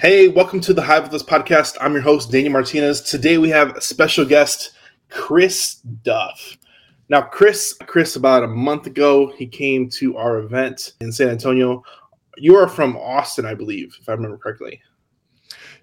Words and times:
Hey, 0.00 0.28
welcome 0.28 0.62
to 0.62 0.72
the 0.72 0.80
Hive 0.80 1.02
with 1.02 1.12
Us 1.12 1.22
podcast. 1.22 1.76
I'm 1.78 1.92
your 1.92 2.00
host, 2.00 2.32
Daniel 2.32 2.54
Martinez. 2.54 3.02
Today 3.02 3.36
we 3.36 3.50
have 3.50 3.76
a 3.76 3.82
special 3.82 4.24
guest, 4.24 4.70
Chris 5.10 5.74
Duff. 5.74 6.56
Now, 7.10 7.20
Chris, 7.20 7.74
Chris, 7.84 8.16
about 8.16 8.42
a 8.42 8.46
month 8.46 8.86
ago, 8.86 9.30
he 9.36 9.46
came 9.46 9.90
to 9.90 10.16
our 10.16 10.38
event 10.38 10.94
in 11.02 11.12
San 11.12 11.28
Antonio. 11.28 11.84
You 12.38 12.56
are 12.56 12.66
from 12.66 12.96
Austin, 12.96 13.44
I 13.44 13.52
believe, 13.52 13.94
if 14.00 14.08
I 14.08 14.12
remember 14.12 14.38
correctly. 14.38 14.80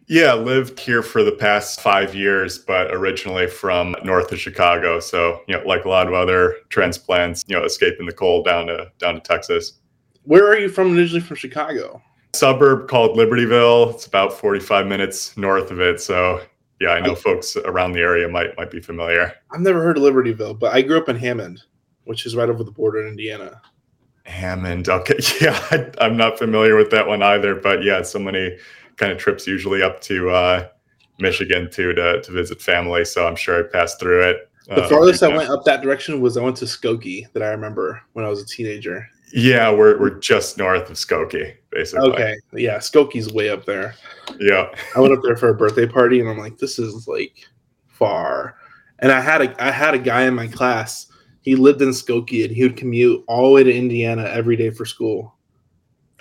Yeah, 0.07 0.33
lived 0.33 0.79
here 0.79 1.03
for 1.03 1.21
the 1.21 1.33
past 1.33 1.79
five 1.79 2.15
years, 2.15 2.57
but 2.57 2.91
originally 2.91 3.45
from 3.45 3.95
north 4.03 4.31
of 4.31 4.39
Chicago. 4.39 4.99
So, 4.99 5.41
you 5.47 5.55
know, 5.55 5.63
like 5.63 5.85
a 5.85 5.89
lot 5.89 6.07
of 6.07 6.15
other 6.15 6.55
transplants, 6.69 7.45
you 7.47 7.55
know, 7.55 7.63
escaping 7.63 8.07
the 8.07 8.13
cold 8.13 8.45
down 8.45 8.65
to 8.65 8.91
down 8.97 9.13
to 9.13 9.21
Texas. 9.21 9.73
Where 10.23 10.47
are 10.47 10.57
you 10.57 10.69
from 10.69 10.97
originally 10.97 11.21
from 11.21 11.37
Chicago? 11.37 12.01
Suburb 12.33 12.87
called 12.87 13.17
Libertyville. 13.17 13.93
It's 13.93 14.05
about 14.05 14.33
45 14.33 14.87
minutes 14.87 15.35
north 15.37 15.71
of 15.71 15.79
it. 15.79 16.01
So 16.01 16.41
yeah, 16.79 16.89
I 16.89 16.99
know 16.99 17.15
folks 17.15 17.55
around 17.57 17.93
the 17.93 18.01
area 18.01 18.27
might 18.27 18.55
might 18.57 18.69
be 18.69 18.79
familiar. 18.79 19.33
I've 19.51 19.61
never 19.61 19.81
heard 19.81 19.97
of 19.97 20.03
Libertyville, 20.03 20.59
but 20.59 20.73
I 20.73 20.81
grew 20.81 20.97
up 20.97 21.09
in 21.09 21.15
Hammond, 21.15 21.63
which 22.03 22.25
is 22.25 22.35
right 22.35 22.49
over 22.49 22.63
the 22.63 22.71
border 22.71 23.01
in 23.01 23.07
Indiana. 23.07 23.61
Hammond. 24.25 24.89
Okay. 24.89 25.17
Yeah, 25.41 25.59
I, 25.71 25.89
I'm 25.99 26.17
not 26.17 26.37
familiar 26.37 26.75
with 26.75 26.91
that 26.91 27.07
one 27.07 27.23
either, 27.23 27.55
but 27.55 27.83
yeah, 27.83 28.01
so 28.01 28.19
many 28.19 28.57
kind 28.97 29.11
of 29.11 29.17
trips 29.17 29.47
usually 29.47 29.81
up 29.81 30.01
to 30.01 30.29
uh, 30.29 30.67
Michigan 31.19 31.69
too 31.71 31.93
to 31.93 32.21
to 32.21 32.31
visit 32.31 32.61
family. 32.61 33.05
So 33.05 33.27
I'm 33.27 33.35
sure 33.35 33.59
I 33.59 33.63
passed 33.63 33.99
through 33.99 34.23
it. 34.23 34.49
The 34.67 34.83
uh, 34.83 34.89
farthest 34.89 35.23
I 35.23 35.29
went 35.29 35.49
up 35.49 35.63
that 35.65 35.81
direction 35.81 36.19
was 36.19 36.35
I 36.35 36.41
went 36.41 36.57
to 36.57 36.65
Skokie 36.65 37.31
that 37.31 37.41
I 37.41 37.47
remember 37.47 38.01
when 38.13 38.25
I 38.25 38.29
was 38.29 38.41
a 38.41 38.45
teenager. 38.45 39.07
Yeah, 39.33 39.71
we're 39.71 39.99
we're 39.99 40.19
just 40.19 40.57
north 40.57 40.89
of 40.89 40.95
Skokie, 40.95 41.55
basically. 41.71 42.11
Okay, 42.11 42.35
yeah, 42.53 42.77
Skokie's 42.77 43.31
way 43.31 43.49
up 43.49 43.65
there. 43.65 43.95
Yeah, 44.39 44.73
I 44.95 44.99
went 44.99 45.13
up 45.13 45.19
there 45.23 45.35
for 45.35 45.49
a 45.49 45.53
birthday 45.53 45.85
party, 45.85 46.19
and 46.19 46.29
I'm 46.29 46.37
like, 46.37 46.57
this 46.57 46.79
is 46.79 47.07
like 47.07 47.45
far. 47.87 48.55
And 48.99 49.11
I 49.11 49.19
had 49.19 49.41
a 49.41 49.63
I 49.63 49.71
had 49.71 49.93
a 49.93 49.99
guy 49.99 50.23
in 50.23 50.33
my 50.33 50.47
class. 50.47 51.07
He 51.41 51.55
lived 51.55 51.81
in 51.81 51.89
Skokie, 51.89 52.45
and 52.45 52.55
he 52.55 52.63
would 52.63 52.77
commute 52.77 53.23
all 53.27 53.47
the 53.47 53.53
way 53.53 53.63
to 53.63 53.73
Indiana 53.73 54.23
every 54.23 54.55
day 54.55 54.69
for 54.69 54.85
school. 54.85 55.35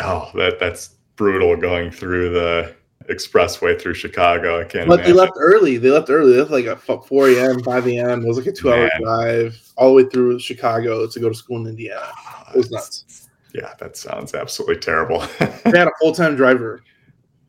Oh, 0.01 0.31
that 0.35 0.59
that's 0.59 0.97
brutal 1.17 1.57
going 1.57 1.91
through 1.91 2.31
the 2.31 2.75
expressway 3.09 3.81
through 3.81 3.95
Chicago. 3.95 4.61
I 4.61 4.65
can't. 4.65 4.89
But 4.89 5.01
imagine. 5.01 5.15
they 5.15 5.21
left 5.21 5.33
early. 5.39 5.77
They 5.79 5.91
left 5.91 6.11
early. 6.11 6.33
They 6.33 6.39
left 6.39 6.51
like 6.51 6.67
at 6.67 6.81
4 6.81 7.29
a.m., 7.31 7.63
5 7.63 7.89
a.m. 7.89 8.23
It 8.23 8.29
was 8.29 8.37
like 8.37 8.47
a 8.47 8.53
two-hour 8.53 8.91
drive 9.01 9.73
all 9.77 9.89
the 9.89 10.03
way 10.03 10.09
through 10.11 10.39
Chicago 10.39 11.07
to 11.07 11.21
go 11.21 11.29
to 11.29 11.35
school 11.35 11.59
in 11.59 11.67
Indiana. 11.67 12.11
It 12.55 12.57
was 12.57 12.71
nuts. 12.71 13.29
Yeah, 13.55 13.73
that 13.79 13.97
sounds 13.97 14.35
absolutely 14.35 14.77
terrible. 14.77 15.21
they 15.39 15.79
had 15.79 15.89
a 15.89 15.93
full-time 16.01 16.37
driver. 16.37 16.83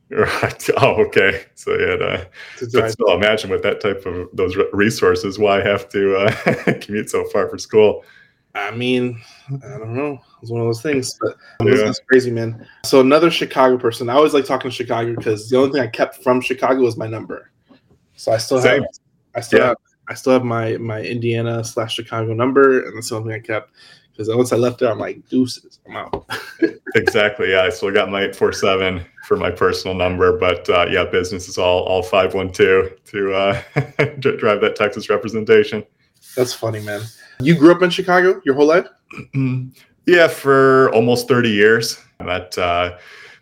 Right. 0.09 0.69
Oh, 0.77 1.05
okay. 1.07 1.43
So 1.55 1.77
yeah, 1.77 2.23
to 2.59 2.89
still 2.89 3.11
imagine 3.11 3.49
with 3.49 3.61
that 3.63 3.81
type 3.81 4.05
of 4.05 4.29
those 4.31 4.55
resources, 4.71 5.37
why 5.37 5.61
have 5.61 5.89
to 5.89 6.15
uh, 6.15 6.73
commute 6.79 7.09
so 7.09 7.25
far 7.25 7.49
for 7.49 7.57
school? 7.57 8.05
I 8.57 8.71
mean, 8.71 9.21
I 9.49 9.77
don't 9.77 9.95
know. 9.95 10.19
It's 10.41 10.51
one 10.51 10.61
of 10.61 10.67
those 10.67 10.81
things, 10.81 11.17
but 11.19 11.35
yeah. 11.63 11.75
that's 11.75 11.99
crazy, 12.09 12.31
man. 12.31 12.67
So 12.83 13.01
another 13.01 13.31
Chicago 13.31 13.77
person. 13.77 14.09
I 14.09 14.13
always 14.13 14.33
like 14.33 14.45
talking 14.45 14.69
to 14.69 14.75
Chicago 14.75 15.15
because 15.15 15.49
the 15.49 15.57
only 15.57 15.71
thing 15.71 15.81
I 15.81 15.87
kept 15.87 16.23
from 16.23 16.41
Chicago 16.41 16.81
was 16.81 16.97
my 16.97 17.07
number. 17.07 17.51
So 18.15 18.31
I 18.31 18.37
still 18.37 18.61
Same. 18.61 18.81
have, 18.81 18.91
I 19.35 19.41
still 19.41 19.59
yeah. 19.59 19.67
have, 19.67 19.77
I 20.09 20.13
still 20.13 20.33
have 20.33 20.43
my 20.43 20.77
my 20.77 21.01
Indiana 21.01 21.63
slash 21.63 21.95
Chicago 21.95 22.33
number, 22.33 22.83
and 22.85 22.97
that's 22.97 23.09
the 23.09 23.17
only 23.17 23.33
thing 23.33 23.41
I 23.41 23.45
kept. 23.45 23.71
Because 24.11 24.35
once 24.35 24.51
I 24.51 24.55
left 24.55 24.79
there, 24.79 24.91
I'm 24.91 24.97
like 24.97 25.27
deuces, 25.29 25.79
I'm 25.87 25.95
out. 25.95 26.25
exactly. 26.95 27.51
Yeah, 27.51 27.61
I 27.61 27.69
still 27.69 27.91
got 27.91 28.09
my 28.09 28.23
eight 28.23 28.35
four 28.35 28.51
seven 28.51 29.05
for 29.27 29.37
my 29.37 29.51
personal 29.51 29.95
number, 29.95 30.37
but 30.37 30.67
uh, 30.69 30.87
yeah, 30.89 31.05
business 31.05 31.47
is 31.47 31.57
all 31.57 31.83
all 31.83 32.01
five 32.01 32.33
one 32.33 32.51
two 32.51 32.91
to 33.05 33.33
uh, 33.33 33.61
drive 34.19 34.61
that 34.61 34.75
Texas 34.75 35.09
representation. 35.09 35.83
That's 36.35 36.53
funny, 36.53 36.79
man. 36.79 37.01
You 37.39 37.55
grew 37.55 37.71
up 37.71 37.81
in 37.81 37.89
Chicago 37.89 38.41
your 38.45 38.55
whole 38.55 38.67
life? 38.67 38.87
yeah, 40.05 40.27
for 40.27 40.91
almost 40.93 41.27
30 41.27 41.49
years. 41.49 41.99
I 42.19 42.23
met 42.23 42.57
uh, 42.57 42.97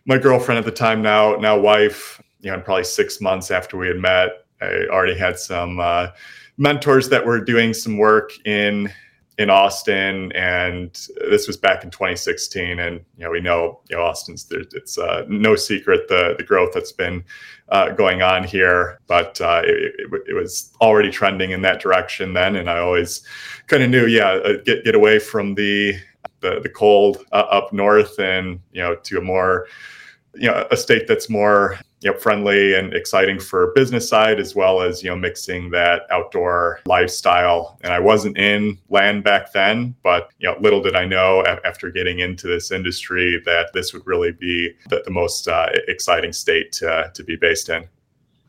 my 0.06 0.18
girlfriend 0.18 0.60
at 0.60 0.66
the 0.66 0.72
time, 0.72 1.02
now 1.02 1.36
now 1.36 1.58
wife. 1.58 2.22
You 2.42 2.52
know, 2.52 2.60
probably 2.60 2.84
six 2.84 3.22
months 3.22 3.50
after 3.50 3.78
we 3.78 3.88
had 3.88 3.98
met, 3.98 4.46
I 4.62 4.86
already 4.92 5.18
had 5.18 5.40
some 5.40 5.80
uh, 5.80 6.10
mentors 6.58 7.10
that 7.10 7.26
were 7.26 7.40
doing 7.40 7.74
some 7.74 7.98
work 7.98 8.32
in 8.46 8.92
in 9.38 9.50
Austin, 9.50 10.32
and 10.32 10.92
this 11.30 11.48
was 11.48 11.58
back 11.58 11.84
in 11.84 11.90
2016. 11.90 12.80
And 12.80 13.02
you 13.18 13.26
know, 13.26 13.32
we 13.32 13.42
know 13.42 13.82
you 13.90 13.98
know 13.98 14.04
Austin's 14.04 14.48
it's 14.52 14.98
uh, 14.98 15.26
no 15.28 15.56
secret 15.56 16.08
the 16.08 16.36
the 16.38 16.44
growth 16.44 16.72
that's 16.74 16.92
been 16.92 17.24
uh, 17.70 17.90
going 17.92 18.22
on 18.22 18.44
here, 18.44 19.00
but 19.08 19.40
uh, 19.42 19.62
it, 19.66 19.94
it, 19.98 20.22
it, 20.30 20.34
was 20.34 20.72
already 20.82 21.10
trending 21.10 21.52
in 21.52 21.62
that 21.64 21.82
direction 21.82 22.34
then. 22.34 22.56
And 22.56 22.70
I 22.70 22.78
always 22.78 23.26
kind 23.68 23.82
of 23.82 23.90
knew, 23.90 24.06
yeah, 24.06 24.30
uh, 24.30 24.58
get 24.64 24.84
get 24.84 24.96
away 24.96 25.20
from 25.20 25.56
the 25.56 25.96
the, 26.40 26.60
the 26.62 26.70
cold 26.70 27.26
uh, 27.32 27.48
up 27.50 27.74
north 27.74 28.20
and 28.20 28.60
you 28.72 28.82
know 28.82 28.96
to 28.96 29.18
a 29.18 29.22
more 29.22 29.68
you 30.34 30.48
know 30.48 30.68
a 30.72 30.78
state 30.78 31.08
that's 31.08 31.30
more 31.30 31.80
you 32.02 32.12
know, 32.12 32.18
friendly 32.18 32.76
and 32.76 32.94
exciting 32.94 33.40
for 33.40 33.72
business 33.74 34.08
side 34.08 34.40
as 34.40 34.56
well 34.56 34.82
as 34.82 35.02
you 35.02 35.10
know 35.10 35.16
mixing 35.16 35.70
that 35.72 36.04
outdoor 36.12 36.82
lifestyle. 36.86 37.78
And 37.82 37.94
i 37.94 38.00
wasn't 38.00 38.38
in 38.38 38.78
land 38.90 39.24
back 39.24 39.52
then 39.54 39.96
but 40.04 40.30
you 40.40 40.50
know 40.50 40.58
little 40.60 40.82
did 40.82 40.96
i 40.96 41.06
know 41.06 41.44
after 41.64 41.90
getting 41.90 42.20
into 42.20 42.48
this 42.48 42.72
industry 42.72 43.42
that 43.46 43.72
this 43.74 43.94
would 43.94 44.06
really 44.06 44.32
be 44.32 44.72
the, 44.90 45.02
the 45.06 45.12
most 45.12 45.48
uh, 45.48 45.70
exciting 45.88 46.34
state 46.34 46.72
to, 46.74 47.12
to 47.14 47.24
be 47.24 47.36
based 47.36 47.70
in. 47.70 47.88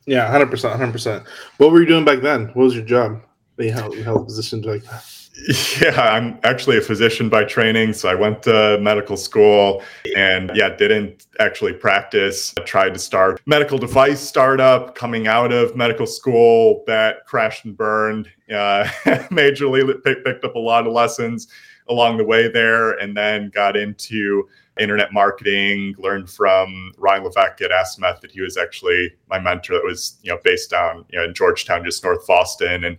Yeah 0.07 0.31
100% 0.31 0.51
100% 0.51 1.27
what 1.59 1.71
were 1.71 1.81
you 1.81 1.87
doing 1.87 2.05
back 2.05 2.21
then? 2.21 2.47
What 2.49 2.57
was 2.57 2.75
your 2.75 2.85
job 2.85 3.23
you 3.59 3.73
held, 3.73 3.95
you 3.95 4.05
held 4.05 4.27
positions 4.27 4.65
like 4.67 4.85
that 4.85 5.05
Yeah, 5.81 6.01
I'm 6.01 6.39
actually 6.43 6.79
a 6.79 6.81
physician 6.81 7.29
by 7.29 7.45
training. 7.45 7.93
So 7.93 8.09
I 8.09 8.15
went 8.15 8.43
to 8.45 8.79
medical 8.81 9.17
school 9.17 9.83
and 10.17 10.51
yeah, 10.55 10.71
didn't 10.71 11.27
actually 11.39 11.75
practice. 11.75 12.55
I 12.59 12.63
tried 12.63 12.95
to 12.95 12.99
start 12.99 13.41
medical 13.47 13.79
device 13.79 14.21
startup 14.21 14.95
coming 14.95 15.27
out 15.27 15.53
of 15.53 15.77
medical 15.77 16.07
school 16.07 16.83
that 16.87 17.27
crashed 17.27 17.65
and 17.65 17.77
burned. 17.77 18.29
Uh, 18.51 18.85
majorly 19.31 20.03
picked 20.03 20.45
up 20.45 20.55
a 20.55 20.59
lot 20.59 20.87
of 20.87 20.93
lessons 20.93 21.49
along 21.89 22.17
the 22.17 22.25
way 22.25 22.49
there 22.49 22.93
and 22.93 23.17
then 23.17 23.51
got 23.51 23.77
into 23.77 24.49
internet 24.79 25.13
marketing, 25.13 25.95
learned 25.99 26.29
from 26.29 26.93
Ryan 26.99 27.25
Levesque 27.25 27.63
at 27.63 27.73
Ask 27.73 27.99
that 27.99 28.31
He 28.31 28.41
was 28.41 28.57
actually 28.57 29.15
my 29.29 29.39
mentor 29.39 29.75
that 29.75 29.85
was, 29.85 30.19
you 30.23 30.31
know, 30.31 30.39
based 30.45 30.71
down 30.71 31.05
you 31.11 31.19
know, 31.19 31.25
in 31.25 31.35
Georgetown, 31.35 31.85
just 31.85 32.05
north 32.05 32.23
of 32.23 32.31
Austin. 32.31 32.85
And 32.85 32.99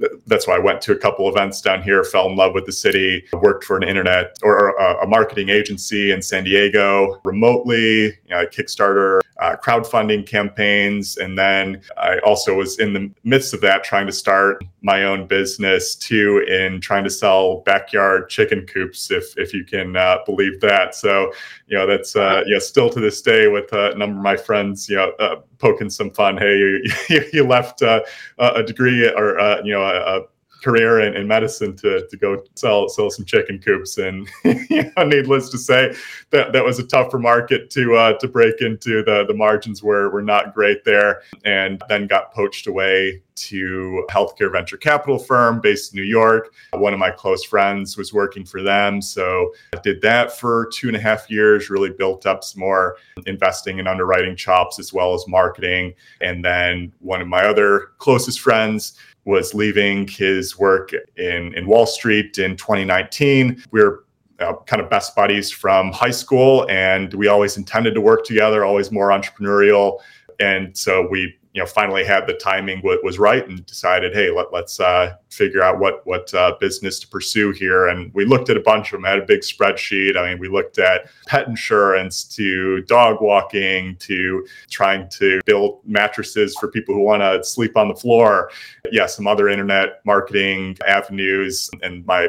th- 0.00 0.12
that's 0.26 0.46
why 0.46 0.56
I 0.56 0.58
went 0.58 0.80
to 0.82 0.92
a 0.92 0.96
couple 0.96 1.28
events 1.28 1.60
down 1.60 1.82
here, 1.82 2.02
fell 2.04 2.28
in 2.28 2.36
love 2.36 2.54
with 2.54 2.66
the 2.66 2.72
city, 2.72 3.24
worked 3.34 3.64
for 3.64 3.76
an 3.76 3.82
internet 3.82 4.38
or 4.42 4.70
a, 4.70 4.82
uh, 4.82 5.00
a 5.02 5.06
marketing 5.06 5.50
agency 5.50 6.10
in 6.10 6.22
San 6.22 6.44
Diego 6.44 7.20
remotely, 7.24 8.04
you 8.04 8.30
know, 8.30 8.46
Kickstarter, 8.46 9.20
uh, 9.38 9.56
crowdfunding 9.56 10.26
campaigns. 10.26 11.16
And 11.16 11.38
then 11.38 11.80
I 11.96 12.18
also 12.20 12.54
was 12.54 12.78
in 12.78 12.92
the 12.92 13.10
midst 13.22 13.54
of 13.54 13.60
that 13.60 13.84
trying 13.84 14.06
to 14.06 14.12
start 14.12 14.64
my 14.82 15.04
own 15.04 15.26
business 15.26 15.94
too 15.94 16.44
in 16.48 16.80
trying 16.80 17.04
to 17.04 17.10
sell 17.10 17.60
backyard 17.60 18.28
chicken 18.28 18.66
coops, 18.66 19.10
if, 19.10 19.36
if 19.36 19.54
you 19.54 19.64
can 19.64 19.96
uh, 19.96 20.18
believe 20.26 20.60
that. 20.60 20.94
So, 20.94 21.32
you 21.66 21.76
know, 21.76 21.86
that's, 21.86 22.16
uh, 22.16 22.42
you 22.46 22.54
know, 22.54 22.58
still 22.58 22.90
to 22.90 23.00
this 23.00 23.22
day 23.22 23.48
with 23.48 23.72
a 23.72 23.94
number 23.96 24.16
of 24.16 24.22
my 24.22 24.36
friends, 24.36 24.88
you 24.88 24.96
know, 24.96 25.10
uh, 25.20 25.36
poking 25.58 25.90
some 25.90 26.10
fun. 26.10 26.36
Hey, 26.36 26.56
you, 26.58 26.82
you 27.32 27.46
left 27.46 27.82
uh, 27.82 28.00
a 28.38 28.62
degree 28.62 29.08
or, 29.08 29.38
uh, 29.38 29.60
you 29.62 29.72
know, 29.72 29.82
a, 29.82 30.18
a 30.18 30.22
career 30.68 31.00
in, 31.00 31.16
in 31.16 31.26
medicine 31.26 31.74
to, 31.76 32.06
to 32.08 32.16
go 32.16 32.42
sell 32.54 32.88
sell 32.88 33.10
some 33.10 33.24
chicken 33.24 33.58
coops. 33.58 33.96
And 33.96 34.28
you 34.44 34.90
know, 34.96 35.04
needless 35.04 35.48
to 35.50 35.58
say, 35.58 35.94
that, 36.30 36.52
that 36.52 36.64
was 36.64 36.78
a 36.78 36.86
tougher 36.86 37.18
market 37.18 37.70
to 37.70 37.94
uh, 37.94 38.18
to 38.18 38.28
break 38.28 38.60
into. 38.60 39.02
The 39.02 39.24
the 39.26 39.34
margins 39.34 39.82
were 39.82 40.10
were 40.10 40.22
not 40.22 40.54
great 40.54 40.84
there, 40.84 41.22
and 41.44 41.82
then 41.88 42.06
got 42.06 42.32
poached 42.32 42.66
away 42.66 43.22
to 43.42 44.04
a 44.08 44.12
healthcare 44.12 44.50
venture 44.50 44.76
capital 44.76 45.18
firm 45.18 45.60
based 45.60 45.92
in 45.92 46.00
New 46.00 46.06
York. 46.06 46.52
One 46.72 46.92
of 46.92 46.98
my 46.98 47.10
close 47.10 47.44
friends 47.44 47.96
was 47.96 48.12
working 48.12 48.44
for 48.44 48.62
them. 48.62 49.00
So 49.00 49.52
I 49.74 49.80
did 49.80 50.00
that 50.02 50.38
for 50.38 50.68
two 50.72 50.88
and 50.88 50.96
a 50.96 51.00
half 51.00 51.30
years, 51.30 51.70
really 51.70 51.90
built 51.90 52.26
up 52.26 52.44
some 52.44 52.60
more 52.60 52.96
investing 53.26 53.78
and 53.78 53.88
underwriting 53.88 54.36
chops 54.36 54.78
as 54.78 54.92
well 54.92 55.14
as 55.14 55.26
marketing. 55.28 55.94
And 56.20 56.44
then 56.44 56.92
one 57.00 57.20
of 57.20 57.28
my 57.28 57.44
other 57.44 57.92
closest 57.98 58.40
friends 58.40 58.94
was 59.24 59.54
leaving 59.54 60.08
his 60.08 60.58
work 60.58 60.90
in, 61.16 61.54
in 61.54 61.66
Wall 61.66 61.86
Street 61.86 62.38
in 62.38 62.56
2019. 62.56 63.62
We 63.70 63.82
were 63.82 64.04
uh, 64.40 64.54
kind 64.66 64.80
of 64.80 64.88
best 64.88 65.14
buddies 65.14 65.50
from 65.50 65.92
high 65.92 66.10
school, 66.10 66.66
and 66.70 67.12
we 67.14 67.28
always 67.28 67.56
intended 67.56 67.94
to 67.94 68.00
work 68.00 68.24
together, 68.24 68.64
always 68.64 68.90
more 68.90 69.08
entrepreneurial. 69.08 69.98
And 70.40 70.76
so 70.76 71.06
we 71.10 71.37
you 71.52 71.62
know 71.62 71.66
finally 71.66 72.04
had 72.04 72.26
the 72.26 72.34
timing 72.34 72.80
what 72.80 73.02
was 73.02 73.18
right 73.18 73.48
and 73.48 73.64
decided 73.66 74.14
hey 74.14 74.30
let, 74.30 74.52
let's 74.52 74.78
uh, 74.80 75.14
figure 75.30 75.62
out 75.62 75.78
what 75.78 76.06
what 76.06 76.32
uh, 76.34 76.54
business 76.60 76.98
to 77.00 77.08
pursue 77.08 77.52
here. 77.52 77.88
And 77.88 78.12
we 78.14 78.24
looked 78.24 78.50
at 78.50 78.56
a 78.56 78.60
bunch 78.60 78.88
of 78.88 78.98
them 78.98 79.04
had 79.04 79.18
a 79.18 79.24
big 79.24 79.40
spreadsheet. 79.40 80.16
I 80.16 80.28
mean 80.28 80.38
we 80.38 80.48
looked 80.48 80.78
at 80.78 81.10
pet 81.26 81.48
insurance 81.48 82.24
to 82.36 82.82
dog 82.82 83.20
walking 83.20 83.96
to 83.96 84.46
trying 84.70 85.08
to 85.10 85.40
build 85.46 85.80
mattresses 85.84 86.56
for 86.58 86.68
people 86.68 86.94
who 86.94 87.00
want 87.02 87.22
to 87.22 87.42
sleep 87.42 87.76
on 87.76 87.88
the 87.88 87.96
floor. 87.96 88.50
Yeah 88.90 89.06
some 89.06 89.26
other 89.26 89.48
internet 89.48 90.00
marketing 90.04 90.76
avenues 90.86 91.70
and 91.82 92.04
my 92.06 92.28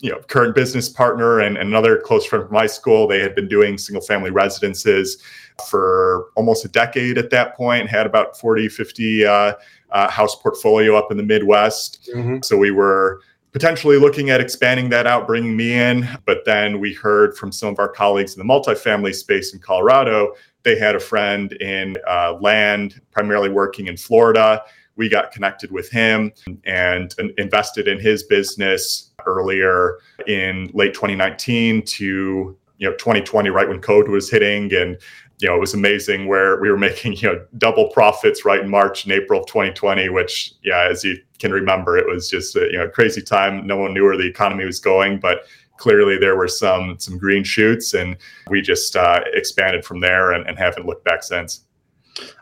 you 0.00 0.10
know 0.10 0.18
current 0.28 0.54
business 0.54 0.88
partner 0.88 1.40
and, 1.40 1.56
and 1.56 1.68
another 1.68 1.98
close 1.98 2.26
friend 2.26 2.46
from 2.46 2.54
high 2.54 2.66
school 2.66 3.06
they 3.06 3.20
had 3.20 3.34
been 3.34 3.48
doing 3.48 3.78
single 3.78 4.02
family 4.02 4.30
residences 4.30 5.22
for 5.68 6.26
almost 6.36 6.64
a 6.64 6.68
decade 6.68 7.18
at 7.18 7.30
that 7.30 7.56
point 7.56 7.88
had 7.88 8.06
about 8.06 8.38
40 8.38 8.68
50 8.68 9.24
uh, 9.24 9.52
uh, 9.90 10.10
house 10.10 10.36
portfolio 10.36 10.96
up 10.96 11.10
in 11.10 11.16
the 11.16 11.22
midwest. 11.22 12.08
Mm-hmm. 12.14 12.38
so 12.42 12.56
we 12.56 12.70
were 12.70 13.20
potentially 13.52 13.96
looking 13.96 14.30
at 14.30 14.40
expanding 14.40 14.90
that 14.90 15.06
out 15.06 15.26
bringing 15.26 15.56
me 15.56 15.72
in 15.74 16.06
but 16.24 16.44
then 16.44 16.78
we 16.78 16.92
heard 16.92 17.36
from 17.36 17.50
some 17.50 17.70
of 17.70 17.78
our 17.78 17.88
colleagues 17.88 18.36
in 18.36 18.46
the 18.46 18.52
multifamily 18.52 19.14
space 19.14 19.54
in 19.54 19.60
colorado. 19.60 20.34
They 20.62 20.78
had 20.78 20.96
a 20.96 21.00
friend 21.00 21.52
in 21.52 21.96
uh, 22.08 22.34
land 22.40 23.00
primarily 23.10 23.48
working 23.48 23.86
in 23.86 23.96
florida. 23.96 24.62
We 24.96 25.10
got 25.10 25.30
connected 25.30 25.70
with 25.70 25.90
him 25.90 26.32
and, 26.64 27.14
and 27.18 27.30
invested 27.38 27.86
in 27.86 28.00
his 28.00 28.22
business 28.22 29.12
earlier 29.26 29.98
in 30.26 30.70
late 30.72 30.94
2019 30.94 31.82
to 31.82 32.56
you 32.78 32.88
know 32.88 32.94
2020 32.96 33.50
right 33.50 33.68
when 33.68 33.80
COVID 33.80 34.08
was 34.08 34.30
hitting 34.30 34.72
and 34.74 34.98
you 35.38 35.48
know 35.48 35.54
it 35.54 35.60
was 35.60 35.74
amazing 35.74 36.26
where 36.26 36.60
we 36.60 36.70
were 36.70 36.78
making 36.88 37.14
you 37.14 37.28
know 37.28 37.46
double 37.58 37.88
profits 37.90 38.44
right 38.44 38.60
in 38.60 38.68
march 38.68 39.04
and 39.04 39.12
april 39.12 39.40
of 39.40 39.46
2020 39.46 40.08
which 40.08 40.52
yeah 40.62 40.88
as 40.90 41.04
you 41.04 41.16
can 41.38 41.52
remember 41.52 41.96
it 41.96 42.06
was 42.06 42.28
just 42.28 42.56
a 42.56 42.66
you 42.70 42.78
know 42.78 42.88
crazy 42.88 43.22
time 43.22 43.66
no 43.66 43.76
one 43.76 43.92
knew 43.92 44.04
where 44.04 44.16
the 44.16 44.26
economy 44.26 44.64
was 44.64 44.80
going 44.80 45.18
but 45.18 45.44
clearly 45.76 46.18
there 46.18 46.36
were 46.36 46.48
some 46.48 46.98
some 46.98 47.18
green 47.18 47.44
shoots 47.44 47.94
and 47.94 48.16
we 48.48 48.62
just 48.62 48.96
uh, 48.96 49.20
expanded 49.34 49.84
from 49.84 50.00
there 50.00 50.32
and, 50.32 50.46
and 50.48 50.58
haven't 50.58 50.86
looked 50.86 51.04
back 51.04 51.22
since 51.22 51.66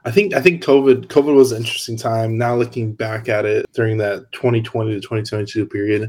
I 0.04 0.10
think 0.10 0.34
I 0.34 0.40
think 0.40 0.62
COVID 0.62 1.06
COVID 1.06 1.34
was 1.34 1.50
an 1.50 1.58
interesting 1.58 1.96
time. 1.96 2.38
Now 2.38 2.54
looking 2.54 2.92
back 2.92 3.28
at 3.28 3.44
it 3.44 3.66
during 3.72 3.98
that 3.98 4.30
2020 4.30 4.92
to 4.92 5.00
2022 5.00 5.66
period, 5.66 6.02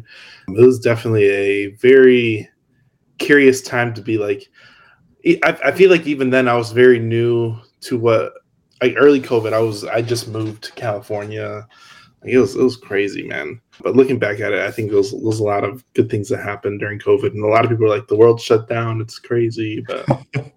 it 0.47 0.65
was 0.65 0.79
definitely 0.79 1.29
a 1.29 1.67
very 1.77 2.47
curious 3.17 3.61
time 3.61 3.93
to 3.95 4.01
be 4.01 4.17
like. 4.17 4.47
I, 5.25 5.57
I 5.65 5.71
feel 5.71 5.89
like 5.89 6.05
even 6.05 6.29
then 6.29 6.47
I 6.47 6.55
was 6.55 6.71
very 6.71 6.99
new 6.99 7.57
to 7.81 7.97
what 7.97 8.33
like 8.81 8.95
early 8.97 9.21
COVID. 9.21 9.53
I 9.53 9.59
was 9.59 9.83
I 9.85 10.01
just 10.01 10.27
moved 10.27 10.63
to 10.65 10.71
California. 10.73 11.67
Like 12.21 12.33
it 12.33 12.39
was 12.39 12.55
it 12.55 12.63
was 12.63 12.77
crazy, 12.77 13.27
man. 13.27 13.59
But 13.81 13.95
looking 13.95 14.19
back 14.19 14.39
at 14.39 14.53
it, 14.53 14.59
I 14.59 14.71
think 14.71 14.89
there 14.89 14.97
was, 14.97 15.13
was 15.13 15.39
a 15.39 15.43
lot 15.43 15.63
of 15.63 15.83
good 15.93 16.09
things 16.09 16.29
that 16.29 16.43
happened 16.43 16.79
during 16.79 16.99
COVID, 16.99 17.31
and 17.31 17.43
a 17.43 17.47
lot 17.47 17.65
of 17.65 17.71
people 17.71 17.85
are 17.85 17.95
like, 17.95 18.07
"The 18.07 18.15
world 18.15 18.39
shut 18.39 18.69
down. 18.69 19.01
It's 19.01 19.19
crazy," 19.19 19.83
but 19.87 20.07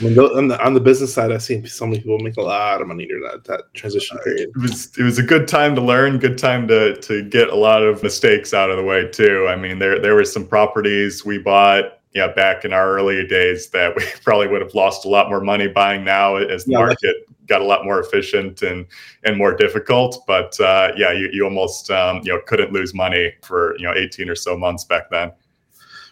I 0.00 0.04
mean, 0.04 0.18
on 0.18 0.48
the 0.48 0.64
on 0.64 0.74
the 0.74 0.80
business 0.80 1.12
side, 1.12 1.30
I've 1.30 1.42
seen 1.42 1.66
so 1.66 1.86
many 1.86 1.98
people 1.98 2.18
make 2.18 2.36
a 2.36 2.42
lot 2.42 2.80
of 2.80 2.88
money 2.88 3.06
during 3.06 3.22
that, 3.24 3.44
that 3.44 3.74
transition 3.74 4.16
uh, 4.18 4.22
period. 4.22 4.50
It 4.54 4.62
was 4.62 4.96
it 4.98 5.02
was 5.02 5.18
a 5.18 5.22
good 5.22 5.46
time 5.48 5.74
to 5.74 5.82
learn, 5.82 6.18
good 6.18 6.38
time 6.38 6.66
to 6.68 6.96
to 6.96 7.22
get 7.28 7.48
a 7.50 7.56
lot 7.56 7.82
of 7.82 8.02
mistakes 8.02 8.54
out 8.54 8.70
of 8.70 8.78
the 8.78 8.82
way 8.82 9.08
too. 9.10 9.46
I 9.48 9.56
mean, 9.56 9.78
there 9.78 10.00
there 10.00 10.14
were 10.14 10.24
some 10.24 10.46
properties 10.46 11.24
we 11.24 11.38
bought, 11.38 11.95
yeah, 12.16 12.28
back 12.28 12.64
in 12.64 12.72
our 12.72 12.96
earlier 12.96 13.26
days 13.26 13.68
that 13.70 13.94
we 13.94 14.04
probably 14.24 14.48
would 14.48 14.62
have 14.62 14.74
lost 14.74 15.04
a 15.04 15.08
lot 15.08 15.28
more 15.28 15.40
money 15.40 15.68
buying 15.68 16.04
now 16.04 16.36
as 16.36 16.64
the 16.64 16.72
yeah, 16.72 16.78
market 16.78 17.16
got 17.46 17.60
a 17.60 17.64
lot 17.64 17.84
more 17.84 18.00
efficient 18.00 18.62
and 18.62 18.86
and 19.24 19.36
more 19.36 19.54
difficult. 19.54 20.24
But 20.26 20.58
uh, 20.58 20.92
yeah, 20.96 21.12
you 21.12 21.28
you 21.32 21.44
almost 21.44 21.90
um, 21.90 22.22
you 22.24 22.32
know 22.32 22.40
couldn't 22.46 22.72
lose 22.72 22.94
money 22.94 23.34
for 23.42 23.76
you 23.78 23.84
know 23.84 23.94
18 23.94 24.30
or 24.30 24.34
so 24.34 24.56
months 24.56 24.84
back 24.84 25.10
then 25.10 25.30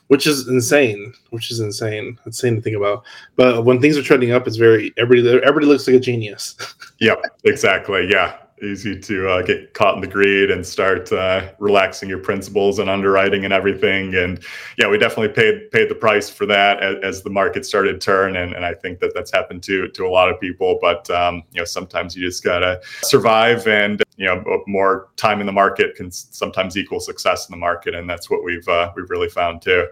which 0.08 0.26
is 0.26 0.48
insane. 0.48 1.14
Which 1.30 1.50
is 1.50 1.60
insane. 1.60 2.18
Insane 2.26 2.56
to 2.56 2.60
think 2.60 2.76
about. 2.76 3.04
But 3.36 3.64
when 3.64 3.80
things 3.80 3.96
are 3.96 4.02
trending 4.02 4.32
up, 4.32 4.46
it's 4.46 4.56
very 4.56 4.92
everybody. 4.96 5.42
Everybody 5.42 5.66
looks 5.66 5.86
like 5.86 5.96
a 5.96 6.00
genius. 6.00 6.56
yep, 7.00 7.22
exactly. 7.44 8.08
Yeah, 8.10 8.36
easy 8.64 8.98
to 8.98 9.28
uh, 9.28 9.42
get 9.42 9.74
caught 9.74 9.94
in 9.94 10.00
the 10.00 10.06
greed 10.06 10.50
and 10.50 10.66
start 10.66 11.12
uh, 11.12 11.52
relaxing 11.58 12.08
your 12.08 12.18
principles 12.18 12.78
and 12.78 12.90
underwriting 12.90 13.44
and 13.44 13.52
everything. 13.52 14.14
And 14.14 14.42
yeah, 14.78 14.88
we 14.88 14.98
definitely 14.98 15.34
paid 15.34 15.70
paid 15.70 15.88
the 15.88 15.94
price 15.94 16.30
for 16.30 16.46
that 16.46 16.82
as, 16.82 16.96
as 17.02 17.22
the 17.22 17.30
market 17.30 17.64
started 17.66 17.92
to 17.92 17.98
turn. 17.98 18.36
And, 18.36 18.54
and 18.54 18.64
I 18.64 18.74
think 18.74 18.98
that 19.00 19.12
that's 19.14 19.30
happened 19.30 19.62
to 19.64 19.88
to 19.88 20.04
a 20.04 20.10
lot 20.10 20.28
of 20.28 20.40
people. 20.40 20.78
But 20.80 21.08
um, 21.10 21.42
you 21.52 21.60
know, 21.60 21.64
sometimes 21.64 22.16
you 22.16 22.26
just 22.26 22.42
gotta 22.42 22.80
survive, 23.02 23.66
and 23.66 24.02
you 24.16 24.26
know, 24.26 24.62
more 24.66 25.08
time 25.16 25.40
in 25.40 25.46
the 25.46 25.52
market 25.52 25.94
can 25.96 26.10
sometimes 26.10 26.76
equal 26.76 27.00
success 27.00 27.48
in 27.48 27.52
the 27.52 27.58
market, 27.58 27.94
and 27.94 28.08
that's 28.08 28.30
what 28.30 28.42
we've 28.42 28.66
uh, 28.68 28.92
we've 28.96 29.10
really 29.10 29.28
found 29.28 29.62
too. 29.62 29.86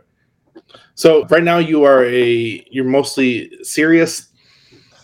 So 0.95 1.25
right 1.27 1.43
now 1.43 1.59
you 1.59 1.85
are 1.85 2.05
a 2.05 2.67
you're 2.71 2.85
mostly 2.85 3.51
serious 3.63 4.29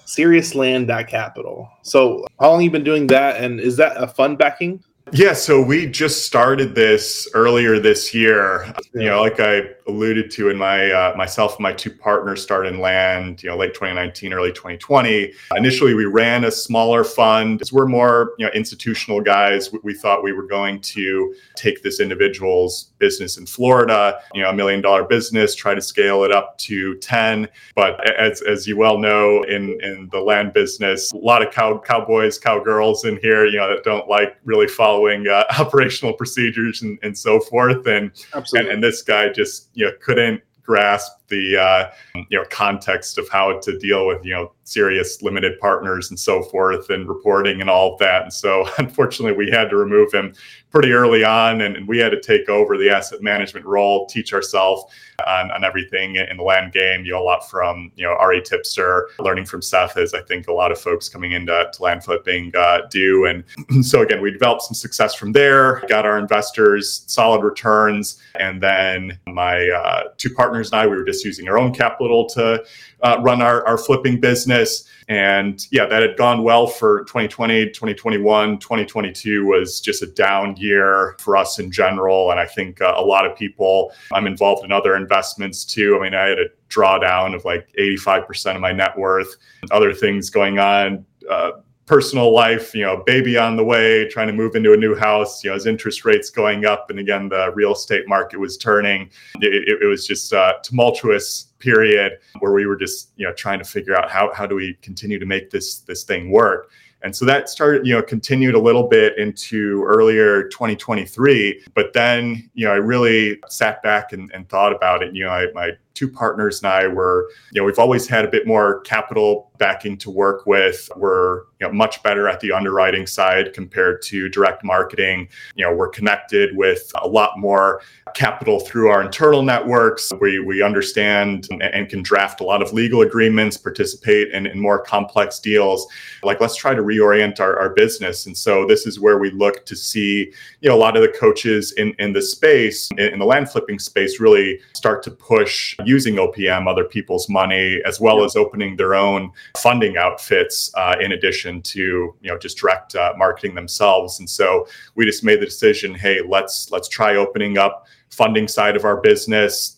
serious 0.09 0.55
land 0.55 0.89
capital. 1.07 1.69
So 1.83 2.25
how 2.41 2.51
long 2.51 2.63
you 2.63 2.71
been 2.71 2.83
doing 2.83 3.07
that 3.09 3.43
and 3.43 3.61
is 3.61 3.77
that 3.77 4.03
a 4.03 4.07
fund 4.07 4.39
backing? 4.39 4.83
Yeah, 5.13 5.35
so 5.35 5.63
we 5.63 5.87
just 5.87 6.27
started 6.27 6.75
this 6.75 7.29
earlier 7.35 7.79
this 7.79 8.15
year. 8.15 8.73
You 8.95 9.07
know, 9.07 9.23
like 9.23 9.39
I 9.41 9.63
alluded 9.89 10.31
to 10.33 10.51
in 10.51 10.57
my 10.57 10.91
uh, 10.91 11.15
myself 11.17 11.57
and 11.57 11.63
my 11.63 11.73
two 11.73 11.91
partners 11.91 12.43
started 12.43 12.75
in 12.75 12.81
land, 12.81 13.43
you 13.43 13.49
know, 13.49 13.57
late 13.57 13.75
2019, 13.75 14.33
early 14.33 14.53
2020. 14.53 15.33
Initially, 15.57 15.95
we 15.95 16.05
ran 16.05 16.45
a 16.45 16.51
smaller 16.51 17.03
fund. 17.03 17.63
We're 17.73 17.87
more, 17.87 18.35
you 18.39 18.47
know, 18.47 18.53
institutional 18.53 19.21
guys. 19.21 19.73
We, 19.73 19.81
we 19.83 19.95
thought 19.95 20.23
we 20.23 20.33
were 20.33 20.47
going 20.47 20.81
to 20.83 21.35
take 21.57 21.83
this 21.83 22.01
individual's 22.01 22.91
business 22.99 23.39
in 23.39 23.47
Florida, 23.47 24.21
you 24.35 24.43
know, 24.43 24.51
a 24.51 24.53
million 24.53 24.81
dollar 24.81 25.05
business, 25.05 25.55
try 25.55 25.75
to 25.75 25.81
scale 25.81 26.25
it 26.25 26.33
up 26.33 26.59
to 26.59 26.97
10. 26.99 27.49
But 27.75 28.09
as, 28.19 28.43
as 28.43 28.67
you 28.67 28.77
well 28.77 28.99
know, 28.99 29.43
in, 29.45 29.79
in 29.83 30.09
the 30.13 30.21
land 30.21 30.53
business, 30.53 31.13
a 31.13 31.17
lot 31.17 31.43
of 31.43 31.53
cow, 31.53 31.79
cowboys, 31.79 32.39
cowgirls 32.39 33.05
in 33.05 33.19
here, 33.23 33.47
you 33.47 33.57
know, 33.57 33.69
that 33.69 33.85
don't 33.85 34.09
like 34.09 34.37
really 34.45 34.69
following 34.69 35.27
uh, 35.29 35.45
operational 35.59 36.13
procedures 36.13 36.83
and, 36.83 36.99
and 37.03 37.17
so 37.17 37.41
forth. 37.41 37.87
And, 37.87 38.13
and, 38.55 38.69
and 38.69 38.83
this 38.83 39.03
guy 39.03 39.31
just, 39.31 39.71
you 39.79 39.87
know, 39.87 39.93
couldn't 40.03 40.43
grasp 40.61 41.13
the 41.29 41.57
uh, 41.57 41.91
you 42.29 42.39
know 42.39 42.45
context 42.51 43.19
of 43.19 43.29
how 43.29 43.59
to 43.61 43.79
deal 43.79 44.07
with 44.07 44.25
you 44.25 44.33
know 44.33 44.53
serious 44.69 45.23
limited 45.23 45.59
partners 45.61 46.11
and 46.11 46.21
so 46.21 46.43
forth 46.43 46.91
and 46.91 47.09
reporting 47.09 47.61
and 47.61 47.71
all 47.71 47.95
of 47.95 47.99
that. 47.99 48.23
And 48.23 48.33
so 48.33 48.69
unfortunately 48.79 49.37
we 49.37 49.51
had 49.51 49.71
to 49.71 49.77
remove 49.77 50.13
him 50.13 50.35
pretty 50.71 50.93
early 50.93 51.25
on 51.25 51.63
and, 51.63 51.77
and 51.77 51.89
we 51.89 51.99
had 51.99 52.11
to 52.11 52.21
take 52.21 52.49
over 52.51 52.77
the 52.77 52.91
asset 52.91 53.23
management 53.23 53.65
role 53.65 54.07
teach 54.07 54.35
ourselves 54.35 54.85
on, 55.27 55.51
on 55.51 55.65
everything 55.65 56.17
in 56.17 56.37
the 56.37 56.43
land 56.43 56.73
game. 56.73 57.05
You 57.05 57.13
know 57.13 57.23
a 57.23 57.25
lot 57.25 57.49
from 57.49 57.91
you 57.97 58.05
know 58.05 58.17
REtipster 58.21 59.05
learning 59.19 59.47
from 59.47 59.63
seth 59.63 59.97
as 59.97 60.13
i 60.15 60.21
think 60.21 60.47
a 60.49 60.53
lot 60.53 60.71
of 60.71 60.79
folks 60.79 61.09
coming 61.09 61.33
into 61.33 61.71
land 61.81 62.05
flipping 62.05 62.53
uh, 62.57 62.83
do. 62.91 63.25
And 63.25 63.45
so 63.85 64.03
again 64.03 64.21
we 64.21 64.31
developed 64.31 64.63
some 64.63 64.75
success 64.75 65.15
from 65.15 65.33
there 65.33 65.83
got 65.89 66.05
our 66.05 66.19
investors 66.19 67.05
solid 67.07 67.43
returns 67.43 68.23
and 68.39 68.63
then 68.63 69.19
my 69.27 69.69
uh, 69.69 70.05
two 70.19 70.31
partners 70.31 70.71
and 70.71 70.81
i 70.81 70.87
we 70.87 70.97
were 70.97 71.05
just 71.05 71.18
just 71.19 71.25
using 71.39 71.49
our 71.49 71.59
own 71.59 71.73
capital 71.73 72.29
to 72.31 72.65
uh, 73.03 73.19
run 73.21 73.43
our, 73.43 73.67
our 73.67 73.79
flipping 73.79 74.21
business. 74.21 74.85
And 75.09 75.67
yeah, 75.71 75.87
that 75.87 76.03
had 76.03 76.17
gone 76.17 76.43
well 76.43 76.67
for 76.67 77.05
2020, 77.05 77.67
2021. 77.67 78.59
2022 78.59 79.47
was 79.47 79.81
just 79.81 80.03
a 80.03 80.07
down 80.07 80.57
year 80.57 81.17
for 81.19 81.37
us 81.37 81.59
in 81.59 81.71
general. 81.71 82.31
And 82.31 82.39
I 82.39 82.47
think 82.47 82.81
uh, 82.81 82.95
a 82.97 83.03
lot 83.03 83.27
of 83.27 83.37
people, 83.37 83.93
I'm 84.13 84.27
involved 84.27 84.65
in 84.65 84.73
other 84.73 84.97
investments 84.97 85.65
too. 85.65 85.97
I 85.99 86.03
mean, 86.03 86.15
I 86.15 86.29
had 86.29 86.39
a 86.39 86.47
drawdown 86.69 87.35
of 87.35 87.45
like 87.45 87.69
85% 87.79 88.57
of 88.57 88.61
my 88.61 88.73
net 88.73 88.97
worth, 88.99 89.37
other 89.71 89.95
things 89.95 90.31
going 90.31 90.59
on. 90.59 91.05
Uh, 91.29 91.53
personal 91.89 92.35
life, 92.35 92.75
you 92.75 92.83
know, 92.83 93.03
baby 93.07 93.39
on 93.39 93.57
the 93.57 93.65
way, 93.65 94.07
trying 94.11 94.27
to 94.27 94.33
move 94.33 94.55
into 94.55 94.75
a 94.75 94.77
new 94.77 94.95
house, 94.95 95.43
you 95.43 95.49
know, 95.49 95.57
as 95.57 95.65
interest 95.65 96.05
rates 96.05 96.29
going 96.29 96.67
up. 96.67 96.91
And 96.91 96.99
again, 96.99 97.31
the 97.31 97.51
real 97.55 97.73
estate 97.73 98.07
market 98.07 98.39
was 98.39 98.59
turning. 98.59 99.11
It, 99.41 99.81
it 99.83 99.87
was 99.87 100.07
just 100.07 100.33
a 100.33 100.57
tumultuous 100.63 101.49
period 101.59 102.19
where 102.41 102.53
we 102.53 102.67
were 102.67 102.77
just, 102.77 103.13
you 103.17 103.27
know, 103.27 103.33
trying 103.33 103.59
to 103.59 103.65
figure 103.65 103.97
out 103.97 104.11
how, 104.11 104.33
how 104.35 104.47
do 104.47 104.55
we 104.55 104.75
continue 104.83 105.19
to 105.19 105.27
make 105.27 105.51
this, 105.51 105.79
this 105.81 106.05
thing 106.05 106.31
work. 106.31 106.71
And 107.03 107.15
so 107.15 107.25
that 107.25 107.49
started, 107.49 107.87
you 107.87 107.95
know, 107.95 108.03
continued 108.03 108.55
a 108.55 108.61
little 108.61 108.87
bit 108.87 109.17
into 109.19 109.85
earlier 109.85 110.49
2023. 110.49 111.63
But 111.73 111.93
then, 111.93 112.51
you 112.55 112.67
know, 112.67 112.73
I 112.73 112.77
really 112.77 113.39
sat 113.49 113.83
back 113.83 114.13
and, 114.13 114.31
and 114.35 114.49
thought 114.49 114.75
about 114.75 115.03
it. 115.03 115.15
You 115.15 115.25
know, 115.25 115.31
I, 115.31 115.47
my 115.53 115.71
two 115.99 116.09
partners 116.09 116.63
and 116.63 116.71
I 116.71 116.87
were, 116.87 117.29
you 117.53 117.61
know, 117.61 117.67
we've 117.67 117.79
always 117.79 118.07
had 118.07 118.25
a 118.25 118.29
bit 118.29 118.47
more 118.47 118.81
capital 118.83 119.51
backing 119.59 119.97
to 119.99 120.11
work 120.11 120.47
with. 120.47 120.89
We're, 120.95 121.41
you 121.61 121.67
know, 121.67 121.73
much 121.73 122.01
better 122.05 122.29
at 122.29 122.39
the 122.39 122.53
underwriting 122.53 123.05
side 123.05 123.53
compared 123.53 124.01
to 124.03 124.29
direct 124.29 124.63
marketing. 124.63 125.29
You 125.57 125.65
know, 125.65 125.75
we're 125.75 125.89
connected 125.89 126.57
with 126.57 126.93
a 127.03 127.09
lot 127.09 127.37
more 127.37 127.83
capital 128.15 128.61
through 128.61 128.91
our 128.91 129.03
internal 129.03 129.43
networks. 129.43 130.13
We, 130.21 130.39
we 130.39 130.63
understand 130.63 131.49
and, 131.51 131.89
can 131.89 132.03
draft 132.03 132.41
a 132.41 132.45
lot 132.45 132.63
of 132.63 132.73
legal 132.73 133.01
agreements, 133.01 133.57
participate 133.57 134.29
in, 134.33 134.47
in 134.47 134.61
more 134.61 134.81
complex 134.81 135.41
deals. 135.41 135.87
Like, 136.23 136.41
let's 136.41 136.55
try 136.55 136.75
to 136.75 136.83
reorient 136.83 137.41
our, 137.41 137.59
our 137.59 137.71
business. 137.71 138.27
And 138.27 138.37
so 138.37 138.67
this 138.67 138.87
is 138.87 139.01
where 139.01 139.19
we 139.19 139.31
look 139.31 139.67
to 139.67 139.75
see, 139.75 140.33
you 140.61 140.69
know, 140.69 140.77
a 140.77 140.79
lot 140.79 140.97
of 140.97 141.03
the 141.03 141.09
coaches 141.09 141.73
in, 141.73 141.95
in 141.99 142.13
the 142.13 142.23
space, 142.23 142.89
in, 142.93 143.15
in 143.15 143.19
the 143.19 143.25
land 143.25 143.51
flipping 143.51 143.81
space, 143.81 144.21
really 144.21 144.61
start 144.75 145.03
to 145.03 145.11
push 145.11 145.75
using 145.89 146.17
OPM, 146.17 146.69
other 146.69 146.85
people's 146.85 147.29
money, 147.29 147.81
as 147.87 147.99
well 147.99 148.23
as 148.23 148.37
opening 148.37 148.77
their 148.77 148.95
own 148.95 149.33
funding 149.57 149.97
outfits 149.97 150.71
uh, 150.75 150.97
in 151.01 151.13
addition 151.13 151.63
to, 151.63 151.81
you 151.81 152.31
know, 152.31 152.37
just 152.37 152.59
direct 152.59 152.95
uh, 152.95 153.15
marketing 153.17 153.55
themselves. 153.55 154.19
And 154.19 154.29
so 154.29 154.69
we 154.95 155.07
just 155.07 155.25
made 155.25 155.41
the 155.41 155.47
decision, 155.47 155.95
hey, 155.95 156.21
let's 156.21 156.71
let's 156.71 156.89
try 156.89 157.17
opening 157.17 157.57
up 157.57 157.87
funding 158.11 158.49
side 158.49 158.77
of 158.77 158.85
our 158.85 159.01
business 159.01 159.78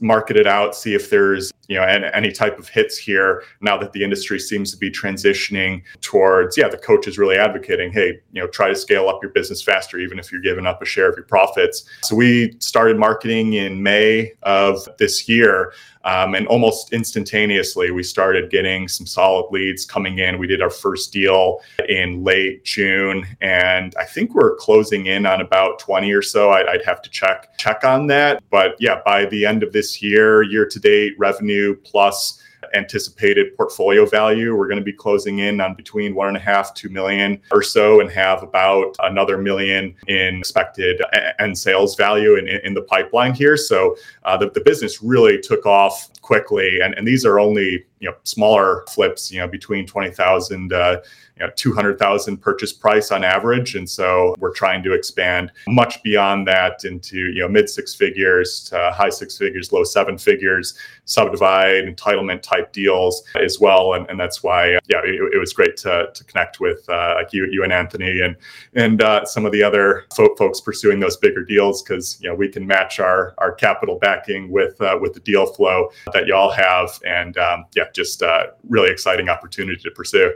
market 0.00 0.36
it 0.36 0.46
out, 0.46 0.74
see 0.74 0.94
if 0.94 1.10
there's 1.10 1.52
you 1.68 1.76
know 1.76 1.82
any, 1.82 2.06
any, 2.12 2.32
type 2.32 2.58
of 2.58 2.68
hits 2.68 2.96
here. 2.96 3.42
Now 3.60 3.76
that 3.78 3.92
the 3.92 4.04
industry 4.04 4.38
seems 4.38 4.70
to 4.72 4.76
be 4.76 4.90
transitioning 4.90 5.82
towards, 6.00 6.56
yeah, 6.56 6.68
the 6.68 6.78
coach 6.78 7.06
is 7.06 7.18
really 7.18 7.36
advocating, 7.36 7.92
hey, 7.92 8.20
you 8.32 8.40
know, 8.40 8.46
try 8.46 8.68
to 8.68 8.76
scale 8.76 9.08
up 9.08 9.20
your 9.22 9.32
business 9.32 9.62
faster, 9.62 9.98
even 9.98 10.18
if 10.18 10.30
you're 10.30 10.40
giving 10.40 10.66
up 10.66 10.80
a 10.82 10.84
share 10.84 11.08
of 11.08 11.16
your 11.16 11.26
profits. 11.26 11.84
So 12.02 12.14
we 12.14 12.54
started 12.60 12.98
marketing 12.98 13.54
in 13.54 13.82
May 13.82 14.32
of 14.42 14.88
this 14.98 15.28
year. 15.28 15.72
Um, 16.06 16.36
and 16.36 16.46
almost 16.46 16.92
instantaneously, 16.92 17.90
we 17.90 18.04
started 18.04 18.48
getting 18.48 18.86
some 18.86 19.06
solid 19.06 19.50
leads 19.50 19.84
coming 19.84 20.20
in. 20.20 20.38
We 20.38 20.46
did 20.46 20.62
our 20.62 20.70
first 20.70 21.12
deal 21.12 21.60
in 21.88 22.22
late 22.22 22.64
June, 22.64 23.26
and 23.40 23.92
I 23.98 24.04
think 24.04 24.32
we're 24.32 24.54
closing 24.54 25.06
in 25.06 25.26
on 25.26 25.40
about 25.40 25.80
20 25.80 26.12
or 26.12 26.22
so. 26.22 26.52
I'd, 26.52 26.68
I'd 26.68 26.84
have 26.84 27.02
to 27.02 27.10
check 27.10 27.58
check 27.58 27.82
on 27.82 28.06
that. 28.06 28.42
But 28.50 28.76
yeah, 28.78 29.00
by 29.04 29.26
the 29.26 29.44
end 29.44 29.64
of 29.64 29.72
this 29.72 30.00
year, 30.00 30.42
year 30.42 30.64
to 30.66 30.78
date 30.78 31.14
revenue 31.18 31.74
plus 31.74 32.40
anticipated 32.76 33.56
portfolio 33.56 34.06
value. 34.06 34.54
We're 34.56 34.68
going 34.68 34.78
to 34.78 34.84
be 34.84 34.92
closing 34.92 35.40
in 35.40 35.60
on 35.60 35.74
between 35.74 36.14
one 36.14 36.28
and 36.28 36.36
a 36.36 36.40
half, 36.40 36.74
two 36.74 36.88
million 36.88 37.40
or 37.50 37.62
so, 37.62 38.00
and 38.00 38.10
have 38.10 38.42
about 38.42 38.94
another 39.00 39.38
million 39.38 39.94
in 40.06 40.38
expected 40.38 41.00
end 41.38 41.58
sales 41.58 41.96
value 41.96 42.36
in, 42.36 42.46
in 42.48 42.74
the 42.74 42.82
pipeline 42.82 43.34
here. 43.34 43.56
So 43.56 43.96
uh, 44.24 44.36
the, 44.36 44.50
the 44.50 44.60
business 44.60 45.02
really 45.02 45.40
took 45.40 45.66
off 45.66 46.10
quickly, 46.20 46.80
and, 46.80 46.94
and 46.94 47.06
these 47.06 47.24
are 47.24 47.38
only 47.38 47.84
you 48.00 48.10
know 48.10 48.14
smaller 48.24 48.84
flips, 48.88 49.32
you 49.32 49.40
know 49.40 49.48
between 49.48 49.86
twenty 49.86 50.10
thousand. 50.10 50.72
Uh, 50.72 50.98
you 51.38 51.46
know 51.46 51.52
200,000 51.56 52.38
purchase 52.38 52.72
price 52.72 53.10
on 53.10 53.24
average. 53.24 53.74
And 53.74 53.88
so 53.88 54.34
we're 54.38 54.54
trying 54.54 54.82
to 54.84 54.92
expand 54.92 55.52
much 55.68 56.02
beyond 56.02 56.46
that 56.48 56.84
into 56.84 57.16
you 57.16 57.40
know 57.40 57.48
mid 57.48 57.68
six 57.68 57.94
figures 57.94 58.62
to 58.70 58.90
high 58.94 59.10
six 59.10 59.36
figures 59.36 59.72
low 59.72 59.84
seven 59.84 60.18
figures 60.18 60.78
subdivide 61.04 61.84
entitlement 61.84 62.42
type 62.42 62.72
deals 62.72 63.22
as 63.36 63.60
well. 63.60 63.94
And, 63.94 64.08
and 64.08 64.18
that's 64.18 64.42
why 64.42 64.74
uh, 64.74 64.80
yeah 64.88 65.00
it, 65.04 65.34
it, 65.34 65.38
was 65.38 65.52
great 65.52 65.76
to, 65.78 66.08
to 66.12 66.24
connect 66.24 66.60
with 66.60 66.88
uh, 66.88 67.14
like 67.16 67.32
you, 67.32 67.46
you 67.50 67.62
and 67.62 67.72
Anthony 67.72 68.20
and 68.20 68.36
and 68.74 69.02
uh, 69.02 69.24
some 69.24 69.44
of 69.44 69.52
the 69.52 69.62
other 69.62 70.06
fo- 70.14 70.34
folks 70.36 70.60
pursuing 70.60 71.00
those 71.00 71.16
bigger 71.16 71.44
deals. 71.44 71.82
Because 71.82 72.18
you 72.20 72.28
know 72.28 72.34
we 72.34 72.48
can 72.48 72.66
match 72.66 72.98
our 72.98 73.34
our 73.38 73.52
capital 73.52 73.98
backing 73.98 74.50
with 74.50 74.80
uh, 74.80 74.98
with 75.00 75.12
the 75.12 75.20
deal 75.20 75.46
flow 75.46 75.90
that 76.12 76.26
y'all 76.26 76.50
have. 76.50 76.98
And 77.04 77.36
um, 77.36 77.66
yeah 77.74 77.84
just 77.92 78.22
uh, 78.22 78.48
really 78.68 78.90
exciting 78.90 79.28
opportunity 79.28 79.80
to 79.82 79.90
pursue 79.90 80.32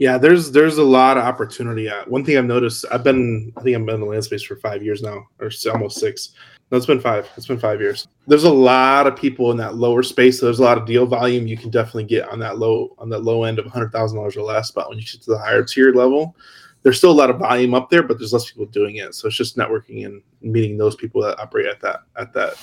yeah, 0.00 0.16
there's 0.16 0.50
there's 0.50 0.78
a 0.78 0.82
lot 0.82 1.18
of 1.18 1.24
opportunity. 1.24 1.86
At 1.86 2.08
one 2.08 2.24
thing 2.24 2.38
I've 2.38 2.46
noticed, 2.46 2.86
I've 2.90 3.04
been 3.04 3.52
I 3.58 3.60
think 3.60 3.76
I've 3.76 3.84
been 3.84 3.96
in 3.96 4.00
the 4.00 4.06
land 4.06 4.24
space 4.24 4.42
for 4.42 4.56
five 4.56 4.82
years 4.82 5.02
now, 5.02 5.26
or 5.38 5.50
almost 5.70 5.98
six. 5.98 6.30
No, 6.70 6.78
it's 6.78 6.86
been 6.86 7.00
five. 7.00 7.28
It's 7.36 7.46
been 7.46 7.58
five 7.58 7.82
years. 7.82 8.08
There's 8.26 8.44
a 8.44 8.52
lot 8.52 9.06
of 9.06 9.14
people 9.14 9.50
in 9.50 9.58
that 9.58 9.74
lower 9.74 10.02
space. 10.02 10.40
So 10.40 10.46
there's 10.46 10.58
a 10.58 10.64
lot 10.64 10.78
of 10.78 10.86
deal 10.86 11.04
volume 11.04 11.46
you 11.46 11.58
can 11.58 11.68
definitely 11.68 12.04
get 12.04 12.26
on 12.30 12.38
that 12.38 12.58
low 12.58 12.96
on 12.96 13.10
that 13.10 13.24
low 13.24 13.44
end 13.44 13.58
of 13.58 13.66
hundred 13.66 13.92
thousand 13.92 14.16
dollars 14.16 14.38
or 14.38 14.42
less. 14.42 14.70
But 14.70 14.88
when 14.88 14.96
you 14.96 15.04
get 15.04 15.20
to 15.20 15.32
the 15.32 15.38
higher 15.38 15.62
tier 15.62 15.92
level, 15.92 16.34
there's 16.82 16.96
still 16.96 17.10
a 17.10 17.12
lot 17.12 17.28
of 17.28 17.38
volume 17.38 17.74
up 17.74 17.90
there, 17.90 18.02
but 18.02 18.18
there's 18.18 18.32
less 18.32 18.50
people 18.50 18.64
doing 18.64 18.96
it. 18.96 19.14
So 19.14 19.28
it's 19.28 19.36
just 19.36 19.58
networking 19.58 20.06
and 20.06 20.22
meeting 20.40 20.78
those 20.78 20.96
people 20.96 21.20
that 21.24 21.38
operate 21.38 21.66
at 21.66 21.78
that 21.80 22.04
at 22.16 22.32
that 22.32 22.54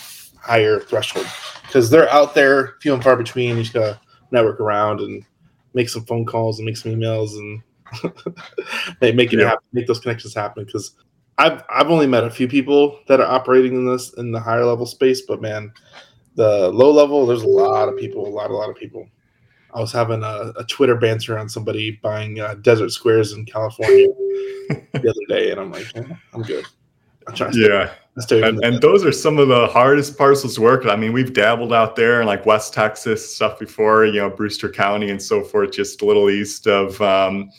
higher 0.41 0.79
threshold 0.79 1.27
because 1.67 1.91
they're 1.91 2.09
out 2.09 2.33
there 2.33 2.77
few 2.81 2.95
and 2.95 3.03
far 3.03 3.15
between. 3.15 3.57
You 3.57 3.61
just 3.61 3.75
gotta 3.75 3.99
network 4.31 4.59
around 4.59 5.01
and 5.01 5.23
make 5.77 5.87
some 5.89 6.03
phone 6.05 6.25
calls 6.25 6.59
and 6.59 6.65
make 6.65 6.75
some 6.75 6.91
emails 6.91 7.37
and 7.37 7.61
make 9.15 9.31
it 9.31 9.39
yeah. 9.39 9.49
happen, 9.49 9.65
make 9.71 9.87
those 9.87 9.99
connections 9.99 10.33
happen. 10.33 10.65
Because 10.65 10.95
I've 11.37 11.63
I've 11.69 11.91
only 11.91 12.07
met 12.07 12.23
a 12.25 12.31
few 12.31 12.47
people 12.47 12.99
that 13.07 13.21
are 13.21 13.31
operating 13.31 13.75
in 13.75 13.85
this 13.85 14.13
in 14.15 14.31
the 14.31 14.39
higher 14.39 14.65
level 14.65 14.87
space, 14.87 15.21
but 15.21 15.41
man, 15.41 15.71
the 16.35 16.69
low 16.69 16.91
level, 16.91 17.25
there's 17.25 17.43
a 17.43 17.47
lot 17.47 17.87
of 17.87 17.97
people, 17.97 18.27
a 18.27 18.29
lot, 18.29 18.49
a 18.49 18.55
lot 18.55 18.69
of 18.69 18.75
people. 18.75 19.07
I 19.73 19.79
was 19.79 19.91
having 19.91 20.23
a, 20.23 20.53
a 20.57 20.63
Twitter 20.63 20.95
banter 20.95 21.37
on 21.37 21.47
somebody 21.47 21.99
buying 22.01 22.39
uh, 22.39 22.55
desert 22.55 22.91
squares 22.91 23.33
in 23.33 23.45
California 23.45 24.07
the 24.69 25.09
other 25.09 25.25
day, 25.27 25.51
and 25.51 25.59
I'm 25.59 25.71
like, 25.71 25.95
eh, 25.95 26.03
I'm 26.33 26.41
good. 26.41 26.65
I'm 27.27 27.35
trying 27.35 27.51
to 27.51 27.59
yeah. 27.59 27.93
And, 28.43 28.63
and 28.63 28.81
those 28.81 29.05
are 29.05 29.11
some 29.11 29.37
of 29.37 29.47
the 29.47 29.67
hardest 29.67 30.17
parcels 30.17 30.55
to 30.55 30.61
work. 30.61 30.85
I 30.85 30.95
mean, 30.95 31.13
we've 31.13 31.33
dabbled 31.33 31.71
out 31.71 31.95
there 31.95 32.19
in 32.19 32.27
like 32.27 32.45
West 32.45 32.73
Texas 32.73 33.35
stuff 33.35 33.59
before, 33.59 34.05
you 34.05 34.19
know, 34.19 34.29
Brewster 34.29 34.69
County 34.69 35.11
and 35.11 35.21
so 35.21 35.43
forth, 35.43 35.71
just 35.71 36.01
a 36.01 36.05
little 36.05 36.29
east 36.29 36.67
of 36.67 36.99
um, 37.01 37.51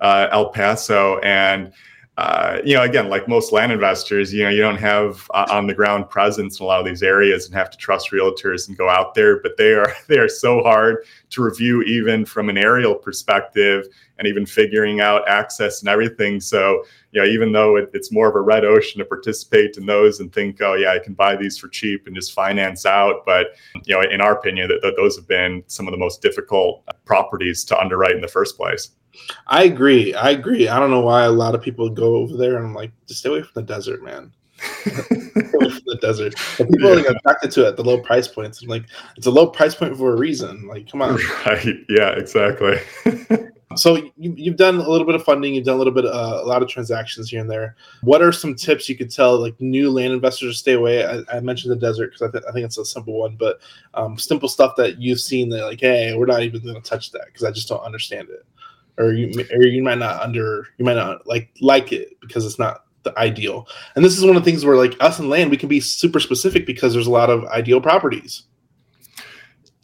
uh, 0.00 0.28
El 0.30 0.50
Paso. 0.50 1.18
And 1.18 1.72
uh, 2.16 2.60
you 2.64 2.74
know, 2.74 2.82
again, 2.82 3.08
like 3.08 3.26
most 3.26 3.50
land 3.50 3.72
investors, 3.72 4.32
you 4.32 4.44
know, 4.44 4.48
you 4.48 4.60
don't 4.60 4.76
have 4.76 5.28
uh, 5.34 5.46
on 5.50 5.66
the 5.66 5.74
ground 5.74 6.08
presence 6.08 6.60
in 6.60 6.64
a 6.64 6.66
lot 6.66 6.78
of 6.78 6.86
these 6.86 7.02
areas 7.02 7.46
and 7.46 7.54
have 7.56 7.70
to 7.70 7.76
trust 7.76 8.12
realtors 8.12 8.68
and 8.68 8.78
go 8.78 8.88
out 8.88 9.14
there. 9.14 9.40
But 9.42 9.56
they 9.56 9.72
are 9.72 9.92
they 10.08 10.18
are 10.18 10.28
so 10.28 10.62
hard 10.62 11.04
to 11.30 11.42
review, 11.42 11.82
even 11.82 12.24
from 12.24 12.48
an 12.48 12.56
aerial 12.56 12.94
perspective, 12.94 13.88
and 14.18 14.28
even 14.28 14.46
figuring 14.46 15.00
out 15.00 15.26
access 15.28 15.80
and 15.80 15.88
everything. 15.88 16.40
So, 16.40 16.84
you 17.10 17.20
know, 17.20 17.26
even 17.26 17.50
though 17.50 17.74
it, 17.74 17.90
it's 17.94 18.12
more 18.12 18.28
of 18.28 18.36
a 18.36 18.40
red 18.40 18.64
ocean 18.64 19.00
to 19.00 19.04
participate 19.04 19.76
in 19.76 19.84
those 19.84 20.20
and 20.20 20.32
think, 20.32 20.62
oh 20.62 20.74
yeah, 20.74 20.92
I 20.92 21.00
can 21.00 21.14
buy 21.14 21.34
these 21.34 21.58
for 21.58 21.66
cheap 21.66 22.06
and 22.06 22.14
just 22.14 22.32
finance 22.32 22.86
out. 22.86 23.26
But 23.26 23.56
you 23.86 23.94
know, 23.96 24.02
in 24.02 24.20
our 24.20 24.38
opinion, 24.38 24.68
that, 24.68 24.82
that 24.82 24.94
those 24.96 25.16
have 25.16 25.26
been 25.26 25.64
some 25.66 25.88
of 25.88 25.92
the 25.92 25.98
most 25.98 26.22
difficult 26.22 26.84
properties 27.06 27.64
to 27.64 27.78
underwrite 27.78 28.14
in 28.14 28.20
the 28.20 28.28
first 28.28 28.56
place. 28.56 28.90
I 29.46 29.64
agree. 29.64 30.14
I 30.14 30.30
agree. 30.30 30.68
I 30.68 30.78
don't 30.78 30.90
know 30.90 31.00
why 31.00 31.24
a 31.24 31.30
lot 31.30 31.54
of 31.54 31.62
people 31.62 31.88
go 31.88 32.16
over 32.16 32.36
there, 32.36 32.56
and 32.56 32.66
I'm 32.66 32.74
like, 32.74 32.92
just 33.06 33.20
stay 33.20 33.30
away 33.30 33.42
from 33.42 33.52
the 33.54 33.62
desert, 33.62 34.02
man. 34.02 34.32
the 34.84 35.98
desert. 36.00 36.34
But 36.58 36.68
people 36.68 36.88
yeah. 36.88 36.92
are 36.92 36.96
like 36.96 37.16
attracted 37.16 37.50
to 37.52 37.66
it, 37.66 37.68
at 37.68 37.76
the 37.76 37.84
low 37.84 38.00
price 38.00 38.28
points. 38.28 38.62
I'm 38.62 38.68
like, 38.68 38.84
it's 39.16 39.26
a 39.26 39.30
low 39.30 39.46
price 39.46 39.74
point 39.74 39.96
for 39.96 40.12
a 40.12 40.16
reason. 40.16 40.66
Like, 40.66 40.90
come 40.90 41.02
on. 41.02 41.18
Right. 41.46 41.76
Yeah. 41.88 42.10
Exactly. 42.10 42.78
so 43.76 44.10
you, 44.16 44.50
have 44.50 44.56
done 44.56 44.76
a 44.76 44.88
little 44.88 45.06
bit 45.06 45.14
of 45.14 45.24
funding. 45.24 45.54
You've 45.54 45.64
done 45.64 45.74
a 45.74 45.78
little 45.78 45.92
bit, 45.92 46.06
uh, 46.06 46.40
a 46.42 46.46
lot 46.46 46.62
of 46.62 46.68
transactions 46.68 47.30
here 47.30 47.40
and 47.40 47.50
there. 47.50 47.76
What 48.02 48.22
are 48.22 48.32
some 48.32 48.54
tips 48.54 48.88
you 48.88 48.96
could 48.96 49.10
tell 49.10 49.38
like 49.38 49.60
new 49.60 49.90
land 49.90 50.12
investors 50.12 50.54
to 50.54 50.58
stay 50.58 50.72
away? 50.72 51.04
I, 51.04 51.22
I 51.30 51.40
mentioned 51.40 51.72
the 51.72 51.76
desert 51.76 52.12
because 52.12 52.22
I, 52.22 52.30
th- 52.30 52.44
I, 52.48 52.52
think 52.52 52.64
it's 52.64 52.78
a 52.78 52.84
simple 52.84 53.18
one, 53.18 53.36
but 53.36 53.60
um, 53.94 54.18
simple 54.18 54.48
stuff 54.48 54.74
that 54.76 54.98
you've 54.98 55.20
seen 55.20 55.48
that 55.50 55.64
like, 55.64 55.80
hey, 55.80 56.14
we're 56.16 56.26
not 56.26 56.42
even 56.42 56.62
going 56.62 56.80
to 56.80 56.88
touch 56.88 57.10
that 57.12 57.26
because 57.26 57.44
I 57.44 57.50
just 57.50 57.68
don't 57.68 57.82
understand 57.82 58.28
it 58.30 58.46
or 58.98 59.12
you 59.12 59.32
or 59.52 59.62
you 59.62 59.82
might 59.82 59.98
not 59.98 60.22
under 60.22 60.68
you 60.78 60.84
might 60.84 60.94
not 60.94 61.26
like 61.26 61.50
like 61.60 61.92
it 61.92 62.18
because 62.20 62.44
it's 62.46 62.58
not 62.58 62.84
the 63.02 63.16
ideal. 63.18 63.68
And 63.94 64.04
this 64.04 64.16
is 64.16 64.24
one 64.24 64.36
of 64.36 64.44
the 64.44 64.50
things 64.50 64.64
where 64.64 64.76
like 64.76 64.96
us 65.00 65.18
and 65.18 65.28
land 65.28 65.50
we 65.50 65.56
can 65.56 65.68
be 65.68 65.80
super 65.80 66.20
specific 66.20 66.66
because 66.66 66.94
there's 66.94 67.06
a 67.06 67.12
lot 67.12 67.30
of 67.30 67.44
ideal 67.46 67.80
properties. 67.80 68.44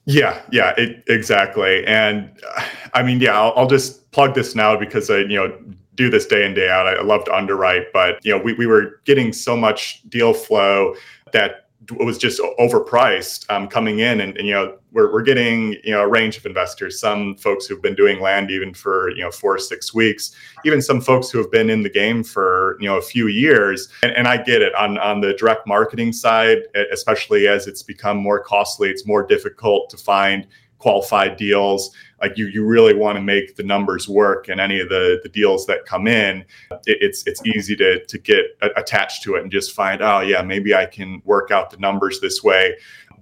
Yeah, 0.07 0.43
yeah, 0.51 0.73
it, 0.77 1.05
exactly. 1.09 1.87
And 1.87 2.31
uh, 2.57 2.65
I 2.95 3.03
mean, 3.03 3.21
yeah, 3.21 3.39
I'll, 3.39 3.53
I'll, 3.55 3.69
just 3.69 4.11
plug 4.11 4.35
this 4.35 4.55
now 4.55 4.77
because 4.77 5.11
I, 5.11 5.19
you 5.19 5.37
know, 5.37 5.57
do 5.95 6.11
this 6.11 6.27
day 6.27 6.45
in 6.45 6.55
day 6.55 6.69
out. 6.69 6.87
I 6.87 7.01
love 7.03 7.25
to 7.27 7.35
underwrite, 7.35 7.93
but 7.93 8.19
you 8.25 8.37
know, 8.37 8.43
we, 8.43 8.55
we 8.55 8.67
were 8.67 9.01
getting 9.05 9.33
so 9.33 9.57
much 9.57 10.03
deal 10.09 10.33
flow 10.33 10.95
that 11.33 11.70
was 11.99 12.19
just 12.19 12.41
overpriced 12.59 13.51
um, 13.51 13.67
coming 13.67 14.01
in 14.01 14.21
and, 14.21 14.37
and, 14.37 14.47
you 14.47 14.53
know 14.53 14.77
we're, 14.93 15.11
we're 15.13 15.23
getting 15.23 15.73
you 15.85 15.93
know 15.93 16.03
a 16.03 16.09
range 16.09 16.37
of 16.37 16.45
investors 16.45 17.01
some 17.01 17.35
folks 17.37 17.67
who've 17.67 17.81
been 17.81 17.95
doing 17.95 18.21
land 18.21 18.51
even 18.51 18.75
for 18.75 19.11
you 19.11 19.23
know 19.23 19.31
four 19.31 19.55
or 19.55 19.59
six 19.59 19.95
weeks 19.95 20.33
even 20.65 20.83
some 20.83 21.01
folks 21.01 21.31
who 21.31 21.39
have 21.39 21.51
been 21.51 21.71
in 21.71 21.83
the 21.83 21.89
game 21.89 22.23
for 22.23 22.77
you 22.81 22.87
know 22.87 22.99
a 22.99 23.03
few 23.03 23.29
years. 23.29 23.89
And, 24.03 24.13
and 24.13 24.29
i 24.29 24.37
get 24.37 24.63
it. 24.63 24.75
On 24.75 24.99
on 24.99 25.21
the 25.21 25.33
direct 25.35 25.67
marketing 25.67 26.13
side 26.13 26.59
especially 26.93 27.49
as 27.49 27.67
it's 27.67 27.83
become 27.83 28.19
more 28.19 28.41
costly 28.41 28.91
it's 28.91 29.07
more 29.07 29.27
difficult 29.27 29.89
to 29.91 29.97
find 29.97 30.47
qualified 30.81 31.37
deals 31.37 31.95
like 32.21 32.37
you 32.37 32.47
you 32.49 32.65
really 32.65 32.95
want 32.95 33.17
to 33.17 33.23
make 33.23 33.55
the 33.55 33.63
numbers 33.63 34.09
work 34.09 34.49
and 34.49 34.61
any 34.61 34.81
of 34.81 34.89
the 34.89 35.21
the 35.23 35.29
deals 35.29 35.67
that 35.67 35.87
come 35.87 36.09
in 36.09 36.39
it, 36.87 36.99
it's 37.01 37.27
it's 37.27 37.45
easy 37.47 37.77
to 37.77 38.05
to 38.07 38.19
get 38.19 38.45
attached 38.77 39.23
to 39.23 39.37
it 39.37 39.43
and 39.43 39.53
just 39.53 39.73
find 39.73 40.03
oh 40.03 40.21
yeah 40.21 40.43
maybe 40.43 40.75
i 40.75 40.85
can 40.85 41.23
work 41.25 41.51
out 41.51 41.71
the 41.71 41.77
numbers 41.77 42.21
this 42.21 42.43
way. 42.43 42.77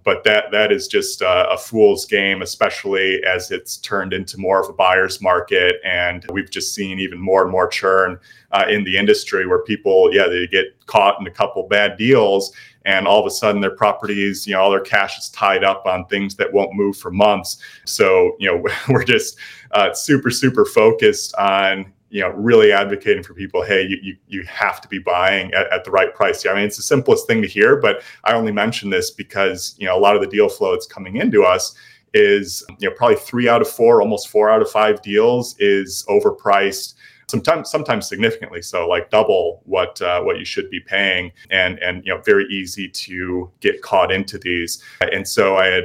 But 0.05 0.25
that 0.25 0.51
that 0.53 0.73
is 0.73 0.89
just 0.89 1.21
a, 1.21 1.51
a, 1.51 1.59
fool's 1.59 2.07
game, 2.07 2.41
especially 2.41 3.23
as 3.25 3.51
it's 3.51 3.77
turned 3.77 4.15
into 4.15 4.39
more 4.39 4.63
of 4.63 4.69
a 4.69 4.73
buyer's 4.73 5.21
market, 5.21 5.77
and 5.85 6.25
we've 6.33 6.51
just 6.51 6.75
seen 6.75 6.99
even 6.99 7.21
more 7.21 7.43
and 7.43 7.51
more 7.51 7.69
churn 7.69 8.19
uh, 8.53 8.65
in 8.71 8.85
the 8.85 8.97
industry 8.97 9.47
where 9.47 9.63
people, 9.65 10.09
yeah, 10.15 10.27
they 10.27 10.47
get 10.47 10.87
caught 10.87 11.21
in 11.21 11.27
a 11.27 11.31
couple 11.31 11.65
bad 11.69 11.99
deals, 11.99 12.55
and 12.89 13.07
all 13.07 13.21
of 13.21 13.27
a 13.27 13.31
sudden 13.31 13.61
their 13.61 13.77
properties, 13.77 14.47
you 14.47 14.55
know, 14.55 14.63
all 14.63 14.71
their 14.71 14.81
cash 14.81 15.19
is 15.19 15.29
tied 15.29 15.63
up 15.63 15.85
on 15.85 16.07
things 16.07 16.35
that 16.37 16.51
won't 16.51 16.73
move 16.73 16.97
for 16.97 17.11
months. 17.11 17.59
So, 17.85 18.35
you 18.39 18.51
know, 18.51 18.65
we're 18.89 19.05
just 19.05 19.37
uh, 19.73 19.93
super, 19.93 20.31
super 20.31 20.65
focused 20.65 21.35
on 21.37 21.93
you 22.11 22.23
know 22.23 22.31
really 22.31 22.73
advocating 22.73 23.23
for 23.23 23.35
people 23.35 23.63
hey 23.63 23.83
you, 23.83 23.99
you, 24.03 24.17
you 24.29 24.43
have 24.45 24.81
to 24.81 24.89
be 24.89 24.99
buying 24.99 25.53
at, 25.53 25.71
at, 25.71 25.85
the 25.85 25.91
right 25.91 26.15
price 26.15 26.47
i 26.47 26.55
mean 26.55 26.65
it's 26.65 26.79
the 26.79 26.83
simplest 26.83 27.27
thing 27.27 27.43
to 27.43 27.47
hear 27.47 27.77
but 27.77 28.01
i 28.25 28.33
only 28.33 28.51
mention 28.51 28.89
this 28.89 29.11
because 29.11 29.75
you 29.77 29.85
know 29.85 29.95
a 29.95 30.01
lot 30.01 30.17
of 30.17 30.23
the 30.23 30.27
deal 30.27 30.49
flow 30.49 30.73
that's 30.73 30.87
coming 30.87 31.17
into 31.17 31.43
us 31.45 31.75
is 32.15 32.65
you 32.79 32.89
know 32.89 32.95
probably 32.97 33.15
three 33.15 33.47
out 33.47 33.61
of 33.61 33.69
four 33.69 34.01
almost 34.01 34.29
four 34.29 34.49
out 34.49 34.63
of 34.63 34.71
five 34.71 35.03
deals 35.03 35.55
is 35.59 36.03
overpriced 36.09 36.95
sometimes 37.29 37.71
sometimes 37.71 38.09
significantly. 38.09 38.63
So 38.63 38.89
like 38.89 39.11
double 39.11 39.63
what 39.65 40.01
uh, 40.03 40.23
what 40.23 40.39
you 40.39 40.45
should 40.45 40.71
be 40.71 40.81
paying 40.81 41.33
and 41.51 41.79
and 41.79 42.05
you 42.05 42.15
know 42.15 42.21
very 42.23 42.47
easy 42.47 42.89
to 42.89 43.51
get 43.61 43.83
caught 43.83 44.11
into 44.11 44.39
these. 44.39 44.83
And 45.01 45.27
so 45.27 45.57
i 45.57 45.67
had 45.67 45.85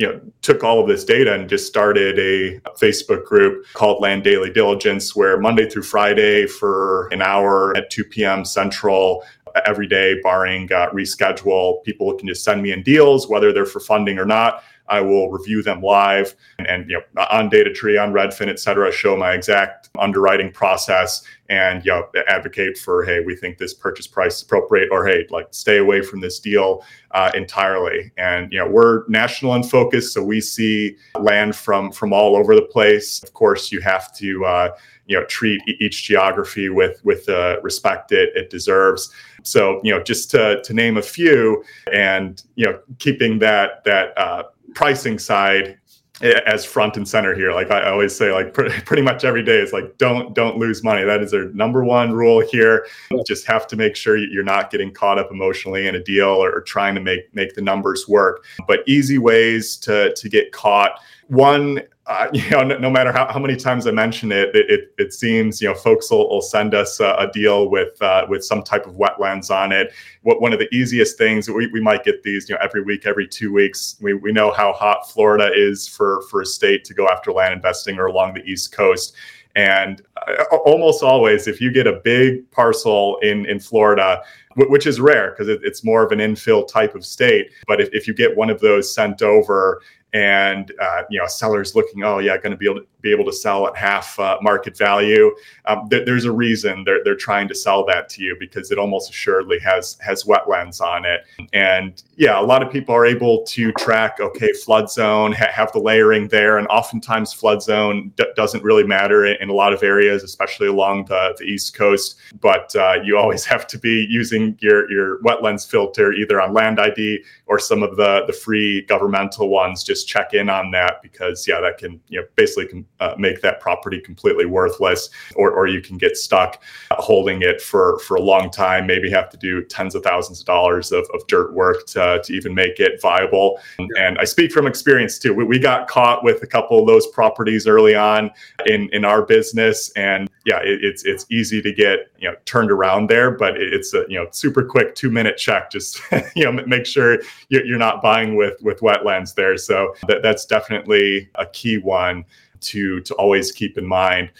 you 0.00 0.06
know 0.06 0.20
took 0.40 0.64
all 0.64 0.80
of 0.80 0.88
this 0.88 1.04
data 1.04 1.34
and 1.34 1.48
just 1.48 1.66
started 1.66 2.18
a 2.18 2.58
facebook 2.70 3.24
group 3.24 3.66
called 3.74 4.00
land 4.00 4.24
daily 4.24 4.50
diligence 4.50 5.14
where 5.14 5.38
monday 5.38 5.68
through 5.68 5.82
friday 5.82 6.46
for 6.46 7.08
an 7.08 7.20
hour 7.20 7.76
at 7.76 7.90
2 7.90 8.04
p.m 8.04 8.44
central 8.44 9.22
every 9.66 9.86
day 9.86 10.18
barring 10.22 10.72
uh, 10.72 10.88
reschedule 10.90 11.84
people 11.84 12.14
can 12.14 12.26
just 12.26 12.42
send 12.42 12.62
me 12.62 12.72
in 12.72 12.82
deals 12.82 13.28
whether 13.28 13.52
they're 13.52 13.66
for 13.66 13.80
funding 13.80 14.18
or 14.18 14.24
not 14.24 14.62
I 14.90 15.00
will 15.00 15.30
review 15.30 15.62
them 15.62 15.80
live 15.80 16.34
and, 16.58 16.66
and 16.66 16.90
you 16.90 17.00
know 17.14 17.26
on 17.30 17.48
DataTree, 17.50 18.02
on 18.02 18.12
Redfin, 18.12 18.48
et 18.48 18.58
cetera, 18.58 18.92
show 18.92 19.16
my 19.16 19.32
exact 19.32 19.88
underwriting 19.98 20.50
process 20.52 21.22
and 21.48 21.84
you 21.84 21.92
know 21.92 22.06
advocate 22.28 22.78
for 22.78 23.04
hey, 23.04 23.20
we 23.20 23.34
think 23.34 23.58
this 23.58 23.74
purchase 23.74 24.06
price 24.06 24.36
is 24.36 24.42
appropriate, 24.42 24.88
or 24.90 25.06
hey, 25.06 25.26
like 25.30 25.48
stay 25.50 25.78
away 25.78 26.02
from 26.02 26.20
this 26.20 26.38
deal 26.38 26.84
uh, 27.12 27.30
entirely. 27.34 28.12
And 28.18 28.52
you 28.52 28.58
know 28.58 28.68
we're 28.68 29.06
national 29.08 29.54
in 29.54 29.62
focus, 29.62 30.12
so 30.12 30.22
we 30.22 30.40
see 30.40 30.96
land 31.18 31.56
from 31.56 31.92
from 31.92 32.12
all 32.12 32.36
over 32.36 32.54
the 32.54 32.62
place. 32.62 33.22
Of 33.22 33.32
course, 33.32 33.72
you 33.72 33.80
have 33.80 34.14
to. 34.16 34.44
Uh, 34.44 34.70
you 35.06 35.18
know, 35.18 35.26
treat 35.26 35.60
each 35.80 36.04
geography 36.04 36.68
with 36.68 37.00
with 37.04 37.26
the 37.26 37.58
uh, 37.58 37.60
respect 37.62 38.12
it 38.12 38.30
it 38.36 38.48
deserves. 38.48 39.12
So, 39.42 39.80
you 39.82 39.92
know, 39.92 40.00
just 40.00 40.30
to 40.30 40.62
to 40.62 40.72
name 40.72 40.96
a 40.98 41.02
few, 41.02 41.64
and 41.92 42.40
you 42.54 42.66
know, 42.66 42.78
keeping 43.00 43.40
that 43.40 43.82
that 43.84 44.16
uh, 44.16 44.44
pricing 44.74 45.18
side 45.18 45.78
eh, 46.22 46.40
as 46.46 46.64
front 46.64 46.96
and 46.96 47.06
center 47.06 47.34
here 47.34 47.52
like 47.52 47.70
i 47.70 47.88
always 47.90 48.14
say 48.14 48.32
like 48.32 48.52
pretty 48.54 49.02
much 49.02 49.24
every 49.24 49.42
day 49.42 49.58
is 49.58 49.72
like 49.72 49.96
don't 49.98 50.34
don't 50.34 50.56
lose 50.56 50.82
money. 50.82 51.04
That 51.04 51.22
is 51.22 51.34
our 51.34 51.44
number 51.52 51.84
one 51.84 52.12
rule 52.12 52.40
here. 52.40 52.86
You 53.10 53.22
just 53.26 53.46
have 53.46 53.66
to 53.68 53.76
make 53.76 53.96
sure 53.96 54.16
you're 54.16 54.42
not 54.42 54.70
getting 54.70 54.92
caught 54.92 55.18
up 55.18 55.30
emotionally 55.30 55.86
in 55.86 55.94
a 55.94 56.02
deal 56.02 56.28
or, 56.28 56.50
or 56.50 56.60
trying 56.62 56.94
to 56.94 57.00
make 57.00 57.34
make 57.34 57.54
the 57.54 57.62
numbers 57.62 58.08
work. 58.08 58.44
But 58.66 58.80
easy 58.86 59.18
ways 59.18 59.76
to 59.78 60.14
to 60.14 60.28
get 60.28 60.52
caught 60.52 61.00
one 61.30 61.80
uh, 62.10 62.28
you 62.32 62.50
know, 62.50 62.62
no, 62.62 62.76
no, 62.76 62.90
matter 62.90 63.12
how, 63.12 63.32
how 63.32 63.38
many 63.38 63.56
times 63.56 63.86
I 63.86 63.92
mention 63.92 64.32
it, 64.32 64.54
it, 64.54 64.68
it, 64.68 64.94
it 64.98 65.14
seems, 65.14 65.62
you 65.62 65.68
know, 65.68 65.74
folks 65.74 66.10
will, 66.10 66.28
will 66.28 66.42
send 66.42 66.74
us 66.74 66.98
a, 66.98 67.14
a 67.18 67.30
deal 67.32 67.70
with 67.70 68.00
uh, 68.02 68.26
with 68.28 68.44
some 68.44 68.62
type 68.62 68.86
of 68.86 68.94
wetlands 68.94 69.50
on 69.50 69.70
it. 69.70 69.92
What 70.22 70.40
one 70.40 70.52
of 70.52 70.58
the 70.58 70.72
easiest 70.74 71.16
things 71.16 71.48
we, 71.48 71.68
we 71.68 71.80
might 71.80 72.04
get 72.04 72.22
these, 72.22 72.48
you 72.48 72.54
know, 72.54 72.60
every 72.62 72.82
week, 72.82 73.06
every 73.06 73.28
two 73.28 73.52
weeks. 73.52 73.96
We, 74.00 74.14
we 74.14 74.32
know 74.32 74.50
how 74.50 74.72
hot 74.72 75.08
Florida 75.08 75.50
is 75.54 75.86
for 75.86 76.22
for 76.22 76.42
a 76.42 76.46
state 76.46 76.84
to 76.84 76.94
go 76.94 77.06
after 77.08 77.32
land 77.32 77.54
investing 77.54 77.98
or 77.98 78.06
along 78.06 78.34
the 78.34 78.42
East 78.42 78.72
Coast. 78.72 79.14
And 79.56 80.02
uh, 80.28 80.44
almost 80.64 81.02
always, 81.02 81.48
if 81.48 81.60
you 81.60 81.72
get 81.72 81.86
a 81.86 82.00
big 82.04 82.50
parcel 82.50 83.18
in 83.22 83.46
in 83.46 83.60
Florida, 83.60 84.22
which 84.56 84.86
is 84.86 85.00
rare 85.00 85.30
because 85.30 85.48
it's 85.48 85.84
more 85.84 86.02
of 86.02 86.10
an 86.10 86.18
infill 86.18 86.66
type 86.66 86.96
of 86.96 87.06
state, 87.06 87.52
but 87.68 87.80
if, 87.80 87.88
if 87.92 88.08
you 88.08 88.14
get 88.14 88.36
one 88.36 88.50
of 88.50 88.60
those 88.60 88.92
sent 88.92 89.22
over 89.22 89.80
and 90.12 90.72
uh, 90.80 91.02
you 91.10 91.18
know 91.18 91.26
sellers 91.26 91.74
looking 91.74 92.02
oh 92.02 92.18
yeah 92.18 92.36
going 92.36 92.50
to 92.50 92.56
be 92.56 92.66
able 92.66 92.80
to 92.80 92.86
be 93.00 93.10
able 93.10 93.24
to 93.24 93.32
sell 93.32 93.66
at 93.66 93.76
half 93.76 94.18
uh, 94.18 94.38
market 94.42 94.76
value. 94.76 95.34
Um, 95.64 95.88
th- 95.88 96.04
there's 96.04 96.24
a 96.24 96.32
reason 96.32 96.84
they're, 96.84 97.02
they're 97.04 97.16
trying 97.16 97.48
to 97.48 97.54
sell 97.54 97.84
that 97.86 98.08
to 98.10 98.22
you 98.22 98.36
because 98.38 98.70
it 98.70 98.78
almost 98.78 99.10
assuredly 99.10 99.58
has 99.60 99.96
has 100.00 100.24
wetlands 100.24 100.80
on 100.80 101.04
it. 101.04 101.22
And 101.52 102.02
yeah 102.16 102.38
a 102.38 102.42
lot 102.42 102.62
of 102.62 102.70
people 102.70 102.94
are 102.94 103.06
able 103.06 103.42
to 103.44 103.72
track 103.72 104.20
okay 104.20 104.52
flood 104.52 104.90
zone 104.90 105.32
ha- 105.32 105.50
have 105.50 105.72
the 105.72 105.78
layering 105.78 106.28
there 106.28 106.58
and 106.58 106.66
oftentimes 106.68 107.32
flood 107.32 107.62
zone 107.62 108.12
d- 108.16 108.24
doesn't 108.36 108.62
really 108.62 108.84
matter 108.84 109.24
in, 109.24 109.36
in, 109.40 109.48
a 109.48 109.52
lot 109.52 109.72
of 109.72 109.82
areas 109.82 110.22
especially 110.22 110.66
along 110.66 111.04
the, 111.06 111.34
the 111.38 111.44
east 111.44 111.74
coast. 111.74 112.16
But 112.40 112.74
uh, 112.76 112.98
you 113.02 113.16
always 113.16 113.44
have 113.52 113.66
to 113.68 113.78
be 113.78 114.06
using 114.08 114.56
your 114.60 114.90
your 114.90 115.22
wetlands 115.22 115.68
filter 115.68 116.12
either 116.12 116.40
on 116.40 116.52
land 116.52 116.78
id 116.78 117.24
or 117.46 117.58
some 117.58 117.82
of 117.82 117.96
the 117.96 118.24
the 118.26 118.32
free 118.32 118.82
governmental 118.82 119.48
ones 119.48 119.82
just 119.82 119.99
check 120.04 120.34
in 120.34 120.48
on 120.48 120.70
that 120.70 121.02
because 121.02 121.46
yeah 121.46 121.60
that 121.60 121.78
can 121.78 122.00
you 122.08 122.20
know 122.20 122.26
basically 122.36 122.66
can 122.66 122.86
uh, 123.00 123.14
make 123.18 123.40
that 123.40 123.60
property 123.60 124.00
completely 124.00 124.46
worthless 124.46 125.10
or, 125.36 125.50
or 125.50 125.66
you 125.66 125.80
can 125.80 125.98
get 125.98 126.16
stuck 126.16 126.62
holding 126.92 127.42
it 127.42 127.60
for 127.60 127.98
for 128.00 128.16
a 128.16 128.20
long 128.20 128.50
time 128.50 128.86
maybe 128.86 129.10
have 129.10 129.28
to 129.28 129.36
do 129.36 129.64
tens 129.64 129.94
of 129.94 130.02
thousands 130.02 130.40
of 130.40 130.46
dollars 130.46 130.92
of, 130.92 131.06
of 131.14 131.26
dirt 131.26 131.52
work 131.54 131.86
to, 131.86 132.20
to 132.24 132.32
even 132.32 132.54
make 132.54 132.80
it 132.80 133.00
viable 133.00 133.58
yeah. 133.78 133.86
and 133.98 134.18
i 134.18 134.24
speak 134.24 134.52
from 134.52 134.66
experience 134.66 135.18
too 135.18 135.34
we, 135.34 135.44
we 135.44 135.58
got 135.58 135.88
caught 135.88 136.24
with 136.24 136.42
a 136.42 136.46
couple 136.46 136.78
of 136.78 136.86
those 136.86 137.06
properties 137.08 137.66
early 137.66 137.94
on 137.94 138.30
in 138.66 138.88
in 138.92 139.04
our 139.04 139.24
business 139.24 139.90
and 139.96 140.28
yeah 140.46 140.58
it, 140.58 140.82
it's 140.82 141.04
it's 141.04 141.26
easy 141.30 141.60
to 141.60 141.72
get 141.72 142.10
you 142.18 142.28
know 142.28 142.36
turned 142.44 142.70
around 142.70 143.08
there 143.08 143.30
but 143.30 143.56
it's 143.60 143.92
a 143.94 144.04
you 144.08 144.18
know 144.18 144.26
super 144.30 144.64
quick 144.64 144.94
two 144.94 145.10
minute 145.10 145.36
check 145.36 145.70
just 145.70 146.00
you 146.34 146.44
know 146.44 146.52
make 146.66 146.86
sure 146.86 147.18
you're 147.48 147.78
not 147.78 148.02
buying 148.02 148.36
with 148.36 148.54
with 148.62 148.80
wetlands 148.80 149.34
there 149.34 149.56
so 149.56 149.94
that, 150.08 150.22
that's 150.22 150.46
definitely 150.46 151.28
a 151.34 151.46
key 151.46 151.78
one 151.78 152.24
to 152.60 153.00
to 153.00 153.14
always 153.14 153.52
keep 153.52 153.78
in 153.78 153.86
mind. 153.86 154.30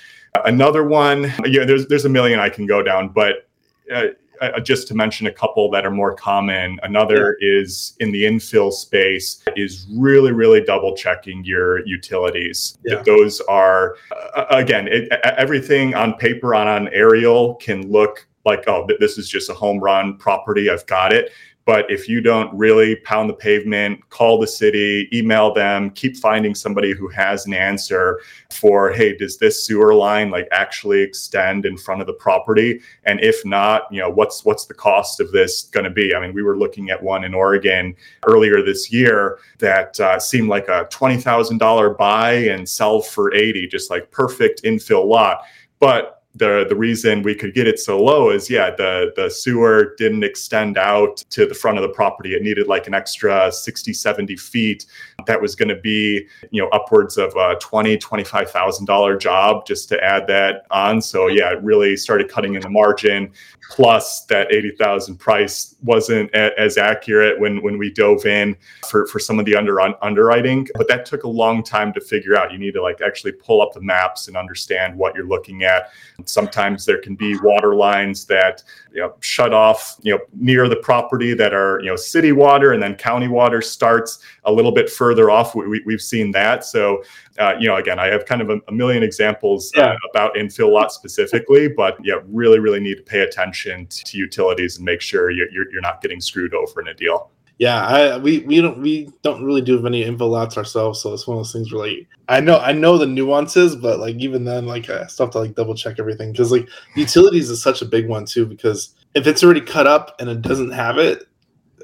Another 0.45 0.85
one, 0.85 1.33
yeah, 1.45 1.65
there's 1.65 1.87
there's 1.89 2.05
a 2.05 2.09
million 2.09 2.39
I 2.39 2.49
can 2.49 2.67
go 2.67 2.83
down, 2.83 3.09
but 3.09 3.49
uh, 3.93 4.09
uh, 4.41 4.61
just 4.61 4.89
to 4.89 4.95
mention 4.95 5.27
a 5.27 5.33
couple 5.33 5.71
that 5.71 5.85
are 5.87 5.91
more 5.91 6.15
common. 6.15 6.79
Another 6.83 7.37
yeah. 7.41 7.61
is 7.61 7.95
in 8.01 8.13
the 8.13 8.25
infill 8.25 8.73
space 8.73 9.43
is 9.57 9.87
really 9.91 10.33
really 10.33 10.63
double 10.63 10.97
checking 10.97 11.45
your 11.45 11.87
utilities. 11.87 12.79
Yeah. 12.85 13.03
Those 13.03 13.41
are 13.43 13.97
uh, 14.35 14.47
again 14.51 14.89
it, 14.89 15.09
everything 15.25 15.95
on 15.95 16.15
paper 16.15 16.55
on 16.55 16.69
an 16.69 16.89
aerial 16.93 17.55
can 17.57 17.91
look 17.91 18.27
like 18.47 18.65
oh 18.67 18.89
this 18.99 19.19
is 19.19 19.29
just 19.29 19.51
a 19.51 19.55
home 19.55 19.79
run 19.81 20.17
property 20.17 20.71
I've 20.71 20.87
got 20.87 21.13
it 21.13 21.33
but 21.71 21.89
if 21.89 22.09
you 22.09 22.21
don't 22.21 22.53
really 22.53 22.97
pound 22.97 23.31
the 23.31 23.35
pavement, 23.35 24.01
call 24.11 24.41
the 24.41 24.47
city, 24.49 25.09
email 25.13 25.55
them, 25.55 25.91
keep 25.91 26.17
finding 26.17 26.53
somebody 26.53 26.93
who 26.93 27.07
has 27.07 27.47
an 27.47 27.55
answer 27.55 28.21
for, 28.51 28.91
hey, 28.91 29.17
does 29.17 29.39
this 29.39 29.65
sewer 29.65 29.95
line 29.95 30.33
like 30.33 30.49
actually 30.51 31.01
extend 31.01 31.65
in 31.65 31.77
front 31.77 32.01
of 32.01 32.09
the 32.09 32.13
property? 32.13 32.81
And 33.05 33.21
if 33.21 33.45
not, 33.45 33.83
you 33.93 34.01
know, 34.01 34.11
what's 34.11 34.45
what's 34.45 34.67
the 34.67 34.75
cost 34.75 35.21
of 35.21 35.31
this 35.31 35.63
going 35.63 35.85
to 35.85 35.91
be? 35.91 36.13
I 36.13 36.19
mean, 36.19 36.35
we 36.35 36.43
were 36.43 36.59
looking 36.59 36.91
at 36.91 37.01
one 37.01 37.23
in 37.23 37.35
Oregon 37.35 37.95
earlier 38.27 38.65
this 38.65 38.91
year 38.91 39.39
that 39.59 40.01
uh, 40.01 40.19
seemed 40.19 40.49
like 40.49 40.67
a 40.67 40.89
twenty 40.91 41.19
thousand 41.19 41.59
dollar 41.59 41.91
buy 41.91 42.33
and 42.33 42.69
sell 42.69 43.01
for 43.01 43.33
eighty, 43.33 43.69
just 43.69 43.91
like 43.91 44.11
perfect 44.11 44.65
infill 44.65 45.07
lot. 45.07 45.43
But 45.79 46.20
the 46.35 46.65
the 46.69 46.77
reason 46.77 47.23
we 47.23 47.35
could 47.35 47.55
get 47.55 47.67
it 47.67 47.81
so 47.81 48.01
low 48.01 48.31
is 48.31 48.49
yeah 48.49 48.71
the 48.71 49.13
the 49.17 49.29
sewer 49.29 49.95
didn't 49.99 50.23
extend 50.23 50.79
out 50.79 51.17
to 51.31 51.45
the 51.45 51.55
front 51.55 51.77
of 51.77 51.83
the 51.83 51.89
property. 51.89 52.35
It 52.35 52.43
needed 52.43 52.69
like 52.69 52.87
an 52.87 52.95
extra 52.95 53.51
60 53.51 53.93
70 53.93 54.37
feet. 54.37 54.87
That 55.27 55.43
was 55.43 55.57
going 55.57 55.71
to 55.71 55.77
be 55.77 56.29
you 56.53 56.63
know 56.63 56.69
upwards 56.69 57.19
of 57.19 57.35
a 57.35 57.57
20 57.61 57.97
25000 57.97 58.85
dollar 58.85 59.17
job 59.17 59.67
just 59.67 59.89
to 59.89 60.03
add 60.03 60.29
that 60.29 60.67
on. 60.71 61.03
So 61.03 61.27
yeah 61.27 61.53
it 61.53 61.63
really 61.65 61.97
started 61.97 62.29
cutting 62.29 62.55
in 62.55 62.63
the 62.63 62.71
margin. 62.71 63.33
Plus 63.71 64.25
that 64.27 64.53
80,000 64.53 65.17
price 65.17 65.77
wasn't 65.83 66.29
a, 66.35 66.59
as 66.59 66.77
accurate 66.77 67.39
when 67.41 67.63
when 67.63 67.77
we 67.77 67.91
dove 67.91 68.25
in 68.25 68.57
for 68.89 69.07
for 69.07 69.19
some 69.19 69.41
of 69.41 69.47
the 69.47 69.57
under 69.57 69.81
underwriting. 70.05 70.69
But 70.75 70.87
that 70.89 71.07
took 71.07 71.25
a 71.25 71.29
long 71.29 71.65
time 71.65 71.93
to 71.95 72.01
figure 72.01 72.37
out. 72.37 72.53
You 72.53 72.59
need 72.59 72.75
to 72.75 72.83
like 72.83 73.01
actually 73.01 73.33
pull 73.33 73.61
up 73.63 73.73
the 73.73 73.81
maps 73.81 74.29
and 74.29 74.37
understand 74.37 74.97
what 74.97 75.15
you're 75.15 75.27
looking 75.27 75.65
at 75.65 75.91
sometimes 76.27 76.85
there 76.85 77.01
can 77.01 77.15
be 77.15 77.39
water 77.43 77.75
lines 77.75 78.25
that 78.27 78.63
you 78.93 79.01
know 79.01 79.15
shut 79.21 79.53
off 79.53 79.97
you 80.03 80.13
know 80.13 80.21
near 80.35 80.69
the 80.69 80.77
property 80.77 81.35
that 81.35 81.53
are 81.53 81.81
you 81.81 81.87
know 81.87 81.97
city 81.97 82.33
water 82.33 82.73
and 82.73 82.83
then 82.83 82.95
county 82.95 83.29
water 83.29 83.61
starts 83.61 84.21
a 84.45 84.53
little 84.53 84.73
bit 84.73 84.91
further 84.91 85.31
off 85.31 85.55
we, 85.55 85.83
we've 85.85 86.03
seen 86.03 86.31
that 86.31 86.65
so 86.65 87.03
uh, 87.41 87.55
you 87.59 87.67
know, 87.67 87.77
again, 87.77 87.99
I 87.99 88.09
have 88.09 88.27
kind 88.27 88.43
of 88.43 88.51
a, 88.51 88.61
a 88.69 88.73
million 88.73 89.03
examples 89.03 89.73
uh, 89.75 89.81
yeah. 89.81 89.87
uh, 89.93 89.97
about 90.11 90.35
infill 90.35 90.71
lot 90.71 90.93
specifically, 90.93 91.69
but 91.69 91.97
yeah, 92.05 92.17
really, 92.27 92.59
really 92.59 92.81
need 92.81 92.97
to 92.97 93.03
pay 93.03 93.21
attention 93.21 93.87
to, 93.87 94.19
utilities 94.19 94.77
and 94.77 94.85
make 94.85 95.01
sure 95.01 95.31
you're, 95.31 95.51
you're 95.51 95.81
not 95.81 96.03
getting 96.03 96.21
screwed 96.21 96.53
over 96.53 96.83
in 96.83 96.89
a 96.89 96.95
deal. 96.95 97.31
Yeah, 97.61 97.87
I, 97.87 98.17
we 98.17 98.39
we 98.39 98.59
don't 98.63 98.81
we 98.81 99.11
don't 99.21 99.45
really 99.45 99.61
do 99.61 99.79
many 99.83 100.03
infill 100.03 100.31
lots 100.31 100.57
ourselves, 100.57 100.99
so 100.99 101.13
it's 101.13 101.27
one 101.27 101.37
of 101.37 101.41
those 101.41 101.53
things 101.53 101.71
where 101.71 101.87
like 101.87 102.09
I 102.27 102.41
know 102.41 102.59
I 102.59 102.73
know 102.73 102.97
the 102.97 103.05
nuances, 103.05 103.77
but 103.77 104.01
like 104.01 104.17
even 104.17 104.45
then, 104.45 104.65
like 104.65 104.89
I 104.89 105.07
still 105.09 105.27
have 105.27 105.33
to 105.35 105.41
like 105.41 105.57
double 105.57 105.75
check 105.75 105.97
everything 105.99 106.33
because 106.33 106.51
like 106.51 106.67
utilities 106.97 107.51
is 107.51 107.63
such 107.63 107.83
a 107.83 107.85
big 107.85 108.09
one 108.09 108.25
too 108.25 108.47
because 108.47 108.95
if 109.15 109.27
it's 109.27 109.45
already 109.45 109.61
cut 109.61 109.87
up 109.87 110.19
and 110.19 110.31
it 110.31 110.41
doesn't 110.41 110.71
have 110.71 110.97
it, 110.97 111.25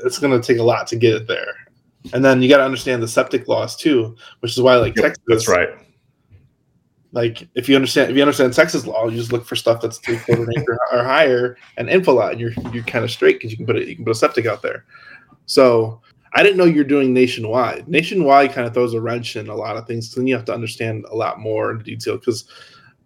it's 0.03 0.19
going 0.19 0.33
to 0.33 0.45
take 0.45 0.59
a 0.59 0.63
lot 0.63 0.87
to 0.87 0.97
get 0.97 1.15
it 1.15 1.29
there. 1.29 1.53
And 2.15 2.25
then 2.25 2.41
you 2.41 2.49
got 2.49 2.59
to 2.59 2.65
understand 2.65 3.03
the 3.03 3.09
septic 3.09 3.47
laws 3.47 3.77
too, 3.77 4.17
which 4.41 4.53
is 4.53 4.63
why 4.63 4.77
like 4.77 4.97
yep, 4.97 5.05
Texas. 5.09 5.25
That's 5.27 5.49
right. 5.49 5.69
Like 7.13 7.47
if 7.55 7.69
you 7.69 7.77
understand 7.77 8.11
if 8.11 8.17
you 8.17 8.23
understand 8.23 8.55
Texas 8.55 8.87
law, 8.87 9.09
you 9.09 9.17
just 9.19 9.31
look 9.31 9.45
for 9.45 9.57
stuff 9.57 9.83
that's 9.83 9.99
three 9.99 10.17
quarter 10.21 10.47
acre 10.57 10.79
or 10.91 11.05
higher 11.05 11.59
and 11.77 11.91
infill 11.91 12.15
lot, 12.15 12.33
and 12.33 12.41
you're 12.41 12.53
you're 12.73 12.85
kind 12.85 13.05
of 13.05 13.11
straight 13.11 13.37
because 13.37 13.51
you 13.51 13.59
can 13.59 13.67
put 13.67 13.77
it 13.77 13.87
you 13.89 13.95
can 13.95 14.07
put 14.07 14.13
a 14.13 14.15
septic 14.15 14.47
out 14.47 14.63
there. 14.63 14.87
So 15.47 16.01
I 16.35 16.43
didn't 16.43 16.59
know 16.59 16.65
you're 16.65 16.85
doing 16.85 17.15
nationwide. 17.15 17.89
Nationwide 17.89 18.53
kind 18.53 18.67
of 18.67 18.75
throws 18.75 18.95
a 18.95 19.01
wrench 19.01 19.37
in 19.37 19.49
a 19.49 19.55
lot 19.55 19.77
of 19.77 19.87
things. 19.87 20.11
So 20.11 20.21
then 20.21 20.27
you 20.27 20.35
have 20.35 20.45
to 20.47 20.55
understand 20.55 21.07
a 21.11 21.17
lot 21.17 21.41
more 21.41 21.71
in 21.71 21.79
detail 21.79 22.19
because 22.19 22.45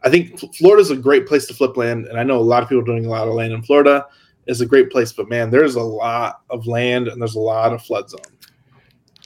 I 0.03 0.11
think 0.11 0.41
Florida's 0.57 0.91
a 0.91 0.97
great 0.97 1.27
place 1.27 1.47
to 1.47 1.55
flip 1.55 1.77
land, 1.77 2.07
and 2.07 2.19
I 2.19 2.23
know 2.23 2.39
a 2.39 2.41
lot 2.41 2.63
of 2.63 2.69
people 2.69 2.85
doing 2.85 3.07
a 3.07 3.11
lot 3.11 3.29
of 3.29 3.35
land 3.35 3.53
in 3.53 3.63
Florida 3.63 4.07
is 4.47 4.61
a 4.61 4.67
great 4.67 4.91
place. 4.91 5.13
But 5.13 5.29
man, 5.29 5.51
there's 5.51 5.75
a 5.75 5.83
lot 5.83 6.41
of 6.51 6.67
land 6.67 7.09
and 7.09 7.21
there's 7.21 7.37
a 7.37 7.41
lot 7.41 7.73
of 7.73 7.83
flood 7.83 8.11
zone. 8.11 8.21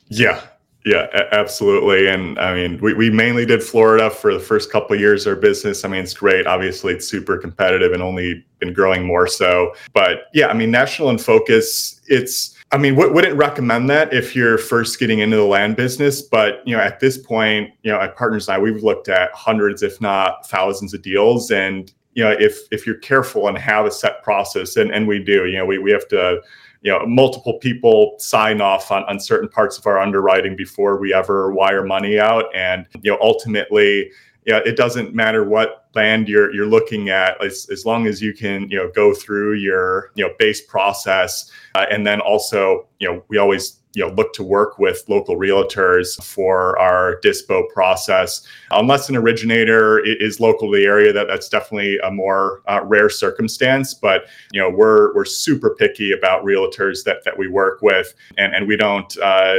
Yeah, 0.08 0.40
yeah, 0.84 1.06
absolutely. 1.32 2.08
And 2.08 2.38
I 2.38 2.54
mean, 2.54 2.78
we, 2.80 2.92
we 2.92 3.08
mainly 3.08 3.46
did 3.46 3.62
Florida 3.62 4.10
for 4.10 4.34
the 4.34 4.40
first 4.40 4.70
couple 4.70 4.96
years 4.96 5.26
of 5.26 5.34
our 5.34 5.40
business. 5.40 5.84
I 5.84 5.88
mean, 5.88 6.02
it's 6.02 6.12
great. 6.12 6.46
Obviously, 6.46 6.92
it's 6.92 7.08
super 7.08 7.38
competitive 7.38 7.92
and 7.92 8.02
only 8.02 8.44
been 8.58 8.74
growing 8.74 9.06
more 9.06 9.26
so. 9.26 9.74
But 9.94 10.24
yeah, 10.34 10.48
I 10.48 10.54
mean, 10.54 10.70
national 10.70 11.08
in 11.10 11.18
focus, 11.18 12.00
it's 12.06 12.54
I 12.74 12.76
mean, 12.76 12.96
w- 12.96 13.14
wouldn't 13.14 13.36
recommend 13.36 13.88
that 13.90 14.12
if 14.12 14.34
you're 14.34 14.58
first 14.58 14.98
getting 14.98 15.20
into 15.20 15.36
the 15.36 15.44
land 15.44 15.76
business. 15.76 16.20
But 16.20 16.66
you 16.66 16.76
know, 16.76 16.82
at 16.82 16.98
this 16.98 17.16
point, 17.16 17.70
you 17.84 17.92
know, 17.92 18.00
at 18.00 18.16
Partners 18.16 18.48
I, 18.48 18.58
we've 18.58 18.82
looked 18.82 19.08
at 19.08 19.30
hundreds, 19.32 19.84
if 19.84 20.00
not 20.00 20.48
thousands, 20.48 20.92
of 20.92 21.00
deals. 21.00 21.52
And 21.52 21.92
you 22.14 22.24
know, 22.24 22.32
if 22.32 22.58
if 22.72 22.84
you're 22.84 22.96
careful 22.96 23.46
and 23.46 23.56
have 23.56 23.86
a 23.86 23.92
set 23.92 24.24
process, 24.24 24.76
and 24.76 24.90
and 24.90 25.06
we 25.06 25.22
do, 25.22 25.46
you 25.46 25.56
know, 25.56 25.64
we 25.64 25.78
we 25.78 25.92
have 25.92 26.08
to 26.08 26.40
you 26.82 26.90
know 26.90 27.06
multiple 27.06 27.60
people 27.60 28.16
sign 28.18 28.60
off 28.60 28.90
on, 28.90 29.04
on 29.04 29.20
certain 29.20 29.48
parts 29.48 29.78
of 29.78 29.86
our 29.86 30.00
underwriting 30.00 30.56
before 30.56 30.98
we 30.98 31.14
ever 31.14 31.52
wire 31.52 31.84
money 31.84 32.18
out 32.18 32.46
and 32.56 32.88
you 33.02 33.10
know 33.10 33.18
ultimately 33.20 34.10
yeah, 34.46 34.60
it 34.64 34.76
doesn't 34.76 35.14
matter 35.14 35.44
what 35.44 35.86
land 35.94 36.28
you're 36.28 36.52
you're 36.52 36.66
looking 36.66 37.08
at 37.08 37.42
as, 37.42 37.68
as 37.70 37.86
long 37.86 38.06
as 38.06 38.20
you 38.20 38.34
can 38.34 38.68
you 38.68 38.76
know 38.76 38.90
go 38.94 39.14
through 39.14 39.54
your 39.54 40.10
you 40.14 40.26
know 40.26 40.34
base 40.38 40.60
process 40.60 41.50
uh, 41.74 41.86
and 41.90 42.06
then 42.06 42.20
also 42.20 42.86
you 42.98 43.08
know 43.08 43.22
we 43.28 43.38
always 43.38 43.80
you 43.94 44.04
know 44.04 44.12
look 44.14 44.32
to 44.32 44.42
work 44.42 44.78
with 44.78 45.04
local 45.08 45.36
realtors 45.36 46.22
for 46.22 46.78
our 46.78 47.20
dispo 47.22 47.68
process. 47.72 48.46
Unless 48.72 49.08
an 49.08 49.16
originator 49.16 50.00
is 50.04 50.40
local 50.40 50.70
to 50.72 50.78
the 50.78 50.84
area 50.84 51.12
that 51.12 51.28
that's 51.28 51.48
definitely 51.48 51.98
a 51.98 52.10
more 52.10 52.62
uh, 52.66 52.80
rare 52.84 53.08
circumstance 53.08 53.94
but 53.94 54.26
you 54.52 54.60
know 54.60 54.68
we're 54.68 55.14
we're 55.14 55.24
super 55.24 55.74
picky 55.74 56.12
about 56.12 56.44
realtors 56.44 57.04
that 57.04 57.24
that 57.24 57.38
we 57.38 57.48
work 57.48 57.82
with 57.82 58.14
and 58.36 58.54
and 58.54 58.66
we 58.66 58.76
don't 58.76 59.16
uh, 59.18 59.58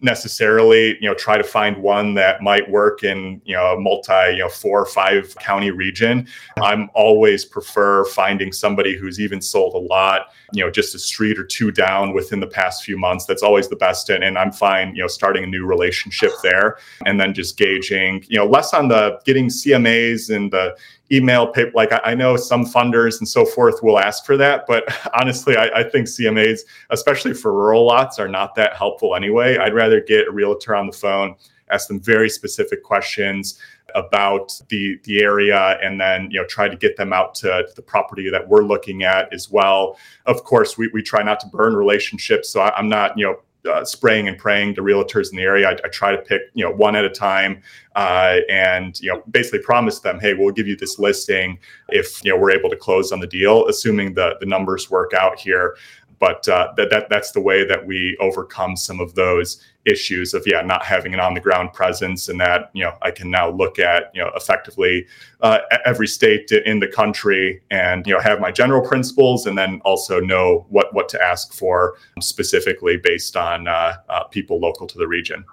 necessarily 0.00 0.96
you 1.00 1.08
know 1.08 1.14
try 1.14 1.36
to 1.36 1.42
find 1.42 1.76
one 1.82 2.14
that 2.14 2.40
might 2.40 2.68
work 2.70 3.02
in 3.02 3.40
you 3.44 3.54
know 3.54 3.74
a 3.74 3.80
multi 3.80 4.32
you 4.32 4.38
know 4.38 4.48
four 4.48 4.80
or 4.80 4.86
five 4.86 5.34
county 5.36 5.70
region 5.72 6.26
i'm 6.62 6.88
always 6.94 7.44
prefer 7.44 8.04
finding 8.04 8.52
somebody 8.52 8.96
who's 8.96 9.18
even 9.18 9.42
sold 9.42 9.74
a 9.74 9.78
lot 9.78 10.28
you 10.52 10.64
know 10.64 10.70
just 10.70 10.94
a 10.94 10.98
street 10.98 11.36
or 11.36 11.44
two 11.44 11.72
down 11.72 12.12
within 12.14 12.38
the 12.38 12.46
past 12.46 12.84
few 12.84 12.96
months 12.96 13.26
that's 13.26 13.42
always 13.42 13.68
the 13.68 13.76
best 13.76 14.08
and, 14.08 14.22
and 14.22 14.38
i'm 14.38 14.52
fine 14.52 14.94
you 14.94 15.02
know 15.02 15.08
starting 15.08 15.42
a 15.42 15.46
new 15.46 15.66
relationship 15.66 16.30
there 16.42 16.78
and 17.04 17.20
then 17.20 17.34
just 17.34 17.58
gauging 17.58 18.24
you 18.28 18.38
know 18.38 18.46
less 18.46 18.72
on 18.72 18.86
the 18.86 19.20
getting 19.24 19.48
cmas 19.48 20.34
and 20.34 20.52
the 20.52 20.76
email 21.10 21.46
paper. 21.46 21.70
Like 21.74 21.90
I, 22.04 22.14
know 22.14 22.36
some 22.36 22.64
funders 22.64 23.18
and 23.18 23.28
so 23.28 23.44
forth 23.44 23.82
will 23.82 23.98
ask 23.98 24.24
for 24.24 24.36
that, 24.36 24.64
but 24.66 24.84
honestly, 25.20 25.56
I, 25.56 25.80
I, 25.80 25.82
think 25.84 26.06
CMAs, 26.06 26.60
especially 26.90 27.34
for 27.34 27.52
rural 27.52 27.86
lots, 27.86 28.18
are 28.18 28.28
not 28.28 28.54
that 28.56 28.76
helpful 28.76 29.14
anyway. 29.14 29.56
I'd 29.56 29.74
rather 29.74 29.87
get 30.00 30.28
a 30.28 30.30
realtor 30.30 30.74
on 30.74 30.86
the 30.86 30.92
phone, 30.92 31.34
ask 31.70 31.88
them 31.88 32.00
very 32.00 32.28
specific 32.28 32.82
questions 32.82 33.58
about 33.94 34.52
the 34.68 34.98
the 35.04 35.22
area 35.22 35.78
and 35.82 35.98
then 35.98 36.30
you 36.30 36.38
know 36.38 36.46
try 36.46 36.68
to 36.68 36.76
get 36.76 36.96
them 36.96 37.12
out 37.12 37.34
to 37.34 37.66
the 37.74 37.80
property 37.80 38.28
that 38.28 38.46
we're 38.46 38.62
looking 38.62 39.02
at 39.02 39.32
as 39.32 39.50
well 39.50 39.96
of 40.26 40.44
course 40.44 40.76
we, 40.76 40.88
we 40.92 41.02
try 41.02 41.22
not 41.22 41.40
to 41.40 41.46
burn 41.46 41.74
relationships 41.74 42.50
so 42.50 42.60
I, 42.60 42.76
i'm 42.76 42.90
not 42.90 43.16
you 43.16 43.24
know 43.24 43.36
uh, 43.68 43.84
spraying 43.84 44.28
and 44.28 44.38
praying 44.38 44.74
to 44.74 44.82
realtors 44.82 45.30
in 45.30 45.36
the 45.36 45.42
area. 45.42 45.68
I, 45.68 45.72
I, 45.72 45.88
try 45.88 46.12
to 46.12 46.18
pick, 46.18 46.42
you 46.54 46.64
know, 46.64 46.70
one 46.70 46.94
at 46.96 47.04
a 47.04 47.10
time, 47.10 47.60
uh, 47.96 48.36
and 48.48 48.98
you 49.00 49.12
know, 49.12 49.22
basically 49.30 49.58
promise 49.58 49.98
them, 49.98 50.20
hey, 50.20 50.34
we'll 50.34 50.52
give 50.52 50.66
you 50.66 50.76
this 50.76 50.98
listing 50.98 51.58
if 51.88 52.24
you 52.24 52.30
know 52.30 52.38
we're 52.38 52.52
able 52.52 52.70
to 52.70 52.76
close 52.76 53.10
on 53.12 53.20
the 53.20 53.26
deal, 53.26 53.66
assuming 53.66 54.14
the 54.14 54.36
the 54.40 54.46
numbers 54.46 54.90
work 54.90 55.12
out 55.12 55.38
here. 55.38 55.76
But 56.18 56.48
uh, 56.48 56.72
that, 56.76 56.90
that 56.90 57.08
that's 57.08 57.32
the 57.32 57.40
way 57.40 57.64
that 57.64 57.86
we 57.86 58.16
overcome 58.20 58.76
some 58.76 59.00
of 59.00 59.14
those 59.14 59.62
issues 59.88 60.34
of 60.34 60.42
yeah 60.46 60.60
not 60.60 60.84
having 60.84 61.14
an 61.14 61.20
on 61.20 61.34
the 61.34 61.40
ground 61.40 61.72
presence 61.72 62.28
and 62.28 62.40
that 62.40 62.70
you 62.74 62.84
know 62.84 62.92
i 63.02 63.10
can 63.10 63.30
now 63.30 63.50
look 63.50 63.78
at 63.78 64.10
you 64.14 64.20
know 64.20 64.30
effectively 64.36 65.06
uh, 65.40 65.58
every 65.84 66.06
state 66.06 66.50
in 66.50 66.78
the 66.78 66.86
country 66.86 67.62
and 67.70 68.06
you 68.06 68.12
know 68.12 68.20
have 68.20 68.40
my 68.40 68.52
general 68.52 68.86
principles 68.86 69.46
and 69.46 69.56
then 69.56 69.80
also 69.84 70.20
know 70.20 70.66
what 70.68 70.92
what 70.94 71.08
to 71.08 71.20
ask 71.22 71.52
for 71.52 71.96
specifically 72.20 72.96
based 72.96 73.36
on 73.36 73.66
uh, 73.66 73.94
uh, 74.08 74.24
people 74.24 74.60
local 74.60 74.86
to 74.86 74.98
the 74.98 75.06
region. 75.06 75.44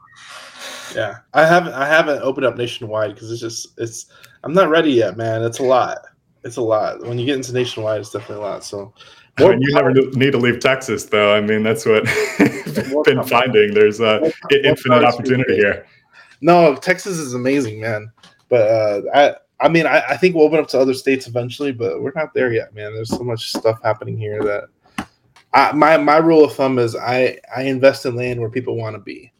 Yeah. 0.93 1.17
I 1.33 1.45
haven't 1.45 1.73
i 1.73 1.87
haven't 1.87 2.21
opened 2.21 2.45
up 2.45 2.57
nationwide 2.57 3.13
because 3.13 3.31
it's 3.31 3.41
just 3.41 3.69
it's 3.77 4.07
i'm 4.43 4.53
not 4.53 4.69
ready 4.69 4.91
yet 4.91 5.17
man. 5.17 5.43
It's 5.43 5.59
a 5.59 5.63
lot. 5.63 5.99
It's 6.43 6.57
a 6.57 6.61
lot. 6.61 7.01
When 7.01 7.17
you 7.17 7.25
get 7.25 7.35
into 7.35 7.53
nationwide 7.53 8.01
it's 8.01 8.11
definitely 8.11 8.43
a 8.43 8.47
lot. 8.47 8.63
So 8.63 8.93
I 9.37 9.49
mean, 9.49 9.61
you 9.61 9.73
never 9.73 9.91
need 9.91 10.31
to 10.31 10.37
leave 10.37 10.59
Texas, 10.59 11.05
though. 11.05 11.35
I 11.35 11.41
mean, 11.41 11.63
that's 11.63 11.85
what 11.85 12.07
I've 12.39 13.03
been 13.03 13.23
finding. 13.23 13.73
There's 13.73 13.99
uh, 13.99 14.31
infinite 14.63 15.03
opportunity 15.03 15.55
here. 15.55 15.85
No, 16.41 16.75
Texas 16.75 17.17
is 17.17 17.33
amazing, 17.33 17.81
man. 17.81 18.11
But 18.49 18.61
uh, 18.61 19.01
I, 19.13 19.35
I 19.65 19.69
mean, 19.69 19.85
I, 19.87 20.01
I, 20.09 20.17
think 20.17 20.35
we'll 20.35 20.45
open 20.45 20.59
up 20.59 20.67
to 20.69 20.79
other 20.79 20.93
states 20.93 21.27
eventually, 21.27 21.71
but 21.71 22.01
we're 22.01 22.11
not 22.15 22.33
there 22.33 22.53
yet, 22.53 22.73
man. 22.73 22.93
There's 22.93 23.09
so 23.09 23.23
much 23.23 23.49
stuff 23.49 23.79
happening 23.83 24.17
here 24.17 24.41
that 24.43 25.07
I, 25.53 25.71
my 25.71 25.97
my 25.97 26.17
rule 26.17 26.43
of 26.43 26.53
thumb 26.53 26.77
is 26.77 26.95
I 26.95 27.39
I 27.55 27.63
invest 27.63 28.05
in 28.05 28.15
land 28.15 28.39
where 28.39 28.49
people 28.49 28.75
want 28.75 28.95
to 28.95 29.01
be. 29.01 29.31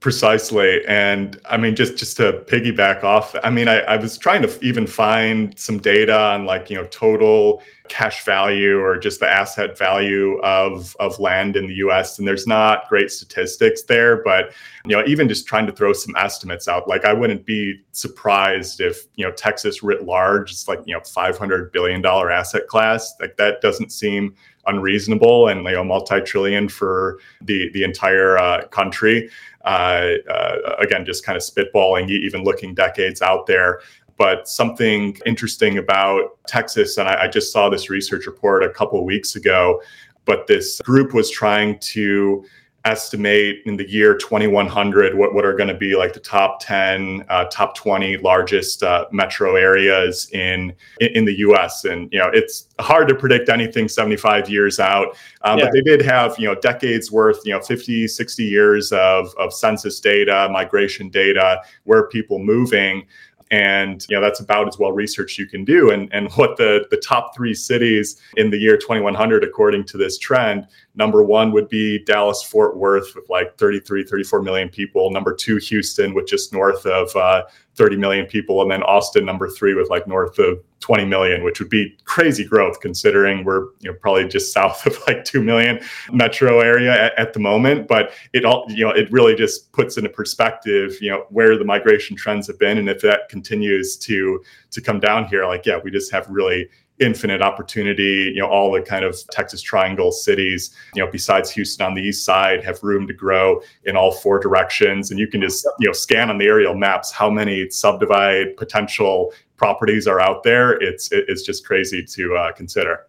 Precisely, 0.00 0.82
and 0.86 1.38
I 1.44 1.58
mean, 1.58 1.76
just 1.76 1.98
just 1.98 2.16
to 2.16 2.42
piggyback 2.46 3.04
off, 3.04 3.36
I 3.44 3.50
mean, 3.50 3.68
I, 3.68 3.80
I 3.80 3.96
was 3.96 4.16
trying 4.16 4.40
to 4.40 4.64
even 4.64 4.86
find 4.86 5.58
some 5.58 5.76
data 5.76 6.18
on 6.18 6.46
like 6.46 6.70
you 6.70 6.76
know 6.76 6.86
total 6.86 7.62
cash 7.90 8.24
value 8.24 8.78
or 8.80 8.96
just 8.96 9.20
the 9.20 9.28
asset 9.28 9.76
value 9.76 10.38
of 10.42 10.96
of 11.00 11.18
land 11.18 11.54
in 11.56 11.66
the 11.66 11.74
US 11.74 12.18
and 12.18 12.26
there's 12.26 12.46
not 12.46 12.88
great 12.88 13.10
statistics 13.10 13.82
there 13.82 14.22
but 14.22 14.52
you 14.86 14.96
know 14.96 15.02
even 15.06 15.28
just 15.28 15.44
trying 15.44 15.66
to 15.66 15.72
throw 15.72 15.92
some 15.92 16.14
estimates 16.16 16.68
out 16.68 16.86
like 16.86 17.04
I 17.04 17.12
wouldn't 17.12 17.44
be 17.44 17.82
surprised 17.90 18.80
if 18.80 19.06
you 19.16 19.26
know 19.26 19.32
Texas 19.32 19.82
writ 19.82 20.04
large 20.04 20.52
it's 20.52 20.68
like 20.68 20.78
you 20.86 20.94
know 20.94 21.00
500 21.00 21.72
billion 21.72 22.00
dollar 22.00 22.30
asset 22.30 22.68
class. 22.68 23.12
Like 23.20 23.36
that 23.36 23.60
doesn't 23.60 23.90
seem 23.90 24.34
unreasonable 24.70 25.48
and 25.48 25.64
you 25.64 25.72
know 25.72 25.84
multi-trillion 25.84 26.68
for 26.68 27.18
the 27.42 27.70
the 27.72 27.82
entire 27.82 28.38
uh, 28.38 28.66
country. 28.68 29.30
Uh, 29.64 30.12
uh, 30.30 30.76
again 30.78 31.04
just 31.04 31.22
kind 31.22 31.36
of 31.36 31.42
spitballing 31.42 32.08
even 32.08 32.42
looking 32.44 32.74
decades 32.74 33.20
out 33.20 33.46
there. 33.46 33.80
But 34.16 34.48
something 34.48 35.16
interesting 35.26 35.78
about 35.78 36.38
Texas, 36.46 36.98
and 36.98 37.08
I, 37.08 37.22
I 37.24 37.28
just 37.28 37.52
saw 37.52 37.68
this 37.68 37.90
research 37.90 38.26
report 38.26 38.62
a 38.62 38.70
couple 38.70 39.02
weeks 39.04 39.36
ago, 39.36 39.80
but 40.24 40.46
this 40.46 40.80
group 40.82 41.14
was 41.14 41.30
trying 41.30 41.78
to 41.94 42.44
estimate 42.84 43.58
in 43.66 43.76
the 43.76 43.88
year 43.90 44.16
2100 44.16 45.14
what, 45.14 45.34
what 45.34 45.44
are 45.44 45.52
going 45.52 45.68
to 45.68 45.74
be 45.74 45.94
like 45.94 46.14
the 46.14 46.20
top 46.20 46.60
10 46.64 47.24
uh, 47.28 47.44
top 47.46 47.74
20 47.74 48.16
largest 48.18 48.82
uh, 48.82 49.06
metro 49.12 49.56
areas 49.56 50.30
in 50.32 50.72
in 51.00 51.24
the 51.26 51.34
us 51.34 51.84
and 51.84 52.10
you 52.12 52.18
know 52.18 52.30
it's 52.32 52.68
hard 52.80 53.06
to 53.06 53.14
predict 53.14 53.50
anything 53.50 53.86
75 53.86 54.48
years 54.48 54.80
out 54.80 55.16
um, 55.42 55.58
yeah. 55.58 55.66
but 55.66 55.72
they 55.72 55.82
did 55.82 56.00
have 56.00 56.38
you 56.38 56.46
know 56.46 56.54
decades 56.54 57.12
worth 57.12 57.40
you 57.44 57.52
know 57.52 57.60
50 57.60 58.08
60 58.08 58.44
years 58.44 58.92
of, 58.92 59.34
of 59.38 59.52
census 59.52 60.00
data 60.00 60.48
migration 60.50 61.08
data 61.08 61.60
where 61.84 62.06
people 62.08 62.38
moving. 62.38 63.06
And 63.52 64.06
you 64.08 64.14
know 64.14 64.22
that's 64.22 64.38
about 64.38 64.68
as 64.68 64.78
well 64.78 64.92
researched 64.92 65.36
you 65.36 65.46
can 65.46 65.64
do. 65.64 65.90
And 65.90 66.08
and 66.12 66.30
what 66.34 66.56
the 66.56 66.86
the 66.92 66.96
top 66.96 67.34
three 67.34 67.52
cities 67.52 68.20
in 68.36 68.48
the 68.48 68.56
year 68.56 68.76
2100 68.76 69.42
according 69.42 69.86
to 69.86 69.96
this 69.98 70.18
trend 70.18 70.68
number 71.00 71.22
one 71.22 71.50
would 71.50 71.68
be 71.70 72.04
dallas 72.04 72.42
fort 72.42 72.76
worth 72.76 73.14
with 73.14 73.28
like 73.30 73.56
33 73.56 74.04
34 74.04 74.42
million 74.42 74.68
people. 74.68 75.10
Number 75.10 75.34
two 75.34 75.56
houston 75.56 76.12
with 76.12 76.26
just 76.28 76.52
north 76.52 76.84
of 76.84 77.16
uh, 77.16 77.44
30 77.76 77.96
million 77.96 78.26
people. 78.26 78.60
And 78.60 78.70
then 78.70 78.82
austin 78.82 79.24
number 79.24 79.48
three 79.48 79.74
with 79.74 79.88
like 79.88 80.06
north 80.06 80.38
of 80.38 80.62
20 80.80 81.04
million 81.06 81.42
which 81.42 81.58
would 81.58 81.68
be 81.68 81.96
crazy 82.04 82.44
growth 82.44 82.80
considering 82.80 83.44
we're 83.44 83.64
you 83.80 83.90
know 83.90 83.94
probably 83.94 84.28
just 84.28 84.52
south 84.58 84.84
of 84.86 84.98
like 85.06 85.24
2 85.24 85.42
million 85.42 85.80
metro 86.12 86.60
area 86.60 86.92
at, 86.92 87.18
at, 87.18 87.32
the 87.32 87.40
moment. 87.40 87.88
But 87.88 88.12
it 88.34 88.44
all 88.44 88.66
you 88.68 88.84
know 88.84 88.90
it 88.90 89.10
really 89.10 89.34
just 89.34 89.72
puts 89.72 89.96
into 89.96 90.10
perspective 90.10 90.98
you 91.00 91.10
know 91.10 91.24
where 91.30 91.56
the 91.56 91.64
migration 91.64 92.14
trends 92.14 92.46
have 92.48 92.58
been. 92.58 92.76
And 92.76 92.90
if 92.90 93.00
that 93.00 93.30
continues 93.30 93.96
to 94.08 94.42
to 94.70 94.80
come 94.82 95.00
down 95.00 95.24
here 95.24 95.46
like 95.46 95.64
yeah 95.64 95.78
we 95.82 95.90
just 95.90 96.12
have 96.12 96.28
really 96.28 96.68
infinite 97.00 97.42
opportunity. 97.42 98.32
You 98.34 98.40
know, 98.40 98.48
all 98.48 98.70
the 98.72 98.82
kind 98.82 99.04
of 99.04 99.18
Texas 99.30 99.62
Triangle 99.62 100.12
cities, 100.12 100.74
you 100.94 101.04
know, 101.04 101.10
besides 101.10 101.50
Houston 101.50 101.86
on 101.86 101.94
the 101.94 102.02
east 102.02 102.24
side, 102.24 102.64
have 102.64 102.82
room 102.82 103.06
to 103.06 103.14
grow 103.14 103.60
in 103.84 103.96
all 103.96 104.12
four 104.12 104.38
directions. 104.38 105.10
And 105.10 105.18
you 105.18 105.26
can 105.26 105.40
just, 105.40 105.66
you 105.78 105.88
know, 105.88 105.92
scan 105.92 106.30
on 106.30 106.38
the 106.38 106.46
aerial 106.46 106.74
maps 106.74 107.10
how 107.10 107.30
many 107.30 107.68
subdivide 107.70 108.56
potential 108.56 109.32
properties 109.56 110.06
are 110.06 110.20
out 110.20 110.42
there. 110.42 110.72
It's 110.72 111.10
it's 111.12 111.42
just 111.42 111.66
crazy 111.66 112.02
to 112.04 112.36
uh, 112.36 112.52
consider. 112.52 113.06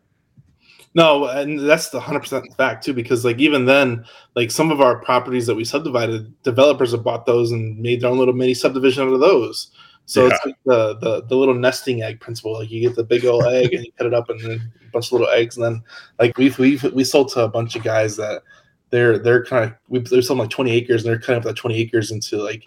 No, 0.93 1.25
and 1.25 1.57
that's 1.57 1.89
the 1.89 2.01
hundred 2.01 2.19
percent 2.19 2.53
fact 2.57 2.83
too, 2.83 2.93
because 2.93 3.23
like 3.23 3.39
even 3.39 3.65
then, 3.65 4.03
like 4.35 4.51
some 4.51 4.71
of 4.71 4.81
our 4.81 4.97
properties 4.97 5.47
that 5.47 5.55
we 5.55 5.63
subdivided, 5.63 6.33
developers 6.43 6.91
have 6.91 7.03
bought 7.03 7.25
those 7.25 7.51
and 7.51 7.79
made 7.79 8.01
their 8.01 8.09
own 8.09 8.17
little 8.17 8.33
mini 8.33 8.53
subdivision 8.53 9.07
out 9.07 9.13
of 9.13 9.21
those. 9.21 9.71
So 10.05 10.27
yeah. 10.27 10.33
it's 10.33 10.45
like 10.45 10.55
the, 10.65 10.95
the 10.97 11.23
the 11.23 11.35
little 11.35 11.53
nesting 11.53 12.01
egg 12.01 12.19
principle. 12.19 12.53
Like 12.53 12.71
you 12.71 12.81
get 12.81 12.95
the 12.95 13.03
big 13.03 13.25
old 13.25 13.45
egg 13.45 13.73
and 13.73 13.85
you 13.85 13.91
cut 13.93 14.07
it 14.07 14.13
up 14.13 14.29
and 14.29 14.39
then 14.41 14.71
a 14.87 14.91
bunch 14.91 15.07
of 15.07 15.13
little 15.13 15.29
eggs, 15.29 15.57
and 15.57 15.65
then 15.65 15.83
like 16.19 16.37
we've 16.37 16.57
we've 16.59 16.83
we 16.93 17.03
sold 17.03 17.31
to 17.33 17.41
a 17.41 17.47
bunch 17.47 17.75
of 17.75 17.83
guys 17.83 18.17
that 18.17 18.43
they're 18.89 19.17
they're 19.17 19.45
kind 19.45 19.65
of 19.65 19.73
we 19.87 19.99
they're 19.99 20.21
selling 20.21 20.41
like 20.41 20.49
twenty 20.49 20.71
acres 20.71 21.03
and 21.03 21.11
they're 21.11 21.19
cutting 21.19 21.37
up 21.37 21.43
that 21.43 21.55
twenty 21.55 21.77
acres 21.77 22.11
into 22.11 22.37
like 22.37 22.63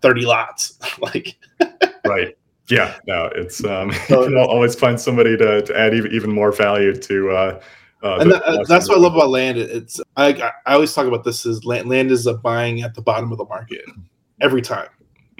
thirty 0.00 0.22
lots. 0.22 0.78
like 1.00 1.36
right. 2.06 2.36
Yeah, 2.68 2.96
no, 3.06 3.28
it's 3.34 3.64
um, 3.64 3.90
you 4.08 4.24
can 4.24 4.36
always 4.36 4.76
find 4.76 5.00
somebody 5.00 5.36
to, 5.36 5.62
to 5.62 5.76
add 5.76 5.92
even, 5.92 6.12
even 6.12 6.32
more 6.32 6.52
value 6.52 6.94
to. 6.94 7.30
Uh, 7.30 7.60
uh, 8.02 8.18
and 8.20 8.30
that, 8.30 8.64
that's 8.68 8.88
what 8.88 8.96
I 8.96 9.00
love 9.00 9.14
about 9.14 9.28
land. 9.28 9.58
It's 9.58 10.00
I, 10.16 10.52
I 10.66 10.74
always 10.74 10.94
talk 10.94 11.06
about 11.06 11.24
this 11.24 11.44
is 11.44 11.64
land, 11.64 11.88
land 11.88 12.10
is 12.10 12.26
a 12.26 12.34
buying 12.34 12.82
at 12.82 12.94
the 12.94 13.02
bottom 13.02 13.32
of 13.32 13.38
the 13.38 13.44
market 13.44 13.84
every 14.40 14.62
time, 14.62 14.88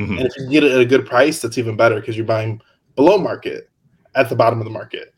mm-hmm. 0.01 0.19
and 0.19 0.27
if 0.27 0.37
you 0.37 0.49
get 0.49 0.65
it 0.65 0.73
at 0.73 0.81
a 0.81 0.87
good 0.87 1.07
price, 1.07 1.41
that's 1.41 1.59
even 1.59 1.77
better 1.77 1.97
because 1.97 2.17
you're 2.17 2.27
buying 2.27 2.61
below 2.97 3.19
market 3.19 3.71
at 4.15 4.29
the 4.29 4.37
bottom 4.37 4.59
of 4.59 4.65
the 4.65 4.71
market. 4.71 5.15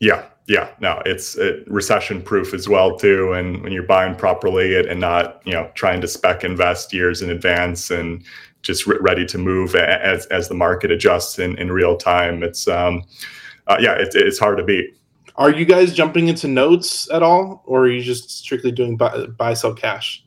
Yeah, 0.00 0.26
yeah, 0.46 0.70
no, 0.80 1.02
it's 1.04 1.36
it, 1.36 1.68
recession 1.68 2.22
proof 2.22 2.54
as 2.54 2.68
well 2.68 2.96
too. 2.96 3.32
And 3.32 3.62
when 3.62 3.72
you're 3.72 3.82
buying 3.82 4.14
properly 4.14 4.78
and 4.78 5.00
not 5.00 5.42
you 5.44 5.52
know 5.52 5.70
trying 5.74 6.00
to 6.00 6.08
spec 6.08 6.44
invest 6.44 6.92
years 6.92 7.20
in 7.22 7.30
advance 7.30 7.90
and 7.90 8.24
just 8.62 8.86
re- 8.86 8.98
ready 9.00 9.26
to 9.26 9.38
move 9.38 9.74
as 9.74 10.26
as 10.26 10.48
the 10.48 10.54
market 10.54 10.90
adjusts 10.90 11.38
in, 11.38 11.56
in 11.58 11.70
real 11.70 11.96
time. 11.96 12.42
It's 12.42 12.66
um, 12.68 13.04
uh, 13.66 13.76
yeah, 13.80 13.92
it, 13.92 14.14
it's 14.14 14.38
hard 14.38 14.58
to 14.58 14.64
beat. 14.64 14.96
Are 15.36 15.50
you 15.50 15.64
guys 15.64 15.94
jumping 15.94 16.28
into 16.28 16.48
notes 16.48 17.08
at 17.12 17.22
all, 17.22 17.62
or 17.64 17.82
are 17.82 17.88
you 17.88 18.02
just 18.02 18.30
strictly 18.30 18.72
doing 18.72 18.96
buy, 18.96 19.26
buy 19.26 19.54
sell 19.54 19.72
cash? 19.72 20.24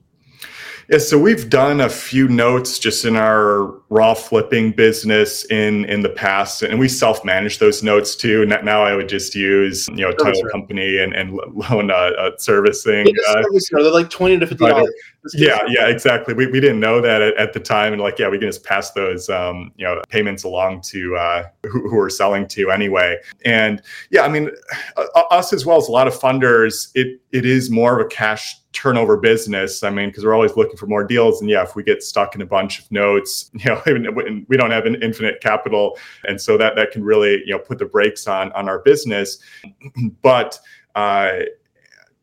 Yeah, 0.89 0.97
so 0.97 1.17
we've 1.17 1.49
done 1.49 1.81
a 1.81 1.89
few 1.89 2.27
notes 2.27 2.79
just 2.79 3.05
in 3.05 3.15
our 3.15 3.79
raw 3.89 4.13
flipping 4.13 4.71
business 4.71 5.45
in 5.45 5.85
in 5.85 6.01
the 6.01 6.09
past, 6.09 6.63
and 6.63 6.79
we 6.79 6.87
self 6.87 7.23
manage 7.23 7.59
those 7.59 7.83
notes 7.83 8.15
too. 8.15 8.45
Now 8.45 8.83
I 8.83 8.95
would 8.95 9.09
just 9.09 9.35
use 9.35 9.87
you 9.89 9.97
know 9.97 10.11
title 10.11 10.43
company 10.51 10.97
and 10.97 11.13
and 11.13 11.39
loan 11.53 11.91
uh, 11.91 11.93
uh, 11.93 12.31
servicing. 12.37 13.07
Uh, 13.29 13.43
they're 13.71 13.91
like 13.91 14.09
twenty 14.09 14.39
to 14.39 14.47
fifty 14.47 14.65
dollars. 14.65 14.91
Yeah, 15.35 15.59
yeah, 15.67 15.87
exactly. 15.87 16.33
We, 16.33 16.47
we 16.47 16.59
didn't 16.59 16.79
know 16.79 16.99
that 16.99 17.21
at, 17.21 17.37
at, 17.37 17.53
the 17.53 17.59
time, 17.59 17.93
and 17.93 18.01
like 18.01 18.17
yeah, 18.17 18.27
we 18.27 18.39
can 18.39 18.47
just 18.47 18.63
pass 18.63 18.91
those 18.91 19.29
um, 19.29 19.71
you 19.77 19.85
know 19.85 20.01
payments 20.09 20.43
along 20.43 20.81
to 20.81 21.15
uh, 21.15 21.43
who, 21.63 21.89
who 21.89 21.95
we're 21.95 22.09
selling 22.09 22.47
to 22.47 22.71
anyway. 22.71 23.17
And 23.45 23.81
yeah, 24.09 24.23
I 24.23 24.29
mean, 24.29 24.49
uh, 24.97 25.21
us 25.29 25.53
as 25.53 25.65
well 25.65 25.77
as 25.77 25.87
a 25.87 25.91
lot 25.91 26.07
of 26.07 26.17
funders, 26.17 26.89
it 26.95 27.21
it 27.31 27.45
is 27.45 27.69
more 27.69 27.99
of 27.99 28.05
a 28.05 28.09
cash 28.09 28.55
turnover 28.73 29.17
business. 29.17 29.83
I 29.83 29.89
mean, 29.89 30.09
because 30.09 30.23
we're 30.23 30.33
always 30.33 30.55
looking 30.55 30.77
for 30.77 30.87
more 30.87 31.03
deals. 31.03 31.41
And 31.41 31.49
yeah, 31.49 31.63
if 31.63 31.75
we 31.75 31.83
get 31.83 32.03
stuck 32.03 32.35
in 32.35 32.41
a 32.41 32.45
bunch 32.45 32.79
of 32.79 32.91
notes, 32.91 33.51
you 33.53 33.69
know, 33.69 34.43
we 34.47 34.57
don't 34.57 34.71
have 34.71 34.85
an 34.85 35.01
infinite 35.01 35.41
capital, 35.41 35.97
and 36.25 36.39
so 36.39 36.57
that 36.57 36.75
that 36.75 36.91
can 36.91 37.03
really 37.03 37.41
you 37.45 37.51
know 37.51 37.59
put 37.59 37.79
the 37.79 37.85
brakes 37.85 38.27
on 38.27 38.51
on 38.53 38.69
our 38.69 38.79
business. 38.79 39.39
but 40.21 40.59
uh, 40.95 41.39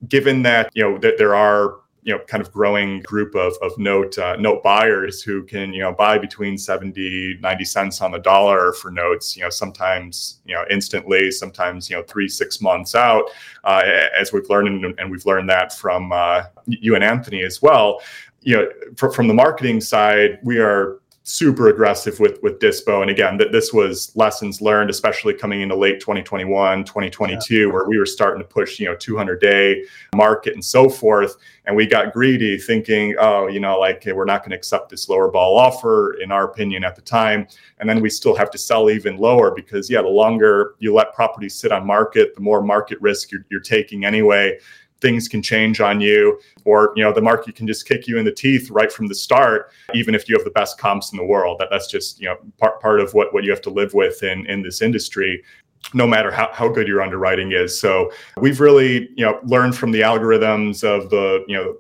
given 0.08 0.42
that 0.42 0.70
you 0.74 0.82
know 0.82 0.98
that 0.98 1.18
there 1.18 1.34
are 1.34 1.76
you 2.02 2.14
know 2.14 2.20
kind 2.26 2.40
of 2.40 2.52
growing 2.52 3.00
group 3.00 3.34
of, 3.34 3.54
of 3.62 3.76
note 3.78 4.16
uh, 4.18 4.36
note 4.36 4.62
buyers 4.62 5.22
who 5.22 5.42
can 5.42 5.72
you 5.72 5.80
know 5.80 5.92
buy 5.92 6.18
between 6.18 6.56
70 6.56 7.38
90 7.40 7.64
cents 7.64 8.00
on 8.00 8.10
the 8.10 8.18
dollar 8.18 8.72
for 8.72 8.90
notes 8.90 9.36
you 9.36 9.42
know 9.42 9.50
sometimes 9.50 10.40
you 10.44 10.54
know 10.54 10.64
instantly 10.70 11.30
sometimes 11.30 11.90
you 11.90 11.96
know 11.96 12.02
three 12.04 12.28
six 12.28 12.60
months 12.60 12.94
out 12.94 13.24
uh, 13.64 13.82
as 14.18 14.32
we've 14.32 14.48
learned 14.48 14.84
and, 14.98 15.10
we've 15.10 15.26
learned 15.26 15.48
that 15.48 15.72
from 15.72 16.12
uh, 16.12 16.42
you 16.66 16.94
and 16.94 17.04
anthony 17.04 17.42
as 17.42 17.62
well. 17.62 18.00
You 18.42 18.56
know 18.56 18.68
for, 18.96 19.10
from 19.10 19.26
the 19.26 19.34
marketing 19.34 19.80
side 19.80 20.38
we 20.42 20.58
are 20.58 21.00
super 21.28 21.68
aggressive 21.68 22.18
with 22.20 22.42
with 22.42 22.58
dispo. 22.58 23.02
And 23.02 23.10
again 23.10 23.36
that 23.36 23.52
this 23.52 23.72
was 23.72 24.10
lessons 24.16 24.62
learned 24.62 24.88
especially 24.88 25.34
coming 25.34 25.60
into 25.60 25.76
late 25.76 26.00
2021 26.00 26.84
2022 26.84 27.54
yeah. 27.54 27.66
where 27.66 27.86
we 27.86 27.98
were 27.98 28.06
starting 28.06 28.42
to 28.42 28.48
push 28.48 28.80
you 28.80 28.86
know 28.86 28.94
200 28.94 29.38
day 29.40 29.84
market 30.16 30.54
and 30.54 30.64
so 30.64 30.88
forth. 30.88 31.36
And 31.66 31.76
we 31.76 31.86
got 31.86 32.14
greedy 32.14 32.56
thinking 32.56 33.14
oh 33.20 33.46
you 33.46 33.60
know 33.60 33.78
like 33.78 34.02
hey, 34.02 34.12
we're 34.12 34.24
not 34.24 34.40
going 34.40 34.50
to 34.50 34.56
accept 34.56 34.88
this 34.88 35.08
lower 35.08 35.30
ball 35.30 35.58
offer 35.58 36.14
in 36.14 36.32
our 36.32 36.44
opinion 36.44 36.82
at 36.82 36.96
the 36.96 37.02
time. 37.02 37.46
And 37.78 37.88
then 37.88 38.00
we 38.00 38.08
still 38.08 38.34
have 38.34 38.50
to 38.52 38.58
sell 38.58 38.88
even 38.88 39.18
lower 39.18 39.50
because 39.54 39.90
yeah 39.90 40.00
the 40.00 40.08
longer 40.08 40.76
you 40.78 40.94
let 40.94 41.12
properties 41.14 41.54
sit 41.54 41.72
on 41.72 41.86
market 41.86 42.34
the 42.34 42.40
more 42.40 42.62
market 42.62 42.98
risk 43.02 43.30
you're, 43.30 43.44
you're 43.50 43.60
taking 43.60 44.06
anyway 44.06 44.58
things 45.00 45.28
can 45.28 45.42
change 45.42 45.80
on 45.80 46.00
you 46.00 46.40
or 46.64 46.92
you 46.96 47.02
know 47.02 47.12
the 47.12 47.20
market 47.20 47.54
can 47.54 47.66
just 47.66 47.86
kick 47.86 48.06
you 48.06 48.18
in 48.18 48.24
the 48.24 48.32
teeth 48.32 48.70
right 48.70 48.92
from 48.92 49.06
the 49.06 49.14
start 49.14 49.70
even 49.94 50.14
if 50.14 50.28
you 50.28 50.36
have 50.36 50.44
the 50.44 50.50
best 50.50 50.78
comps 50.78 51.12
in 51.12 51.18
the 51.18 51.24
world. 51.24 51.58
That 51.58 51.68
that's 51.70 51.88
just 51.88 52.20
you 52.20 52.28
know 52.28 52.36
part, 52.58 52.80
part 52.80 53.00
of 53.00 53.14
what 53.14 53.32
what 53.32 53.44
you 53.44 53.50
have 53.50 53.62
to 53.62 53.70
live 53.70 53.94
with 53.94 54.22
in 54.22 54.46
in 54.46 54.62
this 54.62 54.82
industry 54.82 55.42
no 55.94 56.06
matter 56.06 56.30
how, 56.30 56.50
how 56.52 56.68
good 56.68 56.88
your 56.88 57.00
underwriting 57.00 57.52
is. 57.52 57.80
So 57.80 58.10
we've 58.36 58.60
really 58.60 59.08
you 59.16 59.24
know 59.24 59.38
learned 59.44 59.76
from 59.76 59.92
the 59.92 60.00
algorithms 60.00 60.84
of 60.84 61.10
the 61.10 61.44
you 61.46 61.56
know 61.56 61.76